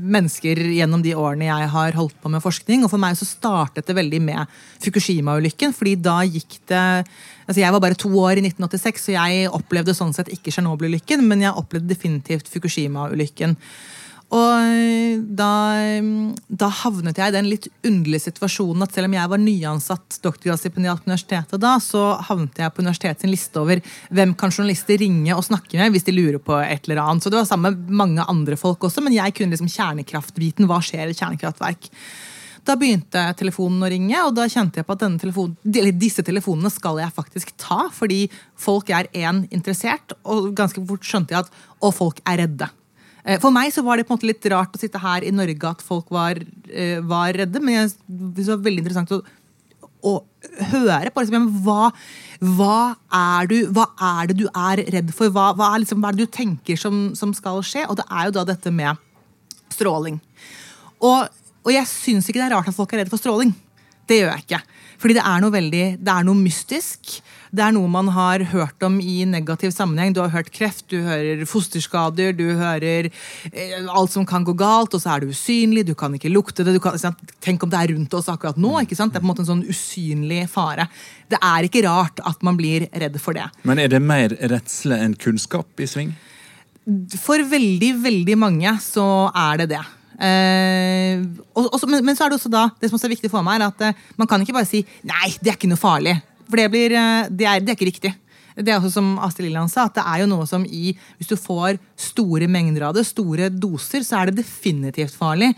mennesker 0.09 0.57
gjennom 0.57 1.03
de 1.05 1.11
årene 1.13 1.45
jeg 1.45 1.67
har 1.69 1.93
holdt 1.93 2.15
på 2.23 2.31
med 2.33 2.41
forskning. 2.41 2.81
Og 2.81 2.89
for 2.89 2.97
meg 2.97 3.13
så 3.19 3.27
startet 3.29 3.85
det 3.85 3.93
veldig 3.93 4.21
med 4.25 4.55
Fukushima-ulykken. 4.81 5.75
fordi 5.77 5.93
da 6.01 6.23
gikk 6.25 6.57
det 6.65 7.05
altså 7.45 7.61
Jeg 7.61 7.71
var 7.71 7.79
bare 7.79 7.93
to 7.93 8.09
år 8.09 8.41
i 8.41 8.41
1986, 8.41 9.05
så 9.05 9.11
jeg 9.13 9.51
opplevde 9.53 9.93
sånn 9.93 10.11
sett 10.11 10.27
ikke 10.33 10.49
Tsjernobyl-ulykken, 10.49 11.21
men 11.21 11.45
jeg 11.45 11.53
opplevde 11.53 11.93
definitivt 11.93 12.49
Fukushima-ulykken. 12.49 13.55
Og 14.27 15.23
da, 15.39 15.51
da, 16.51 16.67
havnet 16.81 17.15
jeg 17.15 17.31
i 17.31 17.35
den 17.37 17.47
litt 17.47 17.69
underlige 17.87 18.25
situasjonen 18.25 18.83
at 18.83 18.95
selv 18.95 19.07
om 19.07 19.15
jeg 19.15 19.31
var 19.31 19.39
nyansatt 19.39 20.17
doktorgradsstipendiat 20.25 20.99
på 20.99 21.07
universitetet 21.07 21.61
da, 21.63 21.77
så 21.79 22.01
havnet 22.27 22.59
jeg 22.59 22.73
på 22.75 22.83
universitetets 22.83 23.29
liste 23.31 23.61
over 23.61 23.79
hvem 24.11 24.33
kan 24.35 24.51
journalister 24.51 24.99
ringe 24.99 25.31
og 25.31 25.45
snakke 25.47 25.79
med 25.79 25.95
hvis 25.95 26.07
de 26.09 26.15
lurer 26.17 26.41
på 26.43 26.57
et 26.59 26.89
eller 26.89 27.05
annet. 27.05 27.23
Så 27.23 27.31
det 27.31 27.39
var 27.39 27.47
sammen 27.47 27.77
med 27.77 27.99
mange 28.03 28.25
andre 28.27 28.57
folk 28.59 28.83
også, 28.89 29.03
men 29.05 29.15
jeg 29.15 29.35
kunne 29.37 29.55
liksom 29.55 29.71
kjernekraftbiten. 29.71 30.67
Hva 30.67 30.81
skjer 30.83 31.07
i 31.07 31.15
kjernekraftverk? 31.15 31.87
Da 32.67 32.75
begynte 32.75 33.21
telefonen 33.39 33.85
å 33.85 33.91
ringe, 33.93 34.17
og 34.27 34.33
da 34.35 34.49
kjente 34.51 34.81
jeg 34.81 34.87
på 34.89 34.97
at 34.97 35.05
telefon, 35.21 35.53
disse 35.63 36.25
telefonene 36.27 36.71
skal 36.73 36.99
jeg 36.99 37.15
faktisk 37.15 37.53
ta. 37.55 37.85
Fordi 37.95 38.25
folk 38.59 38.91
er 38.91 39.07
én 39.15 39.45
interessert, 39.55 40.17
og 40.27 40.51
ganske 40.57 40.83
fort 40.89 41.07
skjønte 41.07 41.37
jeg 41.37 41.47
at 41.47 41.63
og 41.79 41.95
folk 41.95 42.19
er 42.27 42.41
redde. 42.43 42.67
Eh, 43.27 43.39
for 43.43 43.51
meg 43.51 43.73
så 43.75 43.83
var 43.83 43.99
det 43.99 44.07
på 44.07 44.13
en 44.13 44.19
måte 44.19 44.29
litt 44.29 44.45
rart 44.53 44.75
å 44.75 44.79
sitte 44.79 45.01
her 45.03 45.25
i 45.27 45.33
Norge 45.35 45.67
at 45.67 45.83
folk 45.83 46.07
var, 46.13 46.39
eh, 46.71 47.01
var 47.03 47.35
redde, 47.35 47.59
men 47.59 47.81
jeg, 47.81 47.91
det 48.07 48.47
var 48.47 48.63
veldig 48.63 48.85
interessant 48.85 49.11
å, 49.11 49.19
å 50.07 50.13
høre 50.71 51.11
på 51.11 51.25
liksom, 51.25 51.49
hva, 51.65 51.89
hva, 52.39 52.79
er 53.19 53.49
du, 53.51 53.57
hva 53.75 53.89
er 54.13 54.31
det 54.31 54.37
du 54.39 54.45
er 54.47 54.83
redd 54.95 55.11
for? 55.15 55.33
Hva, 55.33 55.49
hva, 55.57 55.73
er, 55.73 55.83
liksom, 55.83 56.05
er 56.07 56.15
det 56.15 56.27
du 56.27 56.37
tenker 56.37 56.79
som, 56.79 57.09
som, 57.19 57.35
skal 57.35 57.59
skje? 57.65 57.83
Og 57.91 57.99
det 57.99 58.07
er 58.07 58.29
jo 58.29 58.37
da 58.39 58.47
dette 58.47 58.71
med 58.71 59.03
stråling. 59.75 60.21
Og, 61.03 61.27
og 61.65 61.73
jeg 61.73 61.89
syns 61.91 62.29
ikke 62.29 62.39
det 62.39 62.47
er 62.47 62.55
rart 62.55 62.71
at 62.71 62.77
folk 62.77 62.93
er 62.95 63.03
redde 63.03 63.11
for 63.11 63.21
stråling. 63.21 63.51
Det 64.07 64.21
gjør 64.21 64.31
jeg 64.31 64.45
ikke. 64.45 64.61
Fordi 65.01 65.17
det 65.17 65.25
er 65.29 65.43
noe 65.43 65.53
veldig, 65.53 65.85
det 65.99 66.13
er 66.13 66.25
noe 66.25 66.39
mystisk. 66.39 67.17
Det 67.51 67.63
er 67.63 67.73
noe 67.75 67.89
man 67.91 68.11
har 68.15 68.43
hørt 68.51 68.83
om 68.83 68.99
i 68.99 69.21
negativ 69.29 69.71
sammenheng. 69.75 70.13
Du 70.15 70.21
har 70.23 70.33
hørt 70.33 70.51
kreft, 70.53 70.87
du 70.91 70.99
hører 71.05 71.45
fosterskader, 71.47 72.33
du 72.35 72.45
hører 72.59 73.09
eh, 73.51 73.77
alt 73.87 74.13
som 74.13 74.27
kan 74.27 74.45
gå 74.47 74.55
galt, 74.57 74.95
og 74.95 75.03
så 75.03 75.15
er 75.15 75.23
det 75.23 75.35
usynlig, 75.35 75.85
du 75.87 75.95
kan 75.97 76.15
ikke 76.17 76.31
lukte 76.33 76.65
det. 76.67 76.77
Kan, 76.83 76.97
tenk 77.43 77.63
om 77.63 77.71
det 77.73 77.81
er 77.81 77.93
rundt 77.95 78.17
oss 78.17 78.29
akkurat 78.31 78.59
nå. 78.59 78.73
ikke 78.83 78.97
sant? 78.99 79.13
Det 79.13 79.21
er 79.21 79.25
på 79.25 79.29
en 79.29 79.33
måte 79.33 79.45
en 79.45 79.51
sånn 79.51 79.67
usynlig 79.67 80.45
fare. 80.51 80.87
Det 81.31 81.39
er 81.41 81.67
ikke 81.67 81.85
rart 81.87 82.23
at 82.27 82.43
man 82.45 82.59
blir 82.59 82.87
redd 82.91 83.19
for 83.23 83.37
det. 83.37 83.47
Men 83.67 83.83
er 83.83 83.91
det 83.91 84.03
mer 84.03 84.35
redsle 84.51 84.99
enn 85.03 85.17
kunnskap 85.19 85.83
i 85.83 85.89
sving? 85.89 86.15
For 87.19 87.43
veldig, 87.43 87.91
veldig 87.99 88.35
mange 88.39 88.71
så 88.83 89.05
er 89.35 89.63
det 89.63 89.71
det. 89.75 89.83
Eh, 90.17 91.19
og, 91.53 91.67
og, 91.67 91.83
men, 91.91 92.01
men, 92.05 92.15
så 92.17 92.25
er 92.25 92.31
det 92.31 92.39
også 92.39 92.49
da, 92.49 92.69
det 92.79 92.89
som 92.89 92.97
også 92.97 93.09
er 93.09 93.13
viktig 93.13 93.29
for 93.29 93.45
meg, 93.45 93.59
er 93.59 93.67
at 93.69 93.83
eh, 93.89 94.07
man 94.17 94.29
kan 94.29 94.41
ikke 94.41 94.55
bare 94.55 94.69
si 94.69 94.81
nei, 95.05 95.33
det 95.41 95.51
er 95.51 95.59
ikke 95.59 95.69
noe 95.69 95.81
farlig. 95.81 96.15
For 96.47 96.59
det, 96.59 96.69
blir, 96.73 96.95
eh, 96.95 97.27
det, 97.29 97.45
er, 97.47 97.61
det 97.61 97.73
er 97.73 97.79
ikke 97.79 97.91
riktig. 97.91 98.13
Det 98.57 98.71
er 98.73 98.79
også 98.79 98.89
som 98.95 99.09
Astrid 99.21 99.45
Lilland 99.47 99.69
sa, 99.69 99.85
at 99.85 99.97
det 99.99 100.03
er 100.09 100.23
jo 100.23 100.29
noe 100.31 100.45
som 100.49 100.63
i 100.65 100.95
Hvis 101.19 101.29
du 101.29 101.35
får 101.37 101.77
store 101.97 102.47
mengder 102.49 102.87
av 102.87 102.95
det, 102.97 103.05
store 103.05 103.51
doser, 103.53 104.01
så 104.05 104.21
er 104.21 104.29
det 104.29 104.41
definitivt 104.41 105.13
farlig. 105.17 105.51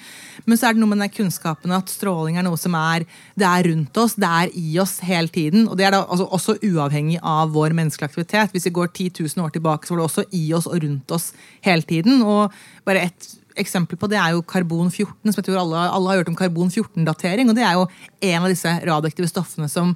Men 0.45 0.59
så 0.59 0.67
er 0.67 0.75
det 0.75 0.83
noe 0.83 0.91
med 0.91 1.03
den 1.05 1.13
kunnskapen 1.13 1.71
at 1.75 1.91
stråling 1.91 2.39
er 2.39 2.47
noe 2.47 2.59
som 2.59 2.75
er 2.75 3.07
det 3.39 3.47
er 3.47 3.69
rundt 3.71 4.01
oss, 4.01 4.17
det 4.19 4.27
er 4.27 4.51
i 4.59 4.75
oss 4.83 4.97
hele 5.05 5.31
tiden. 5.31 5.67
Og 5.69 5.79
det 5.79 5.87
er 5.87 5.95
da 5.95 6.03
altså 6.03 6.27
også 6.27 6.57
uavhengig 6.59 7.19
av 7.23 7.53
vår 7.55 7.75
menneskelige 7.77 8.11
aktivitet. 8.11 8.55
Hvis 8.55 8.67
vi 8.67 8.75
går 8.75 8.91
10 8.91 9.11
000 9.23 9.45
år 9.45 9.55
tilbake, 9.55 9.87
så 9.87 9.95
var 9.95 10.01
det 10.01 10.09
også 10.09 10.27
i 10.35 10.45
oss 10.57 10.67
og 10.67 10.81
rundt 10.83 11.15
oss 11.15 11.31
hele 11.63 11.87
tiden. 11.87 12.23
Og 12.27 12.55
bare 12.87 13.07
et 13.07 13.35
eksempel 13.59 13.99
på 13.99 14.07
det 14.11 14.19
er 14.19 14.35
jo 14.35 14.45
karbon 14.47 14.89
14, 14.91 15.31
som 15.31 15.39
jeg 15.39 15.47
tror 15.49 15.59
alle, 15.61 15.83
alle 15.91 16.11
har 16.11 16.21
hørt 16.21 16.31
om 16.31 16.37
karbon 16.37 16.71
14-datering. 16.71 17.49
og 17.49 17.57
Det 17.57 17.65
er 17.65 17.77
jo 17.77 17.87
en 18.31 18.43
av 18.43 18.51
disse 18.51 18.73
radioaktive 18.87 19.29
stoffene 19.29 19.69
som 19.71 19.95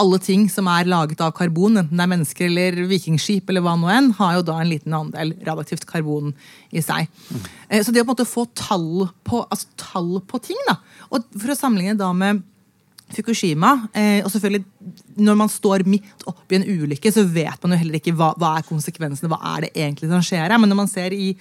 alle 0.00 0.18
ting 0.24 0.46
som 0.50 0.68
er 0.72 0.88
laget 0.88 1.20
av 1.24 1.34
karbon, 1.36 1.76
enten 1.80 1.98
det 1.98 2.04
er 2.04 2.10
mennesker 2.10 2.46
eller 2.48 2.78
vikingskip, 2.88 3.50
eller 3.50 3.64
hva 3.64 3.74
nå 3.78 3.90
enn, 3.92 4.12
har 4.18 4.38
jo 4.38 4.46
da 4.48 4.58
en 4.60 4.70
liten 4.70 4.94
andel 4.96 5.34
radioaktivt 5.42 5.84
karbon 5.88 6.32
i 6.72 6.80
seg. 6.84 7.10
Mm. 7.28 7.42
Så 7.84 7.92
det 7.92 8.00
å 8.00 8.06
på 8.06 8.08
en 8.08 8.12
måte 8.14 8.28
få 8.28 8.46
tall 8.58 9.06
på, 9.28 9.42
altså 9.44 9.68
tall 9.80 10.14
på 10.28 10.40
ting, 10.48 10.60
da, 10.68 10.78
og 11.10 11.28
for 11.36 11.52
å 11.52 11.58
sammenligne 11.58 11.98
da 12.00 12.12
med 12.16 12.40
Fukushima. 13.16 13.72
Eh, 13.94 14.20
og 14.24 14.30
selvfølgelig, 14.32 14.64
Når 15.16 15.36
man 15.36 15.48
står 15.48 15.84
midt 15.84 16.24
oppi 16.26 16.56
en 16.56 16.64
ulykke, 16.64 17.12
så 17.12 17.24
vet 17.28 17.62
man 17.62 17.74
jo 17.74 17.78
heller 17.82 17.98
ikke 17.98 18.14
hva, 18.16 18.32
hva 18.40 18.56
er 18.58 18.66
konsekvensene. 18.66 19.28
Hva 19.28 19.38
er 19.56 19.66
det 19.66 19.70
egentlig 19.74 20.08
som 20.08 20.24
skjer 20.24 20.48
her? 20.48 20.58
Men 20.58 20.72
når 20.72 20.80
man 20.82 20.88
ser 20.88 21.12
i 21.12 21.36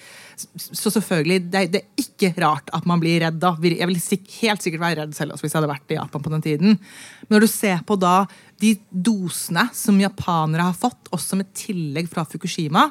Så 0.57 0.91
selvfølgelig, 0.91 1.51
det, 1.51 1.61
det 1.71 1.81
er 1.81 2.03
ikke 2.03 2.33
rart 2.41 2.69
at 2.73 2.85
man 2.85 2.99
blir 2.99 3.21
redd 3.23 3.39
da. 3.39 3.53
Jeg 3.61 3.87
vil 3.87 4.01
helt 4.41 4.61
sikkert 4.63 4.81
være 4.81 4.99
redd 5.03 5.15
selv 5.15 5.33
også 5.35 5.45
hvis 5.45 5.53
jeg 5.53 5.61
hadde 5.61 5.71
vært 5.71 5.93
i 5.93 5.99
Japan 5.99 6.23
på 6.25 6.33
den 6.33 6.41
tiden. 6.41 6.79
Men 7.27 7.37
når 7.37 7.45
du 7.45 7.51
ser 7.51 7.79
på 7.85 7.95
da 7.99 8.25
de 8.61 8.75
dosene 8.91 9.69
som 9.73 9.99
japanere 10.01 10.67
har 10.69 10.77
fått, 10.77 11.09
også 11.13 11.39
med 11.39 11.49
tillegg 11.57 12.09
fra 12.11 12.25
Fukushima, 12.25 12.89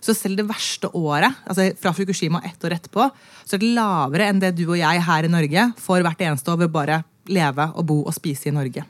så 0.00 0.14
selv 0.14 0.38
det 0.38 0.46
verste 0.48 0.90
året, 0.94 1.40
altså 1.48 1.68
fra 1.80 1.92
Fukushima 1.96 2.42
ett 2.46 2.62
år 2.64 2.76
etterpå, 2.76 3.08
så 3.44 3.56
er 3.56 3.62
det 3.62 3.74
lavere 3.76 4.28
enn 4.30 4.42
det 4.42 4.54
du 4.58 4.66
og 4.68 4.78
jeg 4.78 5.04
her 5.08 5.26
i 5.26 5.32
Norge 5.32 5.70
får 5.82 6.04
hvert 6.06 6.26
eneste 6.28 6.52
år 6.52 6.62
ved 6.62 6.74
bare 6.74 7.02
leve 7.32 7.70
og 7.74 7.86
bo 7.88 8.02
og 8.04 8.14
spise 8.16 8.50
i 8.50 8.54
Norge. 8.56 8.84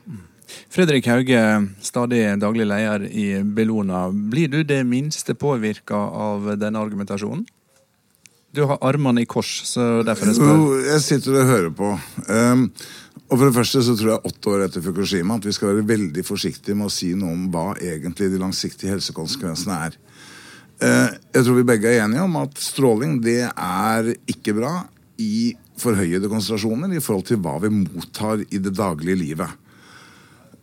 Fredrik 0.69 1.07
Hauge, 1.09 1.41
stadig 1.81 2.23
daglig 2.41 2.65
leder 2.67 3.05
i 3.05 3.27
Bellona. 3.43 4.07
Blir 4.09 4.49
du 4.49 4.63
det 4.63 4.81
minste 4.87 5.35
påvirka 5.37 5.97
av 5.97 6.53
denne 6.59 6.81
argumentasjonen? 6.81 7.45
Du 8.51 8.63
har 8.65 8.79
armene 8.81 9.21
i 9.21 9.27
kors, 9.29 9.59
så 9.69 10.01
derfor 10.05 10.31
jeg 10.31 10.39
spør. 10.39 10.63
Jeg 10.87 11.01
sitter 11.05 11.37
og 11.37 11.49
hører 11.51 11.73
på. 11.77 11.89
Um, 12.25 12.63
og 13.27 13.35
for 13.35 13.45
det 13.45 13.55
første 13.59 13.83
så 13.85 13.93
tror 13.93 14.15
jeg 14.15 14.31
åtte 14.31 14.53
år 14.55 14.63
etter 14.65 14.81
Fukushima 14.81 15.37
at 15.37 15.45
vi 15.45 15.53
skal 15.53 15.69
være 15.69 15.85
veldig 15.91 16.23
forsiktige 16.25 16.77
med 16.77 16.89
å 16.89 16.93
si 16.93 17.11
noe 17.13 17.35
om 17.35 17.43
hva 17.53 17.75
egentlig 17.77 18.31
de 18.33 18.41
langsiktige 18.41 18.95
helsekonsekvensene 18.95 19.77
er. 19.85 19.99
Uh, 20.81 21.11
jeg 21.35 21.43
tror 21.43 21.59
vi 21.59 21.67
begge 21.67 21.91
er 21.91 22.07
enige 22.07 22.25
om 22.25 22.39
at 22.41 22.57
stråling 22.63 23.19
det 23.21 23.43
er 23.51 24.13
ikke 24.31 24.57
bra 24.57 24.73
i 25.19 25.55
forhøyede 25.79 26.29
konsentrasjoner 26.31 26.95
i 26.95 27.03
forhold 27.03 27.27
til 27.29 27.41
hva 27.43 27.57
vi 27.63 27.71
mottar 27.73 28.43
i 28.47 28.61
det 28.61 28.73
daglige 28.77 29.19
livet. 29.19 29.51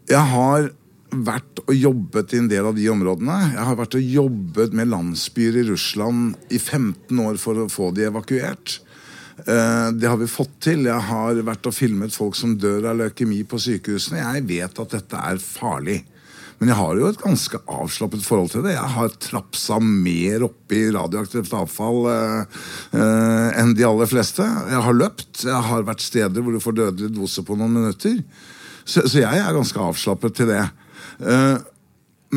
Jeg 0.09 0.23
har 0.33 0.71
vært 1.11 1.63
og 1.65 1.75
jobbet 1.75 2.35
i 2.35 2.41
en 2.43 2.49
del 2.51 2.69
av 2.69 2.77
de 2.77 2.89
områdene. 2.93 3.37
Jeg 3.55 3.65
har 3.69 3.79
vært 3.79 3.97
og 3.99 4.11
jobbet 4.17 4.75
med 4.77 4.91
landsbyer 4.93 5.61
i 5.63 5.69
Russland 5.71 6.51
i 6.53 6.59
15 6.59 7.23
år 7.23 7.39
for 7.41 7.63
å 7.63 7.71
få 7.73 7.93
de 7.97 8.07
evakuert. 8.09 8.81
Eh, 9.45 9.89
det 9.97 10.09
har 10.09 10.19
vi 10.21 10.29
fått 10.31 10.59
til. 10.69 10.87
Jeg 10.89 11.09
har 11.11 11.41
vært 11.47 11.69
og 11.69 11.77
filmet 11.77 12.15
folk 12.15 12.37
som 12.39 12.57
dør 12.59 12.91
av 12.93 13.01
leukemi 13.01 13.43
på 13.49 13.61
sykehusene. 13.61 14.23
Jeg 14.23 14.47
vet 14.49 14.83
at 14.83 14.97
dette 14.99 15.25
er 15.31 15.43
farlig. 15.43 16.01
Men 16.57 16.71
jeg 16.73 16.79
har 16.79 16.97
jo 16.97 17.09
et 17.11 17.21
ganske 17.21 17.59
avslappet 17.69 18.25
forhold 18.25 18.49
til 18.55 18.65
det. 18.65 18.73
Jeg 18.77 18.93
har 18.95 19.17
trapsa 19.21 19.77
mer 19.83 20.47
oppi 20.47 20.87
radioaktivt 20.95 21.53
avfall 21.57 22.09
eh, 22.09 22.63
eh, 22.97 23.59
enn 23.61 23.75
de 23.77 23.85
aller 23.85 24.09
fleste. 24.09 24.45
Jeg 24.45 24.85
har 24.87 24.97
løpt. 24.97 25.45
Jeg 25.45 25.63
har 25.69 25.85
vært 25.85 26.05
steder 26.05 26.41
hvor 26.41 26.57
du 26.57 26.63
får 26.65 26.79
dødelig 26.79 27.13
dose 27.19 27.45
på 27.45 27.59
noen 27.61 27.77
minutter. 27.77 28.23
Så, 28.87 29.05
så 29.05 29.21
jeg 29.21 29.43
er 29.43 29.57
ganske 29.57 29.85
avslappet 29.85 30.39
til 30.41 30.49
det. 30.55 30.63
Eh, 31.21 31.59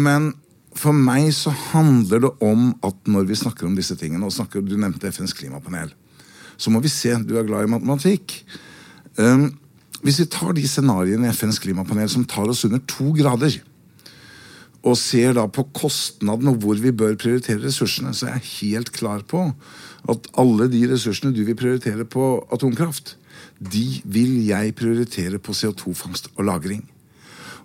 men 0.03 0.33
for 0.79 0.95
meg 0.95 1.31
så 1.35 1.53
handler 1.71 2.25
det 2.27 2.33
om 2.45 2.73
at 2.85 2.99
når 3.09 3.31
vi 3.31 3.39
snakker 3.39 3.67
om 3.67 3.77
disse 3.77 3.95
tingene, 3.99 4.25
og 4.27 4.35
snakker, 4.35 4.63
du 4.63 4.75
nevnte 4.79 5.11
FNs 5.11 5.35
klimapanel, 5.37 5.91
så 6.59 6.71
må 6.71 6.81
vi 6.83 6.91
se 6.91 7.15
Du 7.23 7.37
er 7.39 7.47
glad 7.47 7.65
i 7.65 7.71
matematikk. 7.71 8.35
Um, 9.15 9.47
hvis 10.03 10.19
vi 10.21 10.27
tar 10.31 10.53
de 10.55 10.63
scenarioene 10.67 11.27
i 11.27 11.35
FNs 11.35 11.59
klimapanel 11.59 12.09
som 12.11 12.27
tar 12.27 12.47
oss 12.51 12.65
under 12.67 12.83
to 12.87 13.11
grader, 13.15 13.57
og 14.79 14.95
ser 14.95 15.33
da 15.35 15.45
på 15.51 15.65
kostnaden 15.75 16.51
og 16.53 16.61
hvor 16.63 16.79
vi 16.79 16.91
bør 16.95 17.17
prioritere 17.19 17.61
ressursene, 17.65 18.13
så 18.15 18.29
er 18.29 18.37
jeg 18.37 18.51
helt 18.61 18.91
klar 18.95 19.25
på 19.27 19.49
at 20.09 20.29
alle 20.39 20.69
de 20.71 20.85
ressursene 20.91 21.35
du 21.35 21.43
vil 21.43 21.57
prioritere 21.59 22.05
på 22.07 22.37
atomkraft, 22.53 23.17
de 23.59 24.01
vil 24.07 24.45
jeg 24.47 24.75
prioritere 24.79 25.39
på 25.39 25.51
CO2-fangst 25.51 26.31
og 26.37 26.45
-lagring. 26.45 26.85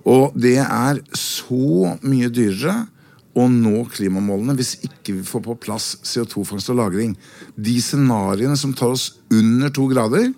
Og 0.04 0.34
det 0.36 0.58
er 0.58 0.98
så 1.14 1.96
mye 2.02 2.28
dyrere 2.28 2.88
å 3.34 3.46
nå 3.48 3.84
klimamålene 3.90 4.54
hvis 4.58 4.76
ikke 4.82 5.14
vi 5.14 5.22
får 5.26 5.42
på 5.46 5.58
plass 5.66 5.96
CO2-fangst 6.02 6.70
og 6.70 6.76
-lagring. 6.76 7.14
De 7.56 7.80
scenarioene 7.80 8.56
som 8.56 8.74
tar 8.74 8.94
oss 8.94 9.14
under 9.30 9.70
to 9.70 9.86
grader, 9.86 10.32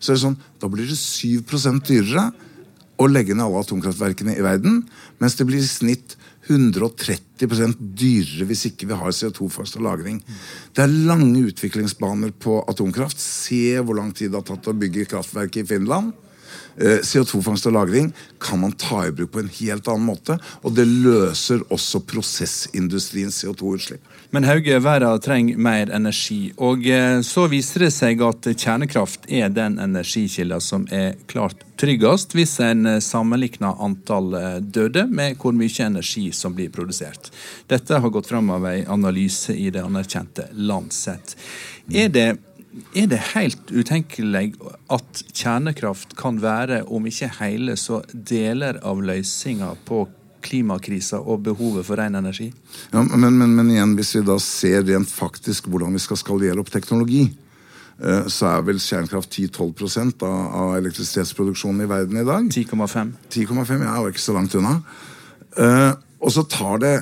så 0.00 0.12
er 0.12 0.14
det 0.16 0.24
sånn, 0.24 0.40
da 0.60 0.68
blir 0.68 0.88
det 0.88 0.98
7% 0.98 1.86
dyrere 1.86 2.32
å 2.98 3.06
legge 3.06 3.34
ned 3.34 3.44
alle 3.44 3.62
atomkraftverkene 3.62 4.36
i 4.36 4.44
verden, 4.44 4.82
mens 5.18 5.36
det 5.38 5.46
blir 5.46 5.62
i 5.62 5.68
snitt 5.68 6.16
130% 6.48 7.78
dyrere 7.78 8.46
hvis 8.48 8.66
ikke 8.70 8.88
vi 8.90 8.98
har 8.98 9.14
CO2-fangst 9.14 9.78
og 9.78 9.86
-lagring. 9.86 10.20
Det 10.74 10.82
er 10.82 10.98
lange 11.06 11.46
utviklingsbaner 11.52 12.32
på 12.32 12.64
atomkraft. 12.68 13.20
Se 13.20 13.78
hvor 13.80 13.94
lang 13.94 14.12
tid 14.14 14.30
det 14.30 14.40
har 14.40 14.48
tatt 14.50 14.68
å 14.68 14.78
bygge 14.78 15.06
kraftverket 15.06 15.62
i 15.62 15.68
Finland. 15.74 16.12
Eh, 16.76 16.98
CO2-fangst 17.04 17.66
og 17.66 17.74
-lagring 17.74 18.12
kan 18.40 18.60
man 18.60 18.72
ta 18.72 19.06
i 19.06 19.12
bruk 19.12 19.32
på 19.32 19.40
en 19.40 19.48
helt 19.60 19.88
annen 19.88 20.06
måte. 20.06 20.38
Og 20.62 20.74
det 20.74 20.86
løser 20.86 21.62
også 21.70 22.00
prosessindustriens 22.00 23.44
CO2-utslipp. 23.44 24.02
Men 24.34 24.44
Hauge, 24.44 24.78
verden 24.78 25.20
trenger 25.20 25.58
mer 25.60 25.90
energi. 25.92 26.54
Og 26.56 26.86
eh, 26.88 27.18
så 27.20 27.42
viser 27.52 27.84
det 27.84 27.90
seg 27.92 28.22
at 28.24 28.46
kjernekraft 28.48 29.26
er 29.28 29.50
den 29.52 29.76
energikilden 29.76 30.62
som 30.64 30.86
er 30.88 31.18
klart 31.28 31.66
tryggest, 31.76 32.32
hvis 32.32 32.54
en 32.64 32.88
eh, 32.88 33.02
sammenligner 33.04 33.76
antall 33.84 34.32
eh, 34.38 34.56
døde 34.64 35.04
med 35.12 35.36
hvor 35.36 35.52
mye 35.52 35.84
energi 35.84 36.30
som 36.32 36.56
blir 36.56 36.72
produsert. 36.72 37.28
Dette 37.68 38.00
har 38.00 38.14
gått 38.14 38.32
fram 38.32 38.48
av 38.56 38.64
en 38.70 38.88
analyse 38.96 39.52
i 39.52 39.68
det 39.74 39.84
anerkjente 39.84 40.48
Lancet. 40.56 41.36
Er 41.92 42.08
det 42.08 42.30
er 42.96 43.04
det 43.12 43.18
helt 43.34 43.68
utenkelig 43.68 44.54
at 44.88 45.18
kjernekraft 45.36 46.14
kan 46.16 46.38
være, 46.40 46.86
om 46.88 47.04
ikke 47.04 47.28
hele, 47.42 47.76
så 47.76 48.00
deler 48.12 48.80
av 48.80 49.04
løsninga 49.04 49.74
på 49.84 50.06
klimakrisa 50.42 51.20
og 51.20 51.44
behovet 51.46 51.86
for 51.86 52.00
ren 52.00 52.18
energi? 52.18 52.50
Ja, 52.92 53.02
men, 53.02 53.38
men, 53.38 53.54
men, 53.56 53.70
igjen, 53.72 53.94
hvis 53.98 54.14
vi 54.18 54.24
da 54.26 54.38
ser 54.42 54.84
rent 54.88 55.10
faktisk 55.10 55.70
hvordan 55.70 55.94
vi 55.96 56.02
skal 56.02 56.20
skalere 56.20 56.58
opp 56.62 56.72
teknologi, 56.72 57.24
eh, 58.02 58.26
så 58.32 58.50
er 58.52 58.66
vel 58.66 58.82
kjernekraft 58.82 59.38
10-12 59.38 60.26
av, 60.26 60.34
av 60.64 60.74
elektrisitetsproduksjonen 60.80 61.86
i 61.86 61.90
verden 61.90 62.20
i 62.22 62.26
dag. 62.28 62.50
10,5. 62.52 63.14
10,5, 63.32 63.86
ja, 63.86 63.96
og 64.00 64.12
ikke 64.12 64.26
så 64.26 64.36
langt 64.36 64.58
unna. 64.58 64.78
Uh, 65.52 65.92
og 66.24 66.30
så 66.32 66.46
tar 66.48 66.78
det 66.80 66.94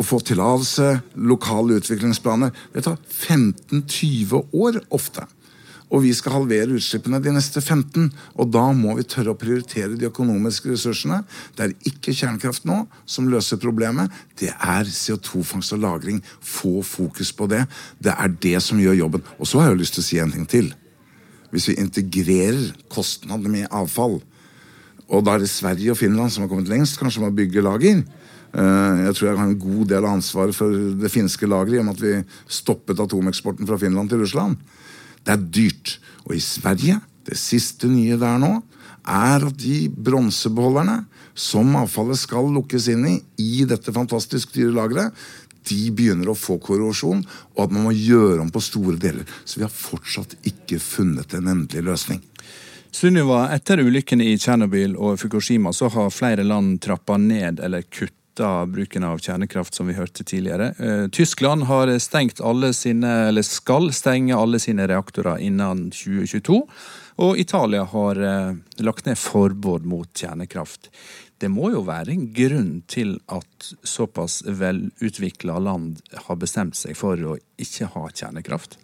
å 0.00 0.04
få 0.06 0.18
tillatelse, 0.24 0.86
lokale 1.28 1.76
utviklingsplaner 1.76 2.54
Det 2.72 2.84
tar 2.86 2.96
15-20 2.96 4.56
år 4.56 4.80
ofte. 4.94 5.26
Og 5.92 6.00
vi 6.06 6.12
skal 6.16 6.38
halvere 6.38 6.72
utslippene 6.78 7.20
de 7.20 7.34
neste 7.34 7.60
15. 7.60 8.08
Og 8.40 8.48
da 8.48 8.64
må 8.76 8.94
vi 8.96 9.04
tørre 9.04 9.34
å 9.34 9.38
prioritere 9.38 9.98
de 10.00 10.08
økonomiske 10.08 10.72
ressursene. 10.72 11.20
Det 11.56 11.66
er 11.66 11.90
ikke 11.90 12.14
kjernekraft 12.16 12.64
nå 12.68 12.78
som 13.04 13.28
løser 13.28 13.60
problemet. 13.60 14.12
Det 14.40 14.54
er 14.54 14.88
CO2-fangst 14.88 15.76
og 15.76 15.82
-lagring. 15.84 16.22
Få 16.40 16.82
fokus 16.82 17.32
på 17.32 17.46
det. 17.46 17.66
Det 18.00 18.14
er 18.16 18.28
det 18.28 18.62
som 18.62 18.78
gjør 18.78 18.98
jobben. 19.04 19.22
Og 19.38 19.46
så 19.46 19.60
har 19.60 19.68
jeg 19.68 19.78
lyst 19.78 19.94
til 19.94 20.02
å 20.02 20.08
si 20.08 20.18
en 20.18 20.32
ting 20.32 20.46
til. 20.46 20.74
Hvis 21.50 21.68
vi 21.68 21.74
integrerer 21.74 22.72
kostnadene 22.88 23.48
med 23.48 23.66
avfall 23.70 24.22
Og 25.08 25.24
da 25.24 25.34
er 25.34 25.38
det 25.38 25.50
Sverige 25.50 25.90
og 25.90 25.96
Finland 25.96 26.30
som 26.30 26.42
har 26.42 26.48
kommet 26.48 26.68
lengst 26.68 26.98
kanskje 26.98 27.20
med 27.20 27.32
å 27.32 27.36
bygge 27.36 27.60
lager. 27.60 28.04
Eh, 28.54 29.04
Jeg 29.04 29.14
tror 29.14 29.28
jeg 29.28 29.38
har 29.38 29.46
en 29.46 29.58
god 29.58 29.86
del 29.88 30.04
av 30.04 30.14
ansvaret 30.14 30.54
for 30.54 30.70
det 30.72 31.10
finske 31.10 31.46
lageret 31.46 31.74
i 31.74 31.78
og 31.78 31.84
med 31.84 31.94
at 31.94 32.00
vi 32.00 32.24
stoppet 32.48 33.00
atomeksporten 33.00 33.66
fra 33.66 33.76
Finland 33.76 34.08
til 34.08 34.18
Russland. 34.18 34.56
Det 35.22 35.34
er 35.34 35.48
dyrt. 35.58 35.96
Og 36.26 36.36
i 36.36 36.42
Sverige, 36.42 37.00
det 37.26 37.38
siste 37.38 37.90
nye 37.90 38.18
der 38.20 38.40
nå, 38.42 38.56
er 39.02 39.46
at 39.48 39.56
de 39.58 39.86
bronsebeholderne 39.90 41.02
som 41.34 41.72
avfallet 41.80 42.20
skal 42.20 42.50
lukkes 42.54 42.90
inn 42.92 43.06
i, 43.08 43.14
i 43.40 43.64
dette 43.68 43.94
fantastisk 43.94 44.52
dyre 44.54 44.74
lageret, 44.76 45.22
de 45.68 45.92
begynner 45.94 46.32
å 46.32 46.38
få 46.38 46.56
korrosjon, 46.62 47.22
og 47.54 47.60
at 47.64 47.74
man 47.74 47.86
må 47.86 47.92
gjøre 47.94 48.40
om 48.42 48.50
på 48.50 48.62
store 48.62 48.98
deler. 49.00 49.26
Så 49.44 49.60
vi 49.60 49.66
har 49.66 49.74
fortsatt 49.74 50.34
ikke 50.48 50.80
funnet 50.82 51.34
en 51.38 51.50
endelig 51.52 51.84
løsning. 51.86 52.22
Sunniva, 52.92 53.46
etter 53.54 53.80
ulykkene 53.80 54.26
i 54.28 54.36
Tsjernobyl 54.36 54.98
og 55.00 55.16
Fukushima 55.22 55.72
så 55.72 55.88
har 55.94 56.10
flere 56.12 56.44
land 56.44 56.76
trappa 56.84 57.16
ned 57.16 57.62
eller 57.64 57.86
kutta 58.32 58.66
bruken 58.66 59.04
av 59.04 59.18
kjernekraft, 59.18 59.74
som 59.74 59.86
vi 59.86 59.94
hørte 59.94 60.24
tidligere. 60.24 60.74
Eh, 60.78 61.08
Tyskland 61.08 61.64
har 61.64 61.98
stengt 61.98 62.40
alle 62.40 62.72
sine, 62.72 63.28
eller 63.28 63.42
skal 63.42 63.92
stenge 63.92 64.34
alle 64.34 64.58
sine 64.58 64.86
reaktorer 64.88 65.38
innen 65.38 65.90
2022. 65.90 66.62
Og 67.16 67.38
Italia 67.38 67.84
har 67.84 68.16
eh, 68.16 68.54
lagt 68.78 69.06
ned 69.06 69.18
forbud 69.18 69.84
mot 69.84 70.08
kjernekraft. 70.14 70.90
Det 71.38 71.48
må 71.50 71.72
jo 71.72 71.82
være 71.82 72.12
en 72.12 72.32
grunn 72.32 72.82
til 72.86 73.18
at 73.26 73.74
såpass 73.82 74.42
velutvikla 74.46 75.58
land 75.58 76.00
har 76.14 76.36
bestemt 76.36 76.76
seg 76.76 76.96
for 76.96 77.18
å 77.18 77.36
ikke 77.58 77.90
ha 77.92 78.08
kjernekraft? 78.08 78.78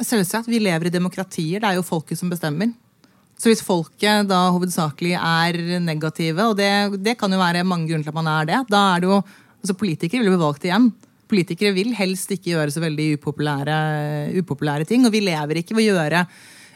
Selvsagt. 0.00 0.48
Vi 0.48 0.58
lever 0.58 0.86
i 0.86 0.94
demokratier. 0.94 1.60
Det 1.60 1.68
er 1.68 1.76
jo 1.76 1.86
folket 1.86 2.18
som 2.18 2.30
bestemmer. 2.30 2.72
Så 3.38 3.50
hvis 3.50 3.64
folket 3.66 4.28
da 4.30 4.44
hovedsakelig 4.54 5.16
er 5.18 5.58
negative, 5.82 6.50
og 6.50 6.58
det, 6.58 7.00
det 7.02 7.16
kan 7.20 7.32
jo 7.32 7.40
være 7.40 7.64
mange 7.66 7.90
grunner 7.90 8.06
til 8.06 8.14
at 8.14 8.20
man 8.20 8.30
er 8.30 8.50
det, 8.50 8.60
da 8.70 8.82
er 8.94 9.02
det 9.02 9.10
jo 9.10 9.18
altså 9.64 9.76
Politikere 9.80 10.20
vil 10.20 10.28
jo 10.28 10.36
bli 10.36 10.44
valgt 10.44 10.66
igjen. 10.68 10.90
Politikere 11.30 11.72
vil 11.72 11.94
helst 11.96 12.34
ikke 12.34 12.52
gjøre 12.52 12.72
så 12.74 12.82
veldig 12.84 13.14
upopulære, 13.16 13.76
upopulære 14.42 14.84
ting, 14.88 15.06
og 15.08 15.14
vi 15.14 15.22
lever 15.24 15.62
ikke 15.62 15.76
ved 15.76 15.88
å 15.88 15.94
gjøre 15.96 16.26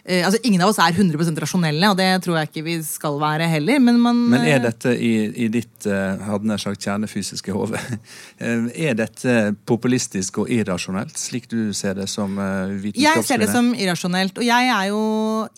eh, 0.08 0.24
altså 0.26 0.40
Ingen 0.48 0.64
av 0.64 0.72
oss 0.72 0.80
er 0.82 0.96
100% 0.96 1.38
rasjonelle, 1.44 1.90
og 1.92 1.98
det 2.00 2.08
tror 2.24 2.38
jeg 2.40 2.50
ikke 2.50 2.64
vi 2.66 2.76
skal 2.86 3.18
være 3.20 3.48
heller. 3.52 3.78
Men, 3.84 4.00
man, 4.02 4.24
Men 4.32 4.46
er 4.48 4.62
dette 4.64 4.94
i, 4.96 5.12
i 5.44 5.48
ditt 5.52 5.86
eh, 5.86 6.24
hadde 6.26 6.48
nær 6.48 6.62
sagt 6.62 6.84
kjernefysiske 6.84 7.54
hode 7.54 7.78
eh, 8.42 8.68
Er 8.88 8.98
dette 8.98 9.38
populistisk 9.68 10.42
og 10.42 10.52
irrasjonelt, 10.52 11.16
slik 11.20 11.48
du 11.52 11.72
ser 11.76 11.98
det 12.00 12.08
som 12.10 12.38
eh, 12.42 12.90
Jeg 12.96 13.24
ser 13.28 13.44
det 13.44 13.50
som 13.52 13.72
irrasjonelt. 13.76 14.40
Og 14.40 14.48
jeg 14.48 14.74
er 14.74 14.90
jo 14.90 15.02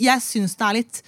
Jeg 0.01 0.25
syns 0.25 0.59
det 0.59 0.69
er 0.69 0.81
litt 0.83 1.03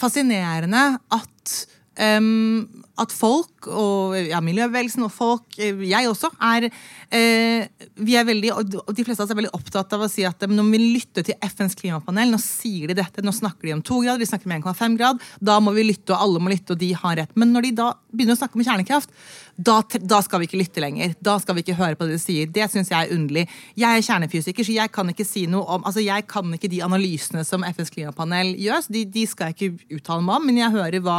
fascinerende 0.00 0.84
at 1.12 1.60
em, 2.00 2.82
at 3.00 3.12
folk, 3.14 3.68
og 3.70 4.16
ja, 4.18 4.40
miljøbevegelsen 4.44 5.04
og 5.06 5.12
folk, 5.14 5.46
eh, 5.60 5.78
jeg 5.88 6.08
også, 6.10 6.30
er 6.50 6.66
eh, 6.68 7.68
vi 7.96 8.16
er 8.18 8.26
veldig, 8.28 8.50
og 8.56 8.92
de 8.96 9.04
fleste 9.06 9.22
av 9.22 9.26
oss 9.26 9.34
er 9.34 9.38
veldig 9.40 9.52
opptatt 9.56 9.94
av 9.96 10.04
å 10.04 10.10
si 10.10 10.26
at 10.28 10.44
eh, 10.44 10.52
når 10.52 10.68
vi 10.74 10.80
lytter 10.98 11.26
til 11.26 11.38
FNs 11.46 11.78
klimapanel, 11.80 12.32
nå 12.32 12.40
sier 12.42 12.90
de 12.90 12.98
dette, 12.98 13.24
nå 13.24 13.32
snakker 13.36 13.68
de 13.68 13.76
om 13.78 13.84
to 13.84 14.02
grader, 14.04 14.20
de 14.20 14.28
snakker 14.28 14.50
om 14.50 14.56
1,5 14.58 14.98
grad, 15.00 15.22
da 15.40 15.58
må 15.64 15.74
vi 15.76 15.86
lytte, 15.88 16.12
og 16.12 16.26
alle 16.26 16.42
må 16.44 16.52
lytte, 16.52 16.76
og 16.76 16.82
de 16.82 16.90
har 16.96 17.16
rett. 17.22 17.36
Men 17.40 17.54
når 17.54 17.68
de 17.68 17.76
da 17.80 17.92
begynner 18.10 18.36
å 18.36 18.42
snakke 18.42 18.58
om 18.58 18.66
kjernekraft, 18.66 19.14
da, 19.60 19.80
da 20.00 20.20
skal 20.24 20.40
vi 20.40 20.48
ikke 20.48 20.60
lytte 20.60 20.82
lenger. 20.82 21.12
Da 21.20 21.36
skal 21.42 21.56
vi 21.56 21.64
ikke 21.64 21.76
høre 21.76 21.98
på 21.98 22.06
det 22.08 22.16
de 22.16 22.22
sier. 22.22 22.48
Det 22.48 22.64
syns 22.72 22.90
jeg 22.92 22.96
er 22.96 23.14
underlig. 23.16 23.44
Jeg 23.78 23.98
er 23.98 24.06
kjernefysiker, 24.06 24.66
så 24.66 24.76
jeg 24.76 24.92
kan 24.94 25.12
ikke 25.12 25.26
si 25.28 25.44
noe 25.50 25.76
om 25.76 25.84
altså 25.88 26.00
jeg 26.04 26.24
kan 26.30 26.48
ikke 26.56 26.70
de 26.72 26.80
analysene 26.86 27.44
som 27.46 27.64
FNs 27.68 27.92
klimapanel 27.92 28.54
gjør. 28.60 28.88
De, 28.88 29.04
de 29.04 29.26
skal 29.28 29.50
jeg 29.50 29.58
ikke 29.58 29.98
uttale 30.00 30.24
meg 30.24 30.38
om, 30.38 30.48
men 30.48 30.62
jeg 30.62 30.76
hører 30.78 31.04
hva 31.04 31.18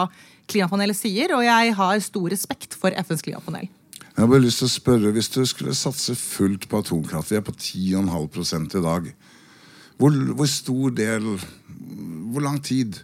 klimapanelet 0.52 0.97
sier, 0.97 1.34
og 1.38 1.45
jeg 1.45 1.76
har 1.78 2.04
stor 2.04 2.28
respekt 2.34 2.76
for 2.78 2.95
FNs 3.04 3.24
klimapanel. 3.26 3.70
Jeg 4.12 4.20
har 4.20 4.28
bare 4.28 4.43
lyst 4.43 4.60
til 4.60 4.68
å 4.68 4.72
spørre, 4.76 5.12
Hvis 5.16 5.30
du 5.32 5.45
skulle 5.45 5.76
satse 5.76 6.16
fullt 6.16 6.68
på 6.70 6.82
atomkraft, 6.84 7.32
vi 7.32 7.38
er 7.39 7.45
på 7.47 7.56
10,5% 7.56 8.78
i 8.78 8.84
dag, 8.84 9.14
hvor, 9.97 10.12
hvor 10.36 10.49
stor 10.49 10.89
del 10.89 11.39
Hvor 12.32 12.41
lang 12.41 12.62
tid, 12.64 12.95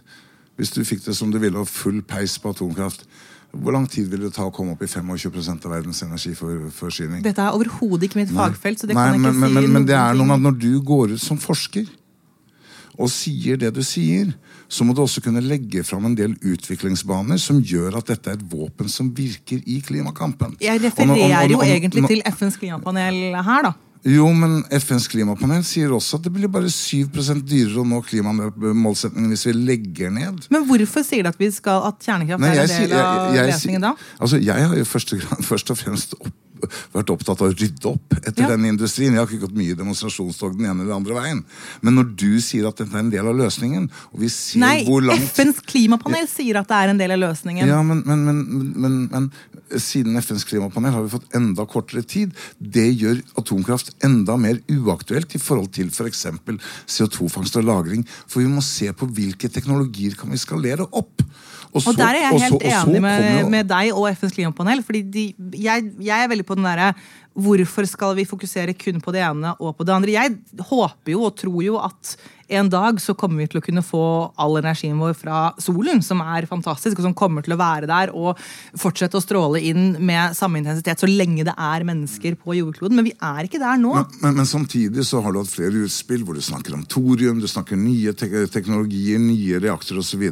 hvis 0.56 0.70
du 0.70 0.84
fikk 0.84 1.04
det 1.04 1.16
som 1.16 1.30
du 1.32 1.38
ville, 1.38 1.58
og 1.58 1.68
full 1.68 2.02
peis 2.02 2.38
på 2.38 2.50
atomkraft, 2.50 3.04
hvor 3.52 3.72
lang 3.72 3.86
tid 3.88 4.08
vil 4.12 4.26
det 4.26 4.34
ta 4.36 4.44
å 4.44 4.52
komme 4.52 4.74
opp 4.74 4.82
i 4.84 4.88
25% 4.90 5.64
av 5.64 5.72
verdens 5.72 6.02
energiforsyning? 6.04 7.22
Dette 7.24 7.44
er 7.44 7.56
overhodet 7.56 8.08
ikke 8.08 8.20
mitt 8.20 8.32
fagfelt, 8.34 8.80
så 8.80 8.88
det 8.88 8.96
Nei, 8.96 9.06
kan 9.08 9.16
jeg 9.16 9.22
men, 9.22 9.30
ikke 9.30 9.40
men, 9.40 9.48
si 9.48 9.54
men, 9.54 9.72
men 9.76 9.86
det 9.88 9.96
er 9.96 10.18
noe 10.18 10.28
med 10.28 10.36
at 10.36 10.44
når 10.48 10.58
du 10.60 10.72
går 10.84 11.14
ut 11.16 11.22
som 11.22 11.40
forsker 11.40 11.88
og 12.98 13.10
sier 13.12 13.58
det 13.60 13.70
du 13.76 13.82
sier, 13.86 14.32
så 14.68 14.84
må 14.84 14.94
du 14.94 15.04
også 15.04 15.22
kunne 15.24 15.42
legge 15.44 15.84
fram 15.86 16.08
en 16.08 16.16
del 16.18 16.34
utviklingsbaner 16.42 17.38
som 17.40 17.60
gjør 17.62 18.00
at 18.00 18.10
dette 18.10 18.32
er 18.32 18.38
et 18.40 18.46
våpen 18.50 18.90
som 18.90 19.12
virker 19.14 19.62
i 19.64 19.78
klimakampen. 19.86 20.56
Jeg 20.62 20.82
refererer 20.82 21.54
jo 21.54 21.62
egentlig 21.62 22.08
til 22.10 22.24
FNs 22.26 22.58
klimapanel 22.58 23.38
her, 23.38 23.70
da. 23.70 23.76
Jo, 24.06 24.28
men 24.30 24.60
FNs 24.70 25.08
klimapanel 25.10 25.64
sier 25.66 25.90
også 25.94 26.20
at 26.20 26.26
det 26.28 26.30
blir 26.36 26.50
bare 26.52 26.70
7% 26.70 27.42
dyrere 27.48 27.82
å 27.82 27.86
nå 27.88 27.98
klimamålsettingen 28.06 29.32
hvis 29.32 29.46
vi 29.48 29.54
legger 29.56 30.12
ned. 30.14 30.44
Men 30.54 30.66
hvorfor 30.68 31.02
sier 31.06 31.26
de 31.26 31.32
at, 31.32 31.56
skal, 31.56 31.82
at 31.88 32.06
kjernekraft 32.06 32.44
Nei, 32.44 32.52
er 32.54 32.62
en 32.62 32.92
del 32.92 32.94
av 33.00 33.34
løsningen 33.34 33.88
da? 33.88 33.94
Altså, 34.20 34.38
Jeg 34.38 34.68
har 34.70 34.76
jo 34.78 34.86
først 34.86 35.16
først 35.50 35.74
og 35.74 35.80
fremst 35.80 36.14
opp, 36.20 36.30
vært 36.94 37.12
opptatt 37.14 37.42
av 37.42 37.50
å 37.50 37.54
rydde 37.54 37.90
opp 37.90 38.14
etter 38.18 38.42
Ja. 38.42 38.48
denne 38.54 38.68
industrien. 38.68 39.12
Jeg 39.12 39.20
har 39.20 39.26
ikke 39.26 39.46
gått 39.46 39.56
mye 39.56 39.76
demonstrasjonstog 39.76 40.56
den 40.56 40.66
ene 40.66 40.82
eller 40.82 40.96
andre 40.96 41.14
veien. 41.14 41.44
Men 41.82 41.94
når 41.94 42.16
du 42.16 42.40
sier 42.40 42.68
at 42.68 42.76
dette 42.76 42.94
er 42.94 42.98
en 43.04 43.10
del 43.10 43.26
av 43.26 43.36
løsningen, 43.36 43.88
og 44.12 44.20
vi 44.20 44.28
ser 44.28 44.60
Nei, 44.60 44.84
hvor 44.84 45.02
langt 45.02 45.22
FNs 45.34 45.60
klimapanel 45.66 46.28
sier 46.28 46.58
at 46.60 46.68
det 46.68 46.76
er 46.76 46.88
en 46.94 46.98
del 46.98 47.10
av 47.12 47.18
løsningen. 47.18 47.66
ja, 47.66 47.82
men, 47.82 48.02
men, 48.06 48.24
men, 48.74 49.08
men, 49.10 49.30
siden 49.76 50.16
FNs 50.16 50.44
klimapanel 50.48 50.92
har 50.92 51.02
vi 51.02 51.12
fått 51.12 51.34
enda 51.34 51.66
kortere 51.66 52.02
tid. 52.02 52.32
Det 52.58 52.88
gjør 52.98 53.22
atomkraft 53.36 53.94
enda 54.04 54.36
mer 54.36 54.60
uaktuelt 54.68 55.34
i 55.34 55.42
forhold 55.42 55.72
til 55.72 55.88
f.eks. 55.92 56.26
CO2-fangst 56.86 57.56
og 57.60 57.64
-lagring. 57.64 58.06
For 58.26 58.40
vi 58.40 58.48
må 58.48 58.62
se 58.64 58.92
på 58.92 59.06
hvilke 59.06 59.48
teknologier 59.48 60.14
kan 60.18 60.30
vi 60.30 60.36
skalere 60.40 60.86
opp. 60.92 61.22
Og 61.74 61.82
så- 61.82 61.96
der 61.96 62.08
er 62.14 62.20
jeg 62.22 62.32
og 62.32 62.40
helt 62.40 62.52
så- 62.52 62.56
og 62.56 62.72
så 62.72 62.88
enig 62.88 63.00
med, 63.02 63.50
med 63.50 63.68
deg 63.68 63.92
og 63.92 64.08
FNs 64.16 64.32
klimapanel. 64.32 64.82
fordi 64.84 65.02
de, 65.10 65.34
jeg, 65.52 65.92
jeg 66.00 66.24
er 66.24 66.28
veldig 66.28 66.46
på 66.46 66.54
den 66.56 66.64
derre 66.64 66.94
Hvorfor 67.38 67.86
skal 67.86 68.16
vi 68.16 68.24
fokusere 68.26 68.72
kun 68.74 69.00
på 69.00 69.12
det 69.14 69.20
ene 69.22 69.52
og 69.62 69.76
på 69.78 69.84
det 69.86 69.92
andre? 69.94 70.10
Jeg 70.10 70.38
håper 70.58 71.12
jo 71.12 71.20
og 71.22 71.36
tror 71.38 71.62
jo 71.62 71.76
at 71.78 72.16
en 72.50 72.68
dag 72.68 72.96
så 72.98 73.14
kommer 73.14 73.36
vi 73.44 73.46
til 73.46 73.60
å 73.60 73.62
kunne 73.62 73.82
få 73.84 74.32
all 74.36 74.56
energien 74.58 74.98
vår 74.98 75.14
fra 75.14 75.52
solen, 75.62 76.02
som 76.02 76.18
er 76.24 76.48
fantastisk, 76.50 76.98
og 76.98 77.04
som 77.06 77.14
kommer 77.14 77.44
til 77.46 77.54
å 77.54 77.58
være 77.60 77.86
der 77.86 78.10
og 78.12 78.36
fortsette 78.74 79.14
å 79.14 79.22
stråle 79.22 79.62
inn 79.62 80.04
med 80.04 80.34
samme 80.34 80.58
intensitet 80.58 80.98
så 80.98 81.06
lenge 81.06 81.44
det 81.46 81.54
er 81.54 81.84
mennesker 81.86 82.34
på 82.42 82.56
jordkloden. 82.58 82.96
Men 82.98 83.04
vi 83.04 83.14
er 83.22 83.44
ikke 83.46 83.60
der 83.62 83.78
nå. 83.78 83.94
Men, 83.94 84.06
men, 84.20 84.34
men 84.40 84.46
samtidig 84.46 85.04
så 85.06 85.22
har 85.22 85.30
du 85.30 85.38
hatt 85.38 85.52
flere 85.54 85.84
utspill 85.86 86.24
hvor 86.24 86.34
du 86.34 86.40
snakker 86.42 86.74
om 86.74 86.82
thorium, 86.90 87.38
du 87.38 87.46
snakker 87.46 87.78
nye 87.78 88.16
te 88.18 88.48
teknologier, 88.50 89.20
nye 89.22 89.60
reaktorer 89.62 90.02
osv. 90.02 90.26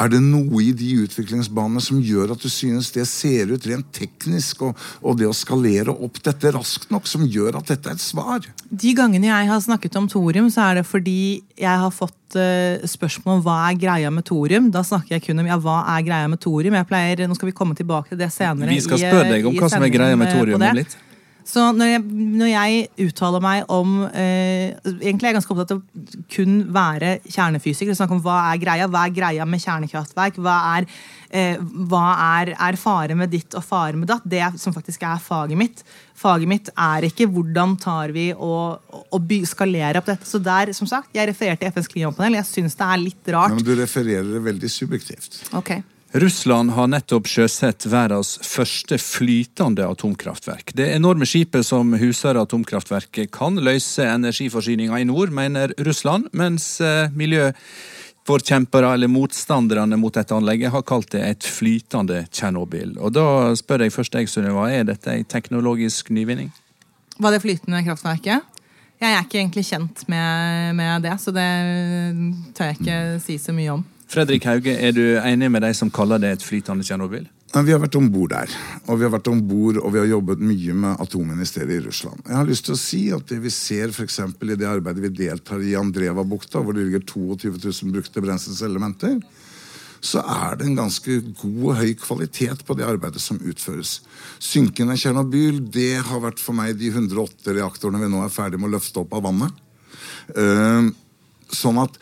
Er 0.00 0.08
det 0.08 0.20
noe 0.24 0.62
i 0.64 0.70
de 0.72 0.88
utviklingsbanene 1.02 1.82
som 1.84 1.98
gjør 2.00 2.32
at 2.32 2.40
du 2.40 2.48
synes 2.52 2.88
det 2.94 3.04
ser 3.10 3.50
ut 3.52 3.66
rent 3.68 3.90
teknisk, 3.92 4.62
og, 4.64 4.78
og 5.04 5.18
det 5.20 5.28
å 5.28 5.34
skalere 5.36 5.92
opp 5.92 6.22
dette 6.24 6.52
raskt 6.56 6.88
nok, 6.94 7.08
som 7.10 7.26
gjør 7.28 7.58
at 7.60 7.74
dette 7.74 7.90
er 7.90 7.98
et 7.98 8.04
svar? 8.04 8.46
De 8.70 8.94
gangene 8.96 9.28
jeg 9.28 9.50
har 9.50 9.60
snakket 9.60 9.98
om 10.00 10.08
thorium, 10.08 10.48
så 10.52 10.70
er 10.70 10.80
det 10.80 10.86
fordi 10.88 11.42
jeg 11.60 11.84
har 11.84 11.92
fått 11.92 12.38
eh, 12.40 12.80
spørsmål 12.88 13.38
om 13.38 13.44
hva 13.44 13.58
er 13.68 13.76
greia 13.82 14.14
med 14.14 14.24
thorium. 14.30 14.72
Da 14.72 14.84
snakker 14.86 15.18
jeg 15.18 15.28
kun 15.28 15.44
om 15.44 15.52
ja, 15.52 15.60
hva 15.60 15.82
er 15.98 16.06
greia 16.06 16.32
med 16.32 16.40
thorium. 16.40 16.78
Jeg 16.80 16.88
pleier, 16.88 17.26
Nå 17.28 17.36
skal 17.36 17.52
vi 17.52 17.56
komme 17.60 17.76
tilbake 17.76 18.14
til 18.14 18.22
det 18.22 18.32
senere. 18.32 18.72
Vi 18.72 18.80
skal 18.86 19.04
spørre 19.04 19.28
deg 19.34 19.44
eh, 19.44 19.52
om 19.52 19.58
i 19.58 19.60
hva 19.60 19.72
som 19.74 19.84
er 19.84 19.92
greia 19.92 20.16
med 20.16 20.30
eh, 20.30 20.38
thorium 20.38 20.68
litt. 20.80 20.96
Så 21.50 21.64
når 21.74 21.88
jeg, 21.94 22.02
når 22.40 22.50
jeg 22.50 23.08
uttaler 23.08 23.42
meg 23.42 23.72
om 23.72 24.04
eh, 24.06 24.76
Egentlig 25.00 25.26
er 25.26 25.32
jeg 25.32 25.38
ganske 25.40 25.54
opptatt 25.54 25.72
av 25.74 25.80
å 25.80 26.20
kun 26.30 26.60
være 26.74 27.16
kjernefysiker. 27.26 27.96
Snakke 27.96 28.14
om 28.14 28.22
hva 28.24 28.36
er 28.52 28.60
greia. 28.62 28.88
Hva 28.90 29.06
er 29.06 29.14
greia 29.16 29.46
med 29.48 29.62
kjernekraftverk? 29.62 30.38
Hva 30.42 30.56
er, 30.76 30.86
eh, 31.34 31.58
hva 31.90 32.04
er, 32.40 32.52
er 32.54 32.78
fare 32.80 33.16
med 33.18 33.32
ditt 33.34 33.56
og 33.58 33.66
fare 33.66 33.98
med 33.98 34.10
datt? 34.12 34.26
Det 34.30 34.44
som 34.62 34.74
faktisk 34.76 35.02
er 35.08 35.22
faget 35.24 35.58
mitt. 35.58 35.82
Faget 36.20 36.50
mitt 36.50 36.70
er 36.76 37.08
ikke 37.08 37.28
hvordan 37.32 37.76
tar 37.80 38.14
vi 38.14 38.30
og, 38.36 39.00
og 39.10 39.38
skalerer 39.48 39.98
opp 40.00 40.10
dette. 40.10 40.28
Så 40.28 40.42
der, 40.42 40.74
som 40.76 40.88
sagt, 40.90 41.10
jeg 41.16 41.30
refererte 41.32 41.70
FNs 41.72 41.90
klimapanel. 41.90 42.38
Jeg 42.40 42.50
syns 42.50 42.78
det 42.78 42.90
er 42.90 43.06
litt 43.08 43.32
rart. 43.34 43.56
Men 43.56 43.66
du 43.66 43.74
refererer 43.78 44.36
det 44.36 44.44
veldig 44.46 44.70
subjektivt. 44.70 45.42
Ok. 45.58 45.80
Russland 46.12 46.70
har 46.74 46.88
nettopp 46.90 47.28
sjøsett 47.30 47.84
verdens 47.86 48.32
første 48.42 48.96
flytende 48.98 49.84
atomkraftverk. 49.86 50.72
Det 50.74 50.88
enorme 50.96 51.26
skipet 51.28 51.66
som 51.66 51.92
huser 52.00 52.38
atomkraftverket 52.40 53.30
kan 53.30 53.60
løse 53.62 54.08
energiforsyninga 54.10 54.98
i 54.98 55.06
nord, 55.06 55.30
mener 55.30 55.70
Russland, 55.78 56.26
mens 56.34 56.80
eh, 56.82 57.14
miljøforkjempere 57.14 58.90
eller 58.96 59.12
motstanderne 59.12 60.00
mot 60.02 60.18
dette 60.18 60.34
anlegget 60.34 60.74
har 60.74 60.82
kalt 60.82 61.12
det 61.14 61.22
et 61.28 61.46
flytende 61.46 62.24
Tsjernobyl. 62.32 62.96
Og 62.98 63.14
da 63.14 63.54
spør 63.54 63.86
jeg 63.86 63.94
først 63.94 64.18
deg, 64.18 64.32
Sunniva, 64.32 64.66
er 64.66 64.90
dette 64.90 65.14
ei 65.14 65.22
teknologisk 65.22 66.10
nyvinning? 66.10 66.50
Var 67.22 67.36
det 67.36 67.42
flytende 67.44 67.84
kraftverket? 67.86 68.58
Jeg 69.00 69.14
er 69.14 69.22
ikke 69.22 69.38
egentlig 69.38 69.62
kjent 69.70 70.02
med, 70.10 70.74
med 70.76 71.06
det, 71.06 71.14
så 71.22 71.30
det 71.32 71.48
tør 72.58 72.72
jeg 72.72 72.80
ikke 72.82 73.00
si 73.22 73.38
så 73.38 73.54
mye 73.54 73.78
om. 73.78 73.86
Fredrik 74.10 74.42
Hauge, 74.48 74.72
er 74.74 74.90
du 74.90 75.04
enig 75.22 75.46
med 75.54 75.62
de 75.62 75.70
som 75.76 75.90
kaller 75.94 76.18
det 76.18 76.32
et 76.34 76.42
flytende 76.42 76.82
Tsjernobyl? 76.82 77.28
Vi 77.50 77.72
har 77.72 77.80
vært 77.82 77.98
om 77.98 78.08
bord 78.10 78.32
der. 78.32 78.50
Og 78.90 78.98
vi 78.98 79.06
har 79.06 79.12
vært 79.14 79.28
om 79.30 79.38
og 79.78 79.92
vi 79.94 80.00
har 80.00 80.08
jobbet 80.10 80.42
mye 80.42 80.74
med 80.74 81.02
atomministeriet 81.02 81.78
i 81.78 81.84
Russland. 81.86 82.18
Jeg 82.26 82.36
har 82.36 82.48
lyst 82.48 82.66
til 82.66 82.74
å 82.74 82.80
si 82.80 83.02
at 83.14 83.26
det 83.30 83.38
vi 83.42 83.50
ser 83.54 83.94
eksempel, 84.02 84.50
i 84.50 84.58
det 84.58 84.66
arbeidet 84.66 85.04
vi 85.04 85.26
deltar 85.26 85.62
i 85.62 85.76
Andreva-bukta, 85.78 86.58
hvor 86.58 86.74
det 86.74 86.88
ligger 86.88 87.06
22 87.06 87.54
000 87.58 87.94
brukte 87.94 88.22
brenselselementer, 88.22 89.20
så 90.00 90.22
er 90.22 90.56
det 90.58 90.66
en 90.66 90.78
ganske 90.80 91.18
god 91.42 91.64
og 91.68 91.78
høy 91.78 91.94
kvalitet 92.00 92.64
på 92.66 92.74
det 92.74 92.88
arbeidet 92.88 93.22
som 93.22 93.38
utføres. 93.38 94.00
Synkende 94.42 94.96
Tsjernobyl 94.98 95.60
det 95.70 96.00
har 96.08 96.22
vært 96.24 96.42
for 96.42 96.56
meg 96.56 96.78
de 96.80 96.90
108 96.90 97.54
reaktorene 97.54 98.02
vi 98.02 98.10
nå 98.10 98.24
er 98.24 98.34
ferdig 98.34 98.58
med 98.58 98.72
å 98.72 98.74
løfte 98.78 99.04
opp 99.04 99.14
av 99.14 99.26
vannet. 99.28 99.66
Uh, 100.34 100.90
sånn 101.50 101.78
at 101.82 101.98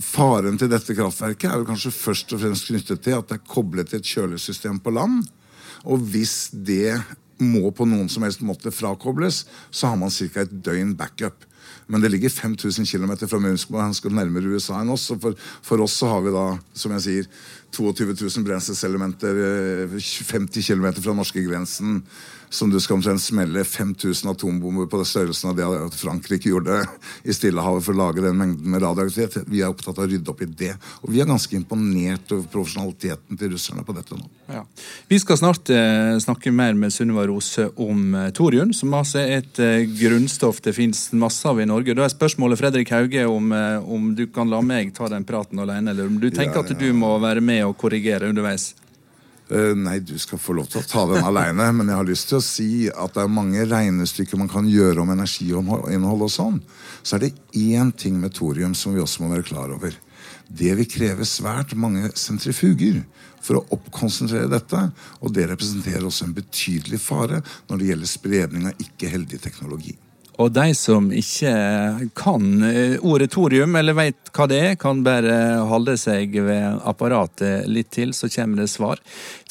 Faren 0.00 0.56
til 0.60 0.70
dette 0.72 0.94
kraftverket 0.96 1.50
er 1.50 1.60
jo 1.60 1.68
kanskje 1.68 1.92
først 1.94 2.32
og 2.32 2.40
fremst 2.40 2.68
knyttet 2.70 3.02
til 3.04 3.18
at 3.18 3.28
det 3.28 3.38
er 3.38 3.48
koblet 3.48 3.90
til 3.90 4.00
et 4.00 4.08
kjølesystem 4.08 4.80
på 4.82 4.94
land. 4.94 5.22
Og 5.84 6.00
hvis 6.12 6.50
det 6.52 6.96
må 7.42 7.70
på 7.74 7.86
noen 7.88 8.08
som 8.12 8.24
helst 8.24 8.44
måte 8.46 8.72
frakobles, 8.72 9.44
så 9.70 9.92
har 9.92 9.98
man 9.98 10.12
ca. 10.14 10.44
et 10.44 10.54
døgn 10.64 10.94
backup. 10.96 11.44
Men 11.86 12.00
det 12.00 12.12
ligger 12.12 12.30
5000 12.30 12.86
km 12.86 13.26
fra 13.26 13.40
Munsk, 13.42 13.72
og 13.72 13.82
han 13.82 13.94
skal 13.96 14.14
nærmere 14.14 14.54
USA 14.54 14.80
enn 14.80 14.92
oss. 14.94 15.08
Så 15.10 15.18
for, 15.20 15.36
for, 15.64 15.82
oss 15.82 15.98
så 15.98 16.08
har 16.12 16.22
vi 16.24 16.34
da, 16.34 16.44
som 16.78 16.94
jeg 16.96 17.04
sier, 17.06 17.30
22 17.72 18.14
000 18.14 18.46
brenselselementer 18.46 19.40
50 19.98 20.68
km 20.68 20.88
fra 21.00 21.16
norskegrensen 21.16 22.02
som 22.52 22.70
du 22.70 22.78
skal 22.80 22.98
omtrent 22.98 23.22
smelle 23.22 23.64
5000 23.64 24.30
atombomber 24.30 24.86
på 24.90 25.00
det 25.00 25.08
størrelsen 25.08 25.50
av 25.50 25.56
det 25.56 25.66
at 25.66 25.96
Frankrike 25.96 26.50
gjorde 26.50 26.82
i 27.24 27.34
Stillehavet 27.34 27.86
for 27.86 27.96
å 27.96 28.00
lage 28.02 28.24
den 28.24 28.36
mengden 28.38 28.68
med 28.74 28.82
radioaktivitet. 28.84 29.48
Vi 29.48 29.62
er 29.62 29.72
opptatt 29.72 29.96
av 29.96 30.04
å 30.04 30.10
rydde 30.10 30.32
opp 30.32 30.42
i 30.44 30.50
det. 30.50 30.74
Og 31.02 31.14
vi 31.14 31.22
er 31.22 31.30
ganske 31.30 31.56
imponert 31.56 32.34
over 32.34 32.44
profesjonaliteten 32.52 33.40
til 33.40 33.54
russerne 33.54 33.84
på 33.86 33.96
dette 33.96 34.18
nå. 34.18 34.28
Ja. 34.52 34.66
Vi 35.08 35.20
skal 35.22 35.40
snart 35.40 35.72
eh, 35.72 36.18
snakke 36.20 36.52
mer 36.52 36.76
med 36.76 36.92
Sunniva 36.92 37.24
Rose 37.30 37.70
om 37.80 38.12
eh, 38.18 38.28
thorium, 38.36 38.74
som 38.76 38.92
altså 38.98 39.22
er 39.22 39.38
et 39.40 39.62
eh, 39.62 39.88
grunnstoff 39.96 40.60
det 40.64 40.76
fins 40.76 41.06
masse 41.16 41.48
av 41.48 41.60
i 41.62 41.68
Norge. 41.68 41.96
Da 41.96 42.04
er 42.04 42.12
spørsmålet 42.12 42.60
Fredrik 42.60 42.92
Hauge 42.92 43.24
om, 43.30 43.48
eh, 43.56 43.80
om 43.80 44.12
du 44.18 44.26
kan 44.28 44.52
la 44.52 44.60
meg 44.64 44.92
ta 44.96 45.08
den 45.12 45.24
praten 45.28 45.64
alene, 45.64 45.94
eller 45.94 46.12
om 46.12 46.20
du 46.20 46.28
tenker 46.28 46.60
ja, 46.60 46.66
ja. 46.66 46.68
at 46.68 46.84
du 46.84 46.92
må 46.96 47.16
være 47.22 47.40
med 47.40 47.64
og 47.70 47.78
korrigere 47.80 48.28
underveis? 48.28 48.74
Uh, 49.52 49.74
nei, 49.76 49.98
du 50.00 50.14
skal 50.16 50.40
få 50.40 50.54
lov 50.56 50.70
til 50.72 50.80
å 50.80 50.86
ta 50.88 51.02
den 51.10 51.26
aleine, 51.28 51.66
men 51.76 51.90
jeg 51.90 51.98
har 51.98 52.08
lyst 52.08 52.30
til 52.30 52.38
å 52.38 52.44
si 52.44 52.70
at 52.88 53.12
det 53.12 53.20
er 53.20 53.32
mange 53.32 53.66
regnestykker 53.68 54.40
man 54.40 54.48
kan 54.48 54.68
gjøre 54.68 55.02
om 55.02 55.12
energiinnhold 55.12 56.24
og 56.24 56.32
sånn. 56.32 56.62
Så 57.04 57.18
er 57.18 57.26
det 57.26 57.34
én 57.60 57.90
ting 57.92 58.16
med 58.22 58.32
thorium 58.38 58.72
som 58.78 58.96
vi 58.96 59.02
også 59.02 59.24
må 59.24 59.32
være 59.34 59.50
klar 59.50 59.74
over. 59.74 59.92
Det 60.48 60.72
vil 60.78 60.88
kreve 60.88 61.26
svært 61.28 61.74
mange 61.76 62.10
sentrifuger 62.16 63.02
for 63.42 63.58
å 63.58 63.66
oppkonsentrere 63.76 64.48
dette, 64.52 64.86
og 65.20 65.36
det 65.36 65.48
representerer 65.50 66.06
også 66.06 66.28
en 66.28 66.36
betydelig 66.36 67.02
fare 67.02 67.42
når 67.68 67.80
det 67.80 67.90
gjelder 67.90 68.12
spredning 68.14 68.70
av 68.70 68.82
ikke 68.86 69.10
heldig 69.12 69.40
teknologi. 69.42 69.96
Og 70.40 70.52
de 70.54 70.72
som 70.76 71.10
ikke 71.12 71.52
kan 72.16 72.64
eh, 72.64 72.94
ordet 73.04 73.32
thorium, 73.34 73.76
eller 73.76 73.96
veit 73.96 74.30
hva 74.32 74.46
det 74.48 74.60
er, 74.64 74.76
kan 74.80 75.02
bare 75.04 75.34
holde 75.68 75.98
seg 76.00 76.32
ved 76.46 76.80
apparatet 76.88 77.68
litt 77.68 77.90
til, 77.92 78.14
så 78.16 78.30
kommer 78.32 78.62
det 78.62 78.70
svar. 78.72 79.02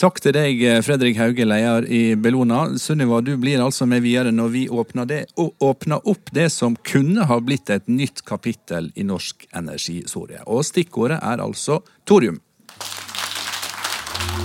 Takk 0.02 0.22
til 0.24 0.34
deg, 0.38 0.64
Fredrik 0.86 1.20
Hauge, 1.22 1.46
leder 1.46 1.86
i 1.86 2.16
Bellona. 2.18 2.64
Sunniva, 2.82 3.22
du 3.22 3.36
blir 3.42 3.62
altså 3.62 3.86
med 3.90 4.02
videre 4.06 4.34
når 4.34 4.54
vi 4.56 4.64
åpner, 4.70 5.10
det, 5.10 5.22
åpner 5.38 6.08
opp 6.10 6.34
det 6.34 6.50
som 6.54 6.78
kunne 6.88 7.28
ha 7.30 7.38
blitt 7.44 7.70
et 7.70 7.86
nytt 7.92 8.26
kapittel 8.26 8.90
i 8.96 9.06
norsk 9.06 9.46
energihistorie. 9.54 10.42
Og 10.50 10.66
stikkordet 10.66 11.22
er 11.22 11.46
altså 11.46 11.84
thorium. 12.10 12.42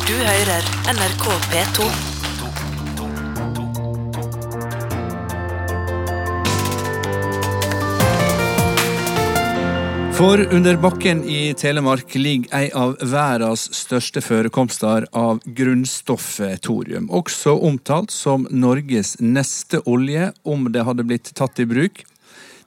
Du 0.07 0.15
hører 0.15 0.69
NRK 0.93 1.27
P2. 1.51 2.16
For 10.17 10.41
under 10.55 10.79
bakken 10.81 11.19
i 11.29 11.53
Telemark 11.53 12.15
ligger 12.17 12.55
ei 12.57 12.71
av 12.73 12.95
verdens 13.05 13.67
største 13.77 14.23
forekomster 14.25 15.05
av 15.13 15.43
grunnstoffet 15.59 16.63
thorium, 16.65 17.11
også 17.13 17.53
omtalt 17.69 18.15
som 18.15 18.47
Norges 18.49 19.19
neste 19.21 19.83
olje 19.85 20.31
om 20.49 20.71
det 20.73 20.87
hadde 20.89 21.05
blitt 21.05 21.35
tatt 21.37 21.61
i 21.61 21.69
bruk. 21.69 22.01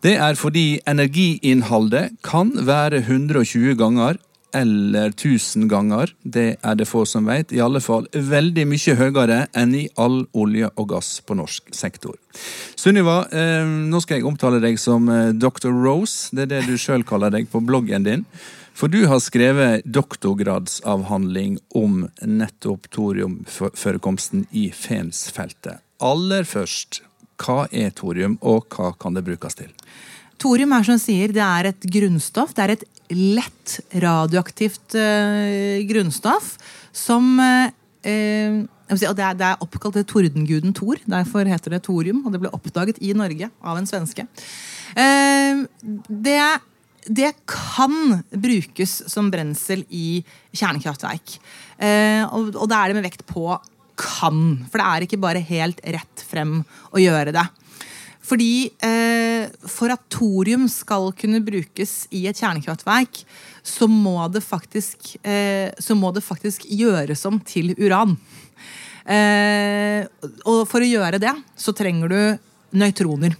Det 0.06 0.14
er 0.22 0.38
fordi 0.38 0.78
energiinnholdet 0.86 2.20
kan 2.22 2.54
være 2.70 3.02
120 3.08 3.74
ganger 3.82 4.22
eller 4.56 5.12
1000 5.14 5.68
ganger, 5.70 6.14
det 6.24 6.58
er 6.62 6.78
det 6.80 6.88
få 6.90 7.06
som 7.08 7.28
vet, 7.30 7.54
i 7.54 7.62
alle 7.64 7.82
fall 7.84 8.08
veldig 8.14 8.66
mye 8.70 8.96
høyere 9.00 9.40
enn 9.58 9.76
i 9.78 9.88
all 10.00 10.24
olje 10.34 10.70
og 10.76 10.90
gass 10.94 11.12
på 11.26 11.38
norsk 11.40 11.74
sektor. 11.76 12.16
Sunniva, 12.80 13.24
eh, 13.32 13.66
nå 13.66 14.02
skal 14.04 14.20
jeg 14.20 14.30
omtale 14.30 14.62
deg 14.64 14.80
som 14.82 15.10
eh, 15.10 15.34
Dr. 15.34 15.70
Rose, 15.74 16.32
det 16.36 16.48
er 16.48 16.54
det 16.56 16.64
du 16.70 16.78
sjøl 16.78 17.06
kaller 17.08 17.34
deg 17.34 17.50
på 17.52 17.62
bloggen 17.66 18.08
din. 18.08 18.26
For 18.80 18.88
du 18.88 19.02
har 19.12 19.20
skrevet 19.20 19.84
doktorgradsavhandling 19.84 21.58
om 21.76 22.06
nettopp 22.24 22.88
thoriumforekomsten 22.96 24.46
i 24.56 24.70
Fensfeltet. 24.72 25.84
Aller 26.00 26.48
først, 26.48 27.02
hva 27.44 27.66
er 27.76 27.92
thorium, 27.92 28.38
og 28.40 28.72
hva 28.72 28.94
kan 28.96 29.18
det 29.18 29.26
brukes 29.28 29.60
til? 29.60 29.74
Thorium 30.40 30.74
er 30.76 30.88
som 30.88 31.00
sier, 31.02 31.34
det 31.36 31.44
er 31.44 31.70
et 31.74 31.88
grunnstoff. 31.92 32.54
Det 32.56 32.64
er 32.64 32.76
et 32.78 32.86
lett 33.10 33.80
radioaktivt 34.04 34.96
uh, 34.96 35.80
grunnstoff 35.90 36.56
som 36.96 37.36
uh, 37.40 37.70
og 38.90 38.98
det 38.98 39.22
er, 39.22 39.36
det 39.38 39.46
er 39.46 39.62
oppkalt 39.62 40.00
etter 40.00 40.08
tordenguden 40.08 40.72
Thor. 40.74 40.98
Derfor 41.06 41.46
heter 41.46 41.76
det 41.76 41.84
thorium. 41.86 42.24
Og 42.26 42.34
det 42.34 42.40
ble 42.42 42.50
oppdaget 42.56 43.02
i 43.06 43.12
Norge 43.14 43.50
av 43.62 43.78
en 43.78 43.90
svenske. 43.90 44.24
Uh, 44.96 45.68
det, 46.10 46.40
det, 47.06 47.34
kan 47.50 48.24
brukes 48.32 48.96
som 49.12 49.30
brensel 49.30 49.84
i 49.94 50.24
kjernekraftverk. 50.56 51.36
Og, 52.34 52.56
og 52.56 52.66
da 52.72 52.80
er 52.80 52.90
det 52.90 52.98
med 52.98 53.06
vekt 53.06 53.28
på 53.30 53.46
kan. 54.00 54.42
For 54.72 54.82
det 54.82 54.88
er 54.88 55.06
ikke 55.06 55.22
bare 55.22 55.44
helt 55.52 55.84
rett 55.86 56.26
frem 56.26 56.62
å 56.90 57.04
gjøre 57.04 57.36
det. 57.36 57.46
Fordi 58.30 58.70
eh, 58.86 59.50
for 59.66 59.90
at 59.94 60.04
thorium 60.14 60.68
skal 60.70 61.10
kunne 61.18 61.42
brukes 61.42 62.04
i 62.14 62.28
et 62.30 62.38
kjernekraftverk, 62.38 63.24
så 63.66 63.88
må 63.90 64.22
det 64.30 64.44
faktisk, 64.46 65.16
eh, 65.24 65.74
må 65.98 66.12
det 66.14 66.26
faktisk 66.26 66.68
gjøres 66.70 67.26
om 67.26 67.40
til 67.42 67.74
uran. 67.80 68.14
Eh, 69.10 70.06
og 70.46 70.68
for 70.70 70.86
å 70.86 70.90
gjøre 70.90 71.22
det, 71.22 71.34
så 71.58 71.74
trenger 71.74 72.14
du 72.14 72.22
nøytroner. 72.78 73.34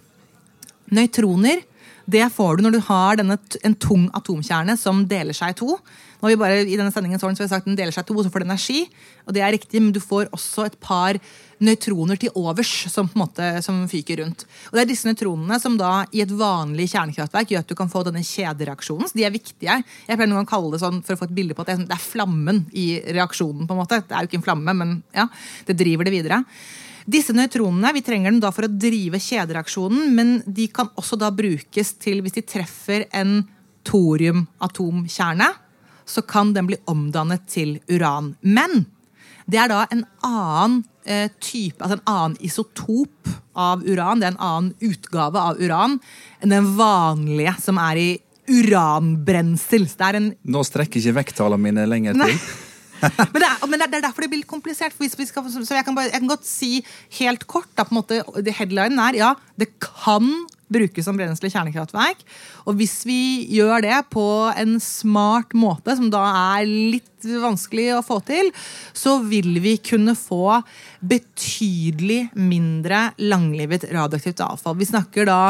Nøytroner 0.90 1.62
det 2.10 2.28
får 2.34 2.58
du 2.58 2.66
når 2.66 2.76
du 2.76 2.84
har 2.88 3.20
denne, 3.20 3.38
en 3.64 3.76
tung 3.76 4.08
atomkjerne 4.18 4.76
som 4.80 5.04
deler 5.10 5.36
seg 5.38 5.54
i 5.54 5.60
to. 5.60 5.76
Nå 6.20 6.28
har 6.28 6.34
vi 6.34 6.40
bare 6.40 6.64
i 6.66 6.76
denne 6.76 6.92
sendingen 6.92 7.20
så 7.20 7.30
har 7.30 7.36
vi 7.38 7.48
sagt 7.48 7.68
Den 7.68 7.78
deler 7.80 7.96
seg 7.96 8.04
i 8.04 8.10
to, 8.10 8.18
så 8.24 8.32
får 8.32 8.44
du 8.44 8.50
energi. 8.50 8.82
og 9.26 9.34
det 9.34 9.42
er 9.42 9.54
riktig, 9.56 9.82
Men 9.82 9.94
du 9.94 10.00
får 10.00 10.28
også 10.36 10.66
et 10.66 10.80
par 10.80 11.20
nøytroner 11.60 12.20
til 12.20 12.32
overs 12.36 12.72
som 12.92 13.08
på 13.08 13.16
en 13.16 13.24
måte 13.24 13.64
som 13.64 13.88
fyker 13.88 14.24
rundt. 14.24 14.46
Og 14.72 14.74
Det 14.74 14.82
er 14.82 14.90
disse 14.90 15.08
nøytronene 15.08 15.60
som 15.60 15.78
da 15.78 16.06
i 16.12 16.22
et 16.22 16.32
vanlig 16.32 16.90
kjernekraftverk 16.92 17.52
gjør 17.52 17.64
at 17.64 17.72
du 17.72 17.76
kan 17.76 17.90
få 17.90 18.04
denne 18.04 18.24
kjedereaksjonen. 18.24 19.08
så 19.08 19.16
De 19.16 19.24
er 19.24 19.32
viktige. 19.32 19.84
Jeg 20.08 20.16
pleier 20.16 20.28
noen 20.28 20.44
gang 20.44 20.48
å 20.48 20.54
kalle 20.56 20.72
det 20.72 20.84
sånn 20.84 21.04
for 21.04 21.16
å 21.16 21.20
få 21.20 21.30
et 21.30 21.36
bilde 21.36 21.56
på 21.56 21.62
at 21.62 21.72
det 21.72 21.80
er, 21.80 21.88
er 21.94 22.04
flammen 22.04 22.66
i 22.74 23.00
reaksjonen. 23.00 23.68
på 23.68 23.76
en 23.76 23.82
måte. 23.84 24.04
Det 24.04 24.16
er 24.16 24.24
jo 24.24 24.32
ikke 24.32 24.42
en 24.44 24.48
flamme, 24.50 24.76
men 24.76 25.04
ja, 25.16 25.28
det 25.68 25.78
driver 25.78 26.04
det 26.04 26.16
videre. 26.16 26.44
Disse 27.10 27.34
nøytronene 27.34 27.94
vi 27.96 28.04
trenger 28.06 28.34
dem 28.34 28.42
da 28.44 28.52
for 28.54 28.68
å 28.68 28.74
drive 28.74 29.22
kjedereaksjonen, 29.24 30.12
men 30.14 30.36
de 30.46 30.68
kan 30.74 30.92
også 31.00 31.18
da 31.18 31.32
brukes 31.34 31.96
til 32.02 32.22
hvis 32.22 32.38
de 32.38 32.46
treffer 32.46 33.08
en 33.16 33.42
thoriumatomkjerne 33.88 35.50
så 36.10 36.22
kan 36.22 36.54
den 36.54 36.70
bli 36.70 36.78
omdannet 36.90 37.46
til 37.50 37.78
uran. 37.90 38.34
Men 38.42 38.86
det 39.50 39.62
er 39.62 39.70
da 39.72 39.84
en 39.94 40.06
annen 40.26 40.80
eh, 41.06 41.30
type, 41.42 41.82
altså 41.82 42.00
en 42.00 42.10
annen 42.10 42.40
isotop 42.46 43.30
av 43.58 43.84
uran. 43.86 44.22
Det 44.22 44.30
er 44.30 44.34
en 44.34 44.48
annen 44.50 44.72
utgave 44.90 45.44
av 45.52 45.62
uran 45.62 46.00
enn 46.42 46.56
den 46.56 46.72
vanlige 46.80 47.56
som 47.62 47.82
er 47.82 48.02
i 48.02 48.10
uranbrensel. 48.50 49.86
En... 50.10 50.32
Nå 50.42 50.66
strekker 50.66 51.02
ikke 51.02 51.20
vekttallene 51.22 51.70
mine 51.70 51.86
lenger 51.90 52.18
til. 52.18 52.42
men, 53.34 53.40
det 53.40 53.48
er, 53.48 53.66
men, 53.66 53.80
det 53.80 53.90
er, 53.90 54.06
derfor 54.10 54.26
det 54.26 54.32
blir 54.34 54.46
komplisert. 54.50 54.96
Skal, 54.96 55.50
så 55.50 55.78
jeg 55.78 55.86
kan, 55.88 55.98
bare, 55.98 56.12
jeg 56.12 56.20
kan, 56.20 56.32
godt 56.32 56.48
si 56.48 56.72
helt 57.20 57.48
kort 57.50 57.70
da, 57.76 57.86
på 57.88 57.96
en 57.96 58.02
måte, 58.02 58.24
Headlinen 58.60 59.02
er 59.10 59.20
ja, 59.20 59.34
det 59.60 59.72
kan 59.82 60.32
brukes 60.70 61.06
som 61.06 61.18
brensel 61.18 61.50
i 61.50 61.54
kjernekraftverk. 61.54 62.22
Og 62.70 62.78
hvis 62.80 63.02
vi 63.08 63.48
gjør 63.56 63.82
det 63.86 63.98
på 64.14 64.26
en 64.54 64.78
smart 64.84 65.56
måte, 65.58 65.96
som 65.98 66.12
da 66.14 66.22
er 66.60 66.70
litt 66.70 67.26
vanskelig 67.26 67.90
å 67.98 68.04
få 68.06 68.20
til, 68.28 68.52
så 68.96 69.18
vil 69.26 69.58
vi 69.64 69.76
kunne 69.84 70.16
få 70.16 70.60
betydelig 71.00 72.30
mindre 72.38 73.10
langlivet 73.20 73.90
radioaktivt 73.90 74.44
avfall. 74.46 74.78
Vi 74.80 74.92
snakker 74.92 75.28
da 75.30 75.42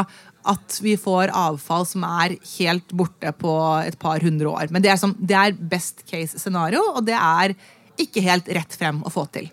at 0.48 0.78
vi 0.82 0.96
får 0.96 1.32
avfall 1.36 1.86
som 1.86 2.04
er 2.06 2.36
helt 2.58 2.92
borte 2.96 3.32
på 3.36 3.52
et 3.84 3.98
par 4.00 4.20
hundre 4.24 4.48
år. 4.48 4.70
Men 4.70 4.82
det 4.82 4.92
er, 4.94 4.96
som, 5.00 5.14
det 5.18 5.36
er 5.36 5.52
best 5.58 6.04
case 6.08 6.38
scenario, 6.40 6.80
og 6.94 7.04
det 7.06 7.16
er 7.18 7.54
ikke 8.00 8.22
helt 8.24 8.48
rett 8.48 8.76
frem 8.80 9.02
å 9.04 9.12
få 9.12 9.26
til. 9.34 9.50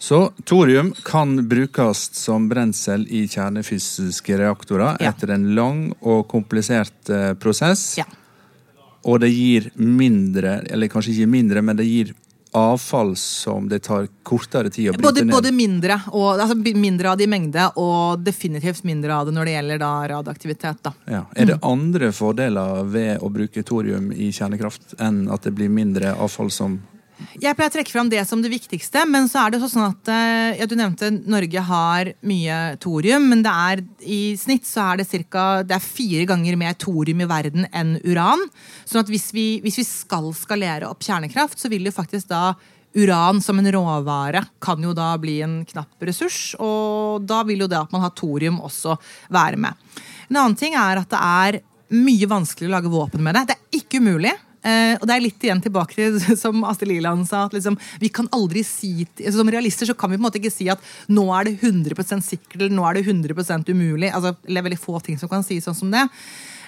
Så 0.00 0.30
thorium 0.48 0.94
kan 1.04 1.34
brukes 1.48 2.06
som 2.16 2.46
brensel 2.48 3.02
i 3.12 3.26
kjernefysiske 3.28 4.38
reaktorer 4.40 4.96
Ja. 5.02 5.10
etter 5.10 5.34
en 5.34 5.50
lang 5.54 5.82
og 6.00 6.26
komplisert 6.30 7.10
eh, 7.12 7.34
prosess. 7.34 7.98
Ja. 7.98 8.06
Og 9.04 9.20
det 9.20 9.28
gir 9.32 9.70
mindre, 9.76 10.60
eller 10.70 10.88
kanskje 10.92 11.12
ikke 11.18 11.28
mindre, 11.34 11.60
men 11.64 11.76
det 11.76 11.86
gir 11.88 12.14
avfall 12.52 13.16
som 13.16 13.68
det 13.68 13.78
tar 13.86 14.08
kortere 14.26 14.70
tid 14.70 14.90
å 14.90 14.92
bryte 14.92 15.06
Både, 15.06 15.24
ned. 15.24 15.34
både 15.34 15.52
mindre, 15.54 16.00
og, 16.10 16.40
altså 16.40 16.56
mindre 16.58 17.12
av 17.12 17.18
det 17.18 17.26
i 17.28 17.30
mengde, 17.30 17.66
og 17.78 18.24
definitivt 18.26 18.82
mindre 18.84 19.14
av 19.14 19.28
det 19.28 19.34
når 19.36 19.48
det 19.50 19.56
gjelder 19.56 19.82
da 19.82 19.90
radioaktivitet. 20.14 20.82
Da. 20.82 20.92
Ja. 21.06 21.24
Er 21.36 21.52
det 21.52 21.58
andre 21.62 22.12
fordeler 22.16 22.84
ved 22.90 23.22
å 23.22 23.30
bruke 23.32 23.62
thorium 23.66 24.10
i 24.12 24.32
kjernekraft 24.34 24.96
enn 24.98 25.28
at 25.30 25.46
det 25.46 25.54
blir 25.54 25.70
mindre 25.70 26.14
avfall 26.18 26.50
som 26.54 26.80
Jeg 27.40 27.56
pleier 27.56 27.70
å 27.70 27.74
trekke 27.74 27.92
fram 27.92 28.10
det 28.12 28.22
som 28.28 28.42
det 28.42 28.50
viktigste, 28.52 29.04
men 29.08 29.28
så 29.30 29.44
er 29.44 29.54
det 29.54 29.60
sånn 29.62 29.86
at 29.86 30.10
eh, 30.12 30.58
ja, 30.60 30.66
Du 30.68 30.74
nevnte 30.78 31.10
Norge 31.10 31.62
har 31.68 32.12
mye 32.26 32.58
thorium, 32.82 33.28
men 33.32 33.44
det 33.46 33.52
er, 33.52 33.84
i 34.02 34.20
snitt 34.40 34.68
så 34.68 34.90
er 34.90 35.00
det 35.00 35.08
cirka, 35.10 35.62
det 35.66 35.76
er 35.76 35.84
fire 35.84 36.26
ganger 36.30 36.58
mer 36.60 36.76
thorium 36.80 37.22
i 37.24 37.30
verden 37.30 37.68
enn 37.70 37.96
uran. 38.04 38.44
Sånn 38.84 39.04
at 39.04 39.12
hvis 39.12 39.30
vi, 39.36 39.46
hvis 39.64 39.80
vi 39.80 39.86
skal 39.86 40.30
skalere 40.36 40.90
opp 40.90 41.04
kjernekraft, 41.06 41.60
så 41.60 41.70
vil 41.72 41.88
jo 41.88 41.94
faktisk 41.94 42.30
da 42.32 42.54
uran 42.94 43.40
som 43.40 43.58
en 43.58 43.72
råvare 43.72 44.44
kan 44.62 44.82
jo 44.82 44.92
da 44.96 45.12
bli 45.20 45.38
en 45.44 45.60
knapp 45.68 46.02
ressurs, 46.02 46.56
og 46.58 47.22
da 47.22 47.42
vil 47.46 47.64
jo 47.64 47.70
det 47.70 47.78
at 47.78 47.92
man 47.94 48.02
har 48.04 48.14
thorium 48.18 48.60
også 48.64 48.96
være 49.30 49.60
med. 49.60 49.74
En 50.30 50.42
annen 50.42 50.58
ting 50.58 50.74
er 50.78 51.02
at 51.02 51.10
det 51.10 51.20
er 51.20 51.60
mye 51.94 52.30
vanskelig 52.30 52.68
å 52.70 52.74
lage 52.76 52.92
våpen 52.92 53.22
med 53.24 53.36
det. 53.36 53.50
Det 53.50 53.56
er 53.56 53.82
ikke 53.82 54.02
umulig. 54.02 54.34
Eh, 54.60 54.94
og 54.98 55.06
det 55.08 55.16
er 55.16 55.24
litt 55.24 55.46
igjen 55.46 55.62
tilbake 55.64 55.96
til 55.96 56.18
som 56.42 56.64
Astrid 56.68 56.92
Liland 56.92 57.28
sa. 57.28 57.46
at 57.48 57.56
liksom, 57.56 57.78
vi 58.02 58.12
kan 58.12 58.28
aldri 58.36 58.64
si, 58.66 59.06
altså, 59.06 59.38
Som 59.38 59.52
realister 59.52 59.88
så 59.88 59.96
kan 59.96 60.12
vi 60.12 60.18
på 60.18 60.22
en 60.22 60.28
måte 60.28 60.40
ikke 60.42 60.52
si 60.52 60.68
at 60.72 60.84
nå 61.08 61.26
er 61.36 61.48
det 61.48 61.58
100 61.62 62.20
sikkert 62.20 62.60
eller 62.60 62.76
nå 62.76 62.86
er 62.86 63.00
det 63.00 63.06
100 63.08 63.70
umulig. 63.72 64.12
altså 64.12 64.36
Det 64.44 64.56
er 64.56 64.68
veldig 64.68 64.80
få 64.80 65.00
ting 65.00 65.18
som 65.18 65.28
kan 65.28 65.46
sies 65.46 65.64
sånn 65.64 65.78
som 65.78 65.92
det. 65.92 66.06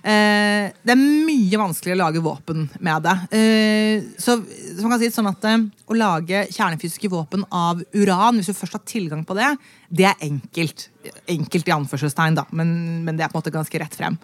Eh, 0.02 0.72
det 0.82 0.94
er 0.96 0.98
mye 0.98 1.58
vanskelig 1.60 1.94
å 1.94 2.00
lage 2.00 2.22
våpen 2.24 2.64
med 2.82 3.04
det. 3.06 3.14
Eh, 3.38 4.08
så, 4.18 4.34
så 4.42 4.82
man 4.82 4.96
kan 4.96 5.02
si 5.02 5.12
sånn 5.14 5.30
at 5.30 5.44
eh, 5.46 5.60
Å 5.62 5.94
lage 5.94 6.40
kjernefysiske 6.50 7.10
våpen 7.12 7.44
av 7.54 7.84
uran, 7.94 8.40
hvis 8.40 8.50
du 8.50 8.56
først 8.56 8.80
har 8.80 8.82
tilgang 8.88 9.22
på 9.28 9.36
det, 9.38 9.52
det 9.94 10.08
er 10.10 10.26
enkelt. 10.26 10.88
Enkelt 11.30 11.70
i 11.70 11.76
anførselstegn, 11.76 12.40
da, 12.40 12.48
men, 12.50 12.74
men 13.06 13.18
det 13.18 13.26
er 13.26 13.30
på 13.30 13.38
en 13.38 13.44
måte 13.44 13.54
ganske 13.54 13.82
rett 13.84 13.94
frem. 13.94 14.18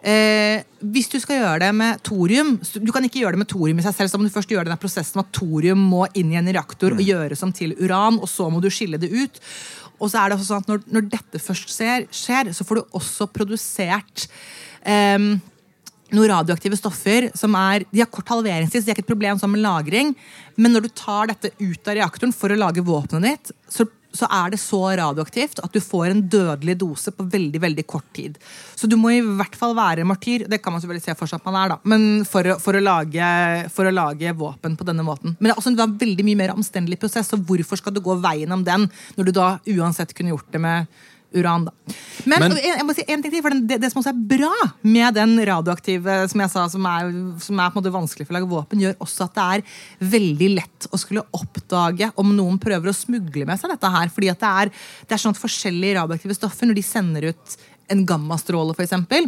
Eh, 0.00 0.62
hvis 0.80 1.10
du 1.12 1.18
skal 1.20 1.42
gjøre 1.42 1.58
det 1.60 1.68
med 1.76 1.98
thorium 2.08 2.54
Du 2.80 2.88
kan 2.88 3.04
ikke 3.04 3.20
gjøre 3.20 3.34
det 3.34 3.42
med 3.42 3.50
thorium 3.52 3.82
i 3.82 3.84
seg 3.84 3.92
selv. 3.98 4.08
Så 4.12 4.20
må 4.20 4.24
du 4.24 4.32
først 4.32 4.52
gjøre 4.52 4.70
den 4.70 4.80
prosessen 4.80 5.20
med 5.20 5.28
at 5.28 5.34
thorium 5.36 5.82
må 5.92 6.06
inn 6.16 6.32
i 6.32 6.38
en 6.40 6.48
reaktor 6.48 6.96
og 6.96 7.04
gjøres 7.04 7.44
om 7.44 7.52
til 7.52 7.76
uran, 7.80 8.16
og 8.20 8.30
så 8.30 8.48
må 8.48 8.62
du 8.64 8.70
skille 8.72 9.00
det 9.00 9.12
ut. 9.12 9.40
Og 10.00 10.08
så 10.08 10.22
er 10.22 10.32
det 10.32 10.40
sånn 10.40 10.64
at 10.64 10.72
når, 10.72 10.82
når 10.88 11.08
dette 11.12 11.42
først 11.42 11.74
skjer, 11.74 12.08
skjer, 12.08 12.52
så 12.56 12.64
får 12.64 12.80
du 12.80 12.96
også 12.96 13.28
produsert 13.28 14.24
eh, 14.88 15.20
noen 16.10 16.30
radioaktive 16.30 16.78
stoffer 16.78 17.28
som 17.38 17.54
er, 17.58 17.84
de 17.90 18.02
har 18.02 18.10
kort 18.10 18.30
halveringstid, 18.32 18.82
så 18.82 18.88
de 18.88 18.92
er 18.94 18.98
ikke 18.98 19.06
et 19.06 19.12
problem 19.12 19.40
som 19.40 19.52
med 19.52 19.62
lagring. 19.64 20.14
Men 20.56 20.74
når 20.74 20.86
du 20.86 20.92
tar 20.96 21.30
dette 21.30 21.52
ut 21.60 21.90
av 21.90 21.98
reaktoren 21.98 22.34
for 22.34 22.52
å 22.52 22.58
lage 22.58 22.84
våpenet 22.86 23.28
ditt, 23.28 23.52
så, 23.70 23.86
så 24.16 24.26
er 24.30 24.52
det 24.52 24.60
så 24.62 24.80
radioaktivt 24.98 25.60
at 25.62 25.74
du 25.74 25.80
får 25.82 26.10
en 26.10 26.22
dødelig 26.32 26.76
dose 26.80 27.12
på 27.14 27.26
veldig 27.30 27.60
veldig 27.62 27.84
kort 27.90 28.08
tid. 28.16 28.38
Så 28.78 28.88
du 28.90 28.96
må 29.00 29.12
i 29.14 29.22
hvert 29.22 29.54
fall 29.58 29.76
være 29.78 30.06
martyr, 30.08 30.46
det 30.50 30.60
kan 30.62 30.74
man 30.74 30.82
selvfølgelig 30.82 31.06
se 31.06 31.16
for 31.18 31.30
seg 31.30 31.40
at 31.40 31.46
man 31.48 31.58
er, 31.60 31.74
da, 31.74 31.78
men 31.90 32.24
for, 32.28 32.46
for, 32.62 32.76
å 32.76 32.82
lage, 32.82 33.30
for 33.74 33.86
å 33.86 33.94
lage 33.94 34.34
våpen 34.38 34.76
på 34.78 34.86
denne 34.88 35.06
måten. 35.06 35.36
Men 35.38 35.50
det 35.50 35.54
er 35.54 35.62
også 35.62 35.74
en 35.74 35.96
veldig 36.00 36.26
mye 36.26 36.40
mer 36.42 36.54
omstendelig 36.56 37.00
prosess, 37.02 37.30
så 37.30 37.38
hvorfor 37.38 37.80
skal 37.80 37.94
du 37.94 38.02
gå 38.04 38.18
veien 38.22 38.50
om 38.54 38.66
den 38.66 38.88
når 39.16 39.30
du 39.30 39.34
da 39.36 39.50
uansett 39.76 40.14
kunne 40.16 40.34
gjort 40.34 40.50
det 40.54 40.62
med 40.62 41.00
uran, 41.36 41.66
da. 41.68 41.72
Men, 42.24 42.42
Men- 42.42 42.56
jeg, 42.58 42.74
jeg 42.76 42.86
må 42.86 42.94
si 42.96 43.04
en 43.06 43.22
ting 43.22 43.32
til, 43.32 43.42
for 43.44 43.54
den, 43.54 43.62
det, 43.68 43.78
det 43.82 43.90
som 43.92 44.00
også 44.02 44.12
er 44.12 44.22
bra 44.32 44.52
med 44.82 45.14
den 45.16 45.36
radioaktive, 45.48 46.16
som 46.32 46.42
jeg 46.44 46.52
sa, 46.52 46.66
som 46.72 46.86
er, 46.90 47.10
som 47.40 47.60
er 47.62 47.70
på 47.70 47.78
en 47.78 47.82
måte 47.82 47.94
vanskelig 47.94 48.26
for 48.26 48.34
å 48.34 48.38
lage 48.38 48.50
våpen, 48.50 48.82
gjør 48.82 48.98
også 49.06 49.26
at 49.28 49.38
det 49.38 49.46
er 49.54 49.64
veldig 50.16 50.50
lett 50.58 50.88
å 50.90 51.00
skulle 51.00 51.26
oppdage 51.36 52.10
om 52.20 52.34
noen 52.36 52.58
prøver 52.62 52.92
å 52.92 52.96
smugle 52.96 53.46
med 53.48 53.60
seg 53.60 53.72
dette 53.74 53.92
her. 53.96 54.12
fordi 54.12 54.30
at 54.32 54.40
det 54.42 54.52
er, 54.64 54.72
det 55.06 55.16
er 55.16 55.22
sånn 55.22 55.36
at 55.36 55.42
forskjellige 55.42 55.98
radioaktive 56.00 56.36
stoffer, 56.36 56.68
når 56.68 56.80
de 56.80 56.86
sender 56.86 57.30
ut 57.30 57.58
en 57.90 58.04
gammastråle, 58.06 58.76
eksempel, 58.78 59.26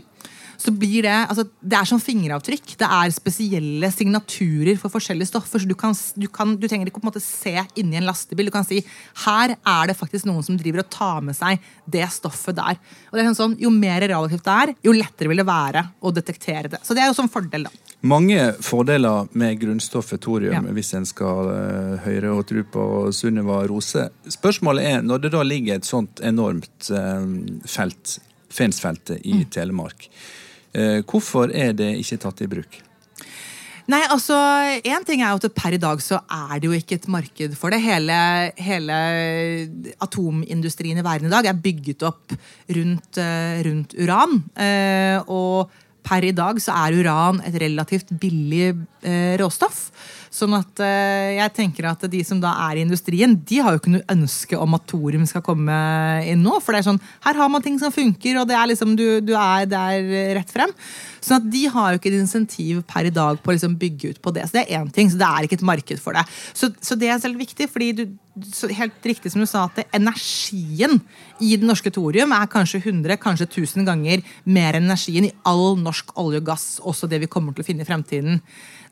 så 0.62 0.72
blir 0.74 1.02
det 1.06 1.12
altså, 1.28 1.44
Det 1.60 1.76
er 1.78 1.88
som 1.88 2.00
fingeravtrykk. 2.02 2.74
Det 2.78 2.88
er 2.88 3.12
spesielle 3.14 3.90
signaturer 3.92 4.78
for 4.80 4.92
forskjellige 4.94 5.30
stoffer. 5.32 5.62
så 5.62 5.68
Du, 5.68 5.74
kan, 5.78 5.94
du, 6.16 6.28
kan, 6.30 6.54
du 6.56 6.68
trenger 6.68 6.86
ikke 6.88 7.00
på 7.00 7.06
en 7.06 7.10
måte 7.10 7.22
se 7.24 7.54
inni 7.80 7.98
en 7.98 8.06
lastebil. 8.06 8.46
Du 8.46 8.54
kan 8.54 8.66
si 8.66 8.80
her 9.24 9.56
er 9.56 9.90
det 9.90 9.98
faktisk 9.98 10.28
noen 10.30 10.44
som 10.46 10.58
driver 10.60 10.84
og 10.84 10.90
tar 10.94 11.20
med 11.26 11.36
seg 11.38 11.62
det 11.90 12.06
stoffet 12.14 12.56
der. 12.58 12.78
Og 13.10 13.18
det 13.18 13.24
er 13.26 13.34
sånn, 13.38 13.58
Jo 13.60 13.70
mer 13.74 14.00
radioaktivt 14.04 14.46
det 14.46 14.58
er, 14.62 14.74
jo 14.86 14.94
lettere 14.96 15.32
vil 15.32 15.42
det 15.42 15.48
være 15.48 15.84
å 16.02 16.12
detektere 16.14 16.70
det. 16.72 16.82
Så 16.86 16.94
det 16.94 17.02
er 17.04 17.10
jo 17.10 17.18
som 17.18 17.30
fordel, 17.32 17.66
da. 17.68 17.74
Mange 18.02 18.48
fordeler 18.66 19.28
med 19.38 19.60
grunnstoffet 19.60 20.20
thorium, 20.24 20.66
Ja. 20.66 20.72
hvis 20.74 20.92
en 20.98 21.06
skal 21.06 21.46
uh, 21.46 21.96
høre 22.02 22.32
og 22.34 22.46
tro 22.50 22.64
på 22.66 23.12
Sunniva 23.14 23.60
Rose. 23.70 24.08
Spørsmålet 24.26 24.88
er, 24.96 25.02
når 25.06 25.22
det 25.22 25.30
da 25.36 25.42
ligger 25.46 25.78
et 25.78 25.86
sånt 25.86 26.18
enormt 26.26 26.90
uh, 26.90 27.22
felt, 27.66 28.18
Fensfeltet 28.52 29.22
i 29.24 29.32
Mm. 29.32 29.44
Telemark, 29.50 30.08
eh, 30.10 30.41
hvorfor 30.72 31.52
er 31.52 31.74
det 31.76 31.90
ikke 32.00 32.20
tatt 32.22 32.40
i 32.40 32.48
bruk? 32.48 32.80
Nei, 33.90 34.00
altså, 34.14 34.36
en 34.86 35.04
ting 35.06 35.24
er 35.24 35.34
at 35.34 35.54
Per 35.56 35.74
i 35.74 35.80
dag 35.80 36.00
så 36.02 36.20
er 36.30 36.60
det 36.62 36.68
jo 36.68 36.76
ikke 36.76 37.00
et 37.00 37.08
marked 37.10 37.56
for 37.58 37.74
det. 37.74 37.80
Hele, 37.82 38.16
hele 38.56 38.98
atomindustrien 40.04 41.00
i 41.00 41.04
verden 41.04 41.28
i 41.28 41.34
dag 41.34 41.48
er 41.50 41.62
bygget 41.64 42.04
opp 42.06 42.34
rundt, 42.78 43.18
eh, 43.18 43.58
rundt 43.66 43.96
uran. 43.98 44.38
Eh, 44.54 45.18
og 45.26 45.72
per 46.06 46.28
i 46.28 46.34
dag 46.34 46.60
så 46.62 46.76
er 46.84 46.98
uran 47.02 47.42
et 47.46 47.58
relativt 47.62 48.14
billig 48.22 48.70
eh, 49.02 49.34
råstoff. 49.42 49.88
Sånn 50.32 50.54
at 50.56 50.80
eh, 50.80 51.34
jeg 51.36 51.52
tenker 51.58 51.90
at 51.90 52.06
de 52.08 52.22
som 52.24 52.38
da 52.40 52.54
er 52.64 52.78
i 52.78 52.84
industrien, 52.86 53.34
de 53.36 53.58
har 53.60 53.74
jo 53.74 53.82
ikke 53.82 53.92
noe 53.92 54.06
ønske 54.14 54.56
om 54.56 54.78
at 54.78 54.86
thorium 54.88 55.26
skal 55.28 55.44
komme 55.44 55.76
inn 56.24 56.40
nå. 56.40 56.56
For 56.64 56.72
det 56.72 56.80
er 56.80 56.88
sånn, 56.88 57.02
her 57.26 57.36
har 57.36 57.52
man 57.52 57.64
ting 57.64 57.76
som 57.80 57.92
funker, 57.92 58.40
og 58.40 58.48
det 58.48 58.56
er 58.56 58.70
liksom, 58.70 58.96
du, 58.96 59.06
du 59.20 59.34
er 59.36 59.68
der 59.68 60.08
rett 60.38 60.54
frem. 60.54 60.72
Sånn 61.20 61.42
at 61.42 61.52
de 61.52 61.66
har 61.74 61.92
jo 61.92 62.00
ikke 62.00 62.08
et 62.14 62.18
insentiv 62.22 62.80
per 62.88 63.10
i 63.10 63.12
dag 63.12 63.42
på 63.44 63.52
å 63.52 63.58
liksom 63.58 63.76
bygge 63.78 64.14
ut 64.14 64.22
på 64.24 64.32
det. 64.32 64.48
Så 64.48 64.56
det 64.56 64.64
er 64.64 64.80
én 64.80 64.88
ting, 64.94 65.12
så 65.12 65.20
det 65.20 65.28
er 65.28 65.46
ikke 65.46 65.60
et 65.60 65.68
marked 65.68 66.00
for 66.00 66.16
det. 66.16 66.24
Så, 66.56 66.72
så 66.80 66.96
det 66.96 67.12
er 67.12 67.20
selv 67.20 67.36
viktig, 67.42 67.68
fordi 67.68 67.92
du, 68.00 68.04
helt 68.72 69.04
riktig 69.04 69.32
som 69.32 69.42
du 69.44 69.46
sa, 69.48 69.66
at 69.68 69.92
energien 69.92 70.96
i 71.44 71.52
det 71.60 71.68
norske 71.68 71.92
thorium 71.92 72.32
er 72.32 72.48
kanskje 72.50 72.80
100, 72.80 73.20
kanskje 73.20 73.50
1000 73.50 73.84
ganger 73.88 74.24
mer 74.44 74.78
enn 74.78 74.88
energien 74.88 75.28
i 75.28 75.34
all 75.48 75.76
norsk 75.80 76.14
olje 76.20 76.40
og 76.40 76.48
gass, 76.48 76.66
også 76.80 77.10
det 77.10 77.20
vi 77.22 77.30
kommer 77.30 77.52
til 77.52 77.64
å 77.64 77.68
finne 77.68 77.84
i 77.84 77.88
fremtiden. 77.88 78.40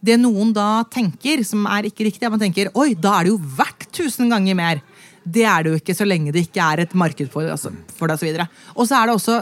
Det 0.01 0.17
noen 0.21 0.55
da 0.57 0.83
tenker, 0.89 1.43
som 1.45 1.67
er 1.69 1.91
ikke 1.91 2.07
riktig, 2.09 2.25
er 2.25 2.33
man 2.33 2.41
tenker 2.41 2.73
oi, 2.79 2.95
da 2.97 3.19
er 3.19 3.29
det 3.29 3.35
jo 3.35 3.43
verdt 3.59 3.91
1000 3.91 4.33
ganger 4.33 4.57
mer. 4.57 4.81
Det 5.21 5.43
er 5.45 5.63
det 5.63 5.73
jo 5.73 5.79
ikke 5.79 5.95
så 5.97 6.07
lenge 6.07 6.33
det 6.33 6.47
ikke 6.47 6.65
er 6.65 6.81
et 6.83 6.95
marked 6.97 7.29
for, 7.33 7.45
altså, 7.45 7.71
for 7.93 8.09
det. 8.09 8.17
Og 8.17 8.23
så 8.23 8.27
videre. 8.27 8.47
Og 8.73 8.89
så 8.89 8.97
er 8.97 9.07
det 9.07 9.15
også 9.15 9.37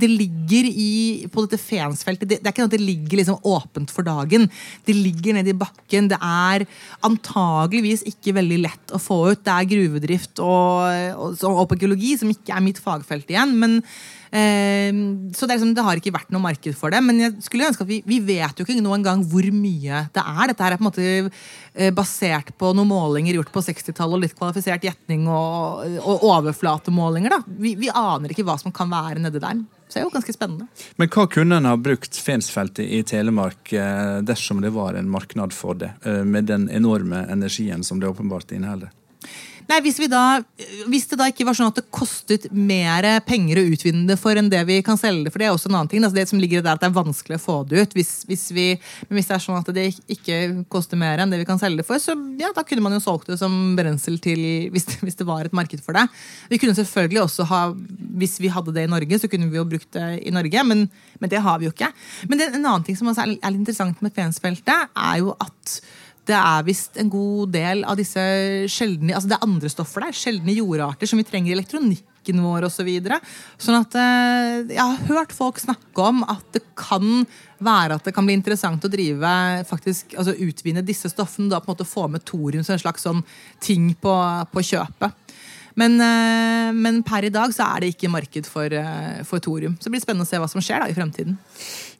Det 0.00 0.08
ligger 0.08 0.68
i, 0.70 1.26
på 1.30 1.44
dette 1.44 1.60
Fensfeltet 1.60 2.28
det, 2.28 2.38
det 2.40 2.48
er 2.48 2.54
ikke 2.54 2.64
noe 2.64 2.70
at 2.72 2.76
det 2.76 2.86
ligger 2.86 3.20
liksom 3.20 3.44
åpent 3.44 3.92
for 3.92 4.06
dagen. 4.06 4.48
Det 4.88 4.96
ligger 4.96 5.36
nede 5.36 5.52
i 5.52 5.58
bakken. 5.58 6.08
Det 6.08 6.18
er 6.18 6.64
antageligvis 7.04 8.06
ikke 8.08 8.38
veldig 8.40 8.60
lett 8.64 8.94
å 8.96 9.02
få 9.02 9.20
ut. 9.34 9.44
Det 9.44 9.54
er 9.54 9.72
gruvedrift 9.74 10.40
og, 10.40 10.88
og, 11.28 11.44
og, 11.44 11.76
som 12.18 12.32
ikke 12.32 12.56
er 12.56 12.64
mitt 12.64 12.80
fagfelt 12.80 13.28
igjen. 13.28 13.58
men 13.60 13.82
så 14.28 15.46
det, 15.46 15.54
liksom, 15.54 15.72
det 15.76 15.84
har 15.86 16.00
ikke 16.00 16.12
vært 16.14 16.32
noe 16.34 16.44
marked 16.44 16.76
for 16.76 16.92
det. 16.92 17.00
Men 17.04 17.22
jeg 17.22 17.46
skulle 17.46 17.68
ønske 17.70 17.86
at 17.86 17.90
vi, 17.90 18.00
vi 18.06 18.18
vet 18.24 18.58
jo 18.58 18.66
ikke 18.66 18.82
noen 18.84 19.04
gang 19.06 19.24
hvor 19.28 19.48
mye 19.54 20.04
det 20.14 20.24
er. 20.24 20.42
Dette 20.50 20.66
her 20.66 20.76
er 20.76 20.80
på 20.80 20.84
en 20.84 20.90
måte 20.90 21.06
eh, 21.08 21.92
basert 21.94 22.52
på 22.60 22.74
noen 22.76 22.90
målinger 22.90 23.38
gjort 23.38 23.54
på 23.54 23.64
60-tallet 23.64 24.18
og 24.18 24.24
litt 24.24 24.36
kvalifisert 24.38 24.84
gjetning 24.84 25.26
og, 25.32 25.98
og 26.02 26.28
overflatemålinger. 26.34 27.38
da. 27.38 27.58
Vi, 27.58 27.74
vi 27.80 27.90
aner 27.92 28.34
ikke 28.34 28.46
hva 28.48 28.58
som 28.60 28.74
kan 28.74 28.92
være 28.92 29.24
nedi 29.24 29.42
der. 29.42 29.64
Så 29.88 29.96
det 29.96 30.02
er 30.02 30.04
jo 30.04 30.12
ganske 30.12 30.34
spennende. 30.36 30.68
Men 31.00 31.08
hva 31.08 31.24
kunne 31.32 31.58
en 31.58 31.68
ha 31.68 31.72
brukt 31.80 32.18
Fensfeltet 32.20 32.84
i 32.84 33.00
Telemark 33.08 33.72
eh, 33.72 34.18
dersom 34.26 34.60
det 34.60 34.74
var 34.76 34.98
en 34.98 35.08
marknad 35.08 35.56
for 35.56 35.78
det, 35.80 35.94
eh, 36.04 36.20
med 36.28 36.50
den 36.50 36.68
enorme 36.68 37.24
energien 37.32 37.84
som 37.84 38.00
det 38.00 38.10
åpenbart 38.10 38.52
inneholder? 38.52 38.92
Nei, 39.68 39.82
hvis, 39.84 39.98
vi 40.00 40.06
da, 40.08 40.38
hvis 40.88 41.04
det 41.10 41.18
da 41.20 41.26
ikke 41.28 41.44
var 41.44 41.56
sånn 41.58 41.68
at 41.68 41.76
det 41.76 41.90
kostet 41.92 42.46
mer 42.56 43.04
penger 43.28 43.60
å 43.60 43.64
utvinne 43.68 44.06
det 44.08 44.16
for 44.16 44.38
enn 44.40 44.48
det 44.48 44.62
vi 44.64 44.78
kan 44.84 44.96
selge 44.96 45.26
det 45.26 45.32
for, 45.34 45.42
det 45.42 45.48
er 45.50 45.52
også 45.52 45.68
en 45.68 45.76
annen 45.76 45.90
ting. 45.92 46.00
Altså 46.00 46.16
det 46.16 46.24
som 46.30 46.40
ligger 46.40 46.64
der 46.64 46.78
at 46.78 46.80
det 46.80 46.88
er 46.88 46.94
vanskelig 46.96 47.36
å 47.36 47.42
få 47.42 47.56
det 47.68 47.82
ut. 47.82 47.96
Hvis, 47.98 48.12
hvis 48.30 48.46
vi, 48.56 48.64
men 49.10 49.18
hvis 49.18 49.28
det 49.28 49.36
er 49.36 49.44
sånn 49.44 49.60
at 49.60 49.68
det 49.76 49.84
ikke 50.16 50.38
koster 50.72 51.00
mer 51.00 51.20
enn 51.20 51.34
det 51.34 51.42
vi 51.42 51.48
kan 51.50 51.60
selge 51.60 51.82
det 51.82 51.86
for, 51.88 52.00
så 52.00 52.16
ja, 52.40 52.48
da 52.56 52.64
kunne 52.64 52.86
man 52.86 52.96
jo 52.96 53.02
solgt 53.04 53.28
det 53.28 53.36
som 53.42 53.76
brensel 53.76 54.16
til 54.24 54.40
hvis, 54.72 54.88
hvis 55.04 55.20
det 55.20 55.28
var 55.28 55.44
et 55.44 55.60
marked 55.60 55.84
for 55.84 56.00
det. 56.00 56.06
Vi 56.48 56.62
kunne 56.62 56.76
selvfølgelig 56.78 57.26
også 57.26 57.48
ha, 57.52 57.62
Hvis 58.18 58.40
vi 58.40 58.48
hadde 58.48 58.72
det 58.72 58.88
i 58.88 58.90
Norge, 58.90 59.20
så 59.20 59.28
kunne 59.28 59.52
vi 59.52 59.60
jo 59.60 59.68
brukt 59.68 59.92
det 59.92 60.08
i 60.24 60.32
Norge, 60.32 60.64
men, 60.64 60.88
men 61.20 61.30
det 61.30 61.44
har 61.44 61.60
vi 61.60 61.68
jo 61.68 61.76
ikke. 61.76 61.92
Men 62.24 62.40
det, 62.40 62.54
en 62.54 62.64
annen 62.64 62.88
ting 62.88 62.96
som 62.96 63.12
er 63.12 63.34
litt 63.36 63.44
interessant 63.52 64.00
med 64.00 64.16
Fensfeltet, 64.16 64.96
er 64.96 65.20
jo 65.20 65.36
at 65.36 65.80
det 66.28 66.36
er 66.36 66.66
visst 66.66 66.98
en 67.00 67.08
god 67.12 67.54
del 67.54 67.82
av 67.88 67.96
disse 67.98 68.22
sjeldne 68.72 69.14
altså 69.16 69.30
Det 69.30 69.38
er 69.38 69.48
andre 69.48 69.72
stoffer 69.72 70.04
der, 70.04 70.16
sjeldne 70.16 70.54
jordarter 70.56 71.08
som 71.08 71.20
vi 71.20 71.26
trenger 71.26 71.52
i 71.52 71.56
elektronikken 71.56 72.42
vår 72.44 72.66
osv. 72.68 72.88
Så 73.56 73.68
sånn 73.68 73.78
at 73.78 73.94
eh, 73.96 74.74
jeg 74.74 74.82
har 74.82 75.06
hørt 75.08 75.32
folk 75.32 75.60
snakke 75.62 76.08
om 76.10 76.20
at 76.28 76.44
det 76.52 76.64
kan 76.78 77.24
være 77.64 77.96
at 77.96 78.04
det 78.04 78.12
kan 78.14 78.28
bli 78.28 78.36
interessant 78.36 78.84
å 78.84 78.90
drive 78.92 79.30
faktisk, 79.68 80.12
altså 80.18 80.36
utvinne 80.36 80.84
disse 80.84 81.08
stoffene. 81.10 81.48
Da 81.50 81.62
på 81.62 81.70
en 81.70 81.76
måte 81.76 81.88
få 81.88 82.04
med 82.12 82.26
thorium 82.28 82.66
som 82.66 82.76
en 82.76 82.84
slags 82.84 83.08
sånn 83.08 83.24
ting 83.64 83.94
på, 83.96 84.14
på 84.52 84.66
kjøpet. 84.72 85.16
Men, 85.78 86.00
eh, 86.02 86.72
men, 86.74 87.02
per 87.06 87.24
i 87.24 87.30
dag 87.30 87.52
så 87.54 87.66
er 87.76 87.84
det 87.84 87.92
ikke 87.92 88.10
marked 88.10 88.48
for, 88.50 88.66
eh, 88.66 89.22
for 89.28 89.38
thorium. 89.38 89.76
Så 89.78 89.86
det 89.86 89.94
blir 89.94 90.02
spennende 90.02 90.26
å 90.26 90.28
se 90.28 90.40
hva 90.40 90.48
som 90.50 90.62
skjer 90.64 90.82
da 90.82 90.88
i 90.90 90.96
fremtiden. 90.96 91.36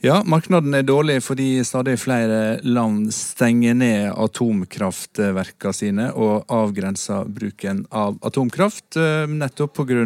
Ja, 0.03 0.23
markedet 0.23 0.75
er 0.75 0.87
dårlig 0.87 1.19
fordi 1.23 1.63
stadig 1.67 1.97
flere 1.99 2.59
land 2.65 3.13
stenger 3.15 3.75
ned 3.79 4.13
atomkraftverkene 4.15 5.75
sine 5.75 6.09
og 6.15 6.47
avgrenser 6.47 7.31
bruken 7.31 7.85
av 7.93 8.19
atomkraft, 8.27 8.97
eh, 8.97 9.27
nettopp 9.27 9.75
pga. 9.79 9.99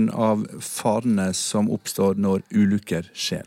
farene 0.60 1.34
som 1.34 1.68
oppstår 1.68 2.16
når 2.16 2.42
ulykker 2.52 3.08
skjer. 3.14 3.44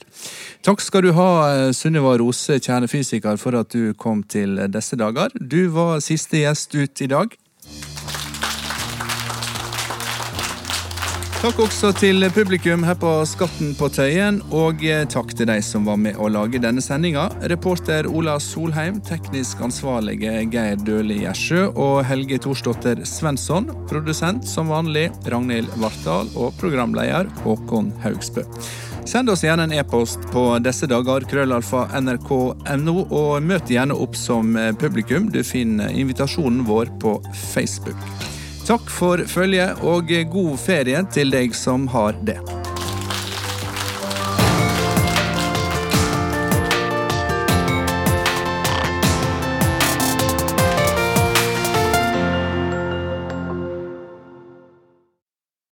Takk 0.64 0.82
skal 0.82 1.02
du 1.02 1.12
ha, 1.14 1.72
Sunniva 1.72 2.18
Rose, 2.18 2.60
kjernefysiker, 2.60 3.38
for 3.38 3.56
at 3.56 3.70
du 3.70 3.94
kom 3.94 4.24
til 4.24 4.58
disse 4.68 4.96
dager. 4.96 5.30
Du 5.40 5.70
var 5.70 6.00
siste 6.00 6.38
gjest 6.38 6.76
ut 6.76 7.02
i 7.02 7.08
dag. 7.08 7.36
Takk 11.46 11.60
også 11.62 11.92
til 11.94 12.26
publikum 12.34 12.82
her 12.88 12.96
på 12.98 13.10
Skatten 13.30 13.76
på 13.78 13.86
Tøyen, 13.94 14.40
og 14.50 14.80
eh, 14.82 15.04
takk 15.06 15.30
til 15.38 15.46
de 15.46 15.60
som 15.62 15.86
var 15.86 16.00
med 16.02 16.18
å 16.18 16.26
lage 16.34 16.58
denne 16.58 16.82
sendinga. 16.82 17.28
Reporter 17.52 18.10
Ola 18.10 18.40
Solheim, 18.42 18.98
teknisk 19.06 19.62
ansvarlige 19.62 20.40
Geir 20.50 20.82
Døhli 20.82 21.20
Gjersjø 21.22 21.68
og 21.70 22.00
Helge 22.10 22.40
Thorsdotter 22.42 23.04
Svensson. 23.06 23.70
Produsent 23.86 24.50
som 24.50 24.74
vanlig 24.74 25.12
Ragnhild 25.30 25.70
Vartdal 25.78 26.34
og 26.34 26.58
programleder 26.58 27.30
Håkon 27.46 27.94
Haugsbø. 28.02 28.42
Send 29.06 29.30
oss 29.30 29.46
gjerne 29.46 29.70
en 29.70 29.78
e-post 29.78 30.26
på 30.34 30.48
disse 30.66 30.90
dager, 30.90 31.30
krøllalfa 31.30 31.92
nrk.no, 32.02 33.02
og 33.06 33.36
møt 33.46 33.70
gjerne 33.70 33.94
opp 33.94 34.18
som 34.18 34.58
eh, 34.58 34.74
publikum. 34.74 35.30
Du 35.30 35.44
finner 35.46 35.94
invitasjonen 35.94 36.66
vår 36.66 36.98
på 37.06 37.20
Facebook. 37.52 38.02
Takk 38.66 38.88
for 38.90 39.22
følget, 39.30 39.84
og 39.86 40.10
god 40.34 40.56
ferie 40.58 41.04
til 41.14 41.30
deg 41.30 41.54
som 41.54 41.86
har 41.94 42.18
det. 42.26 42.65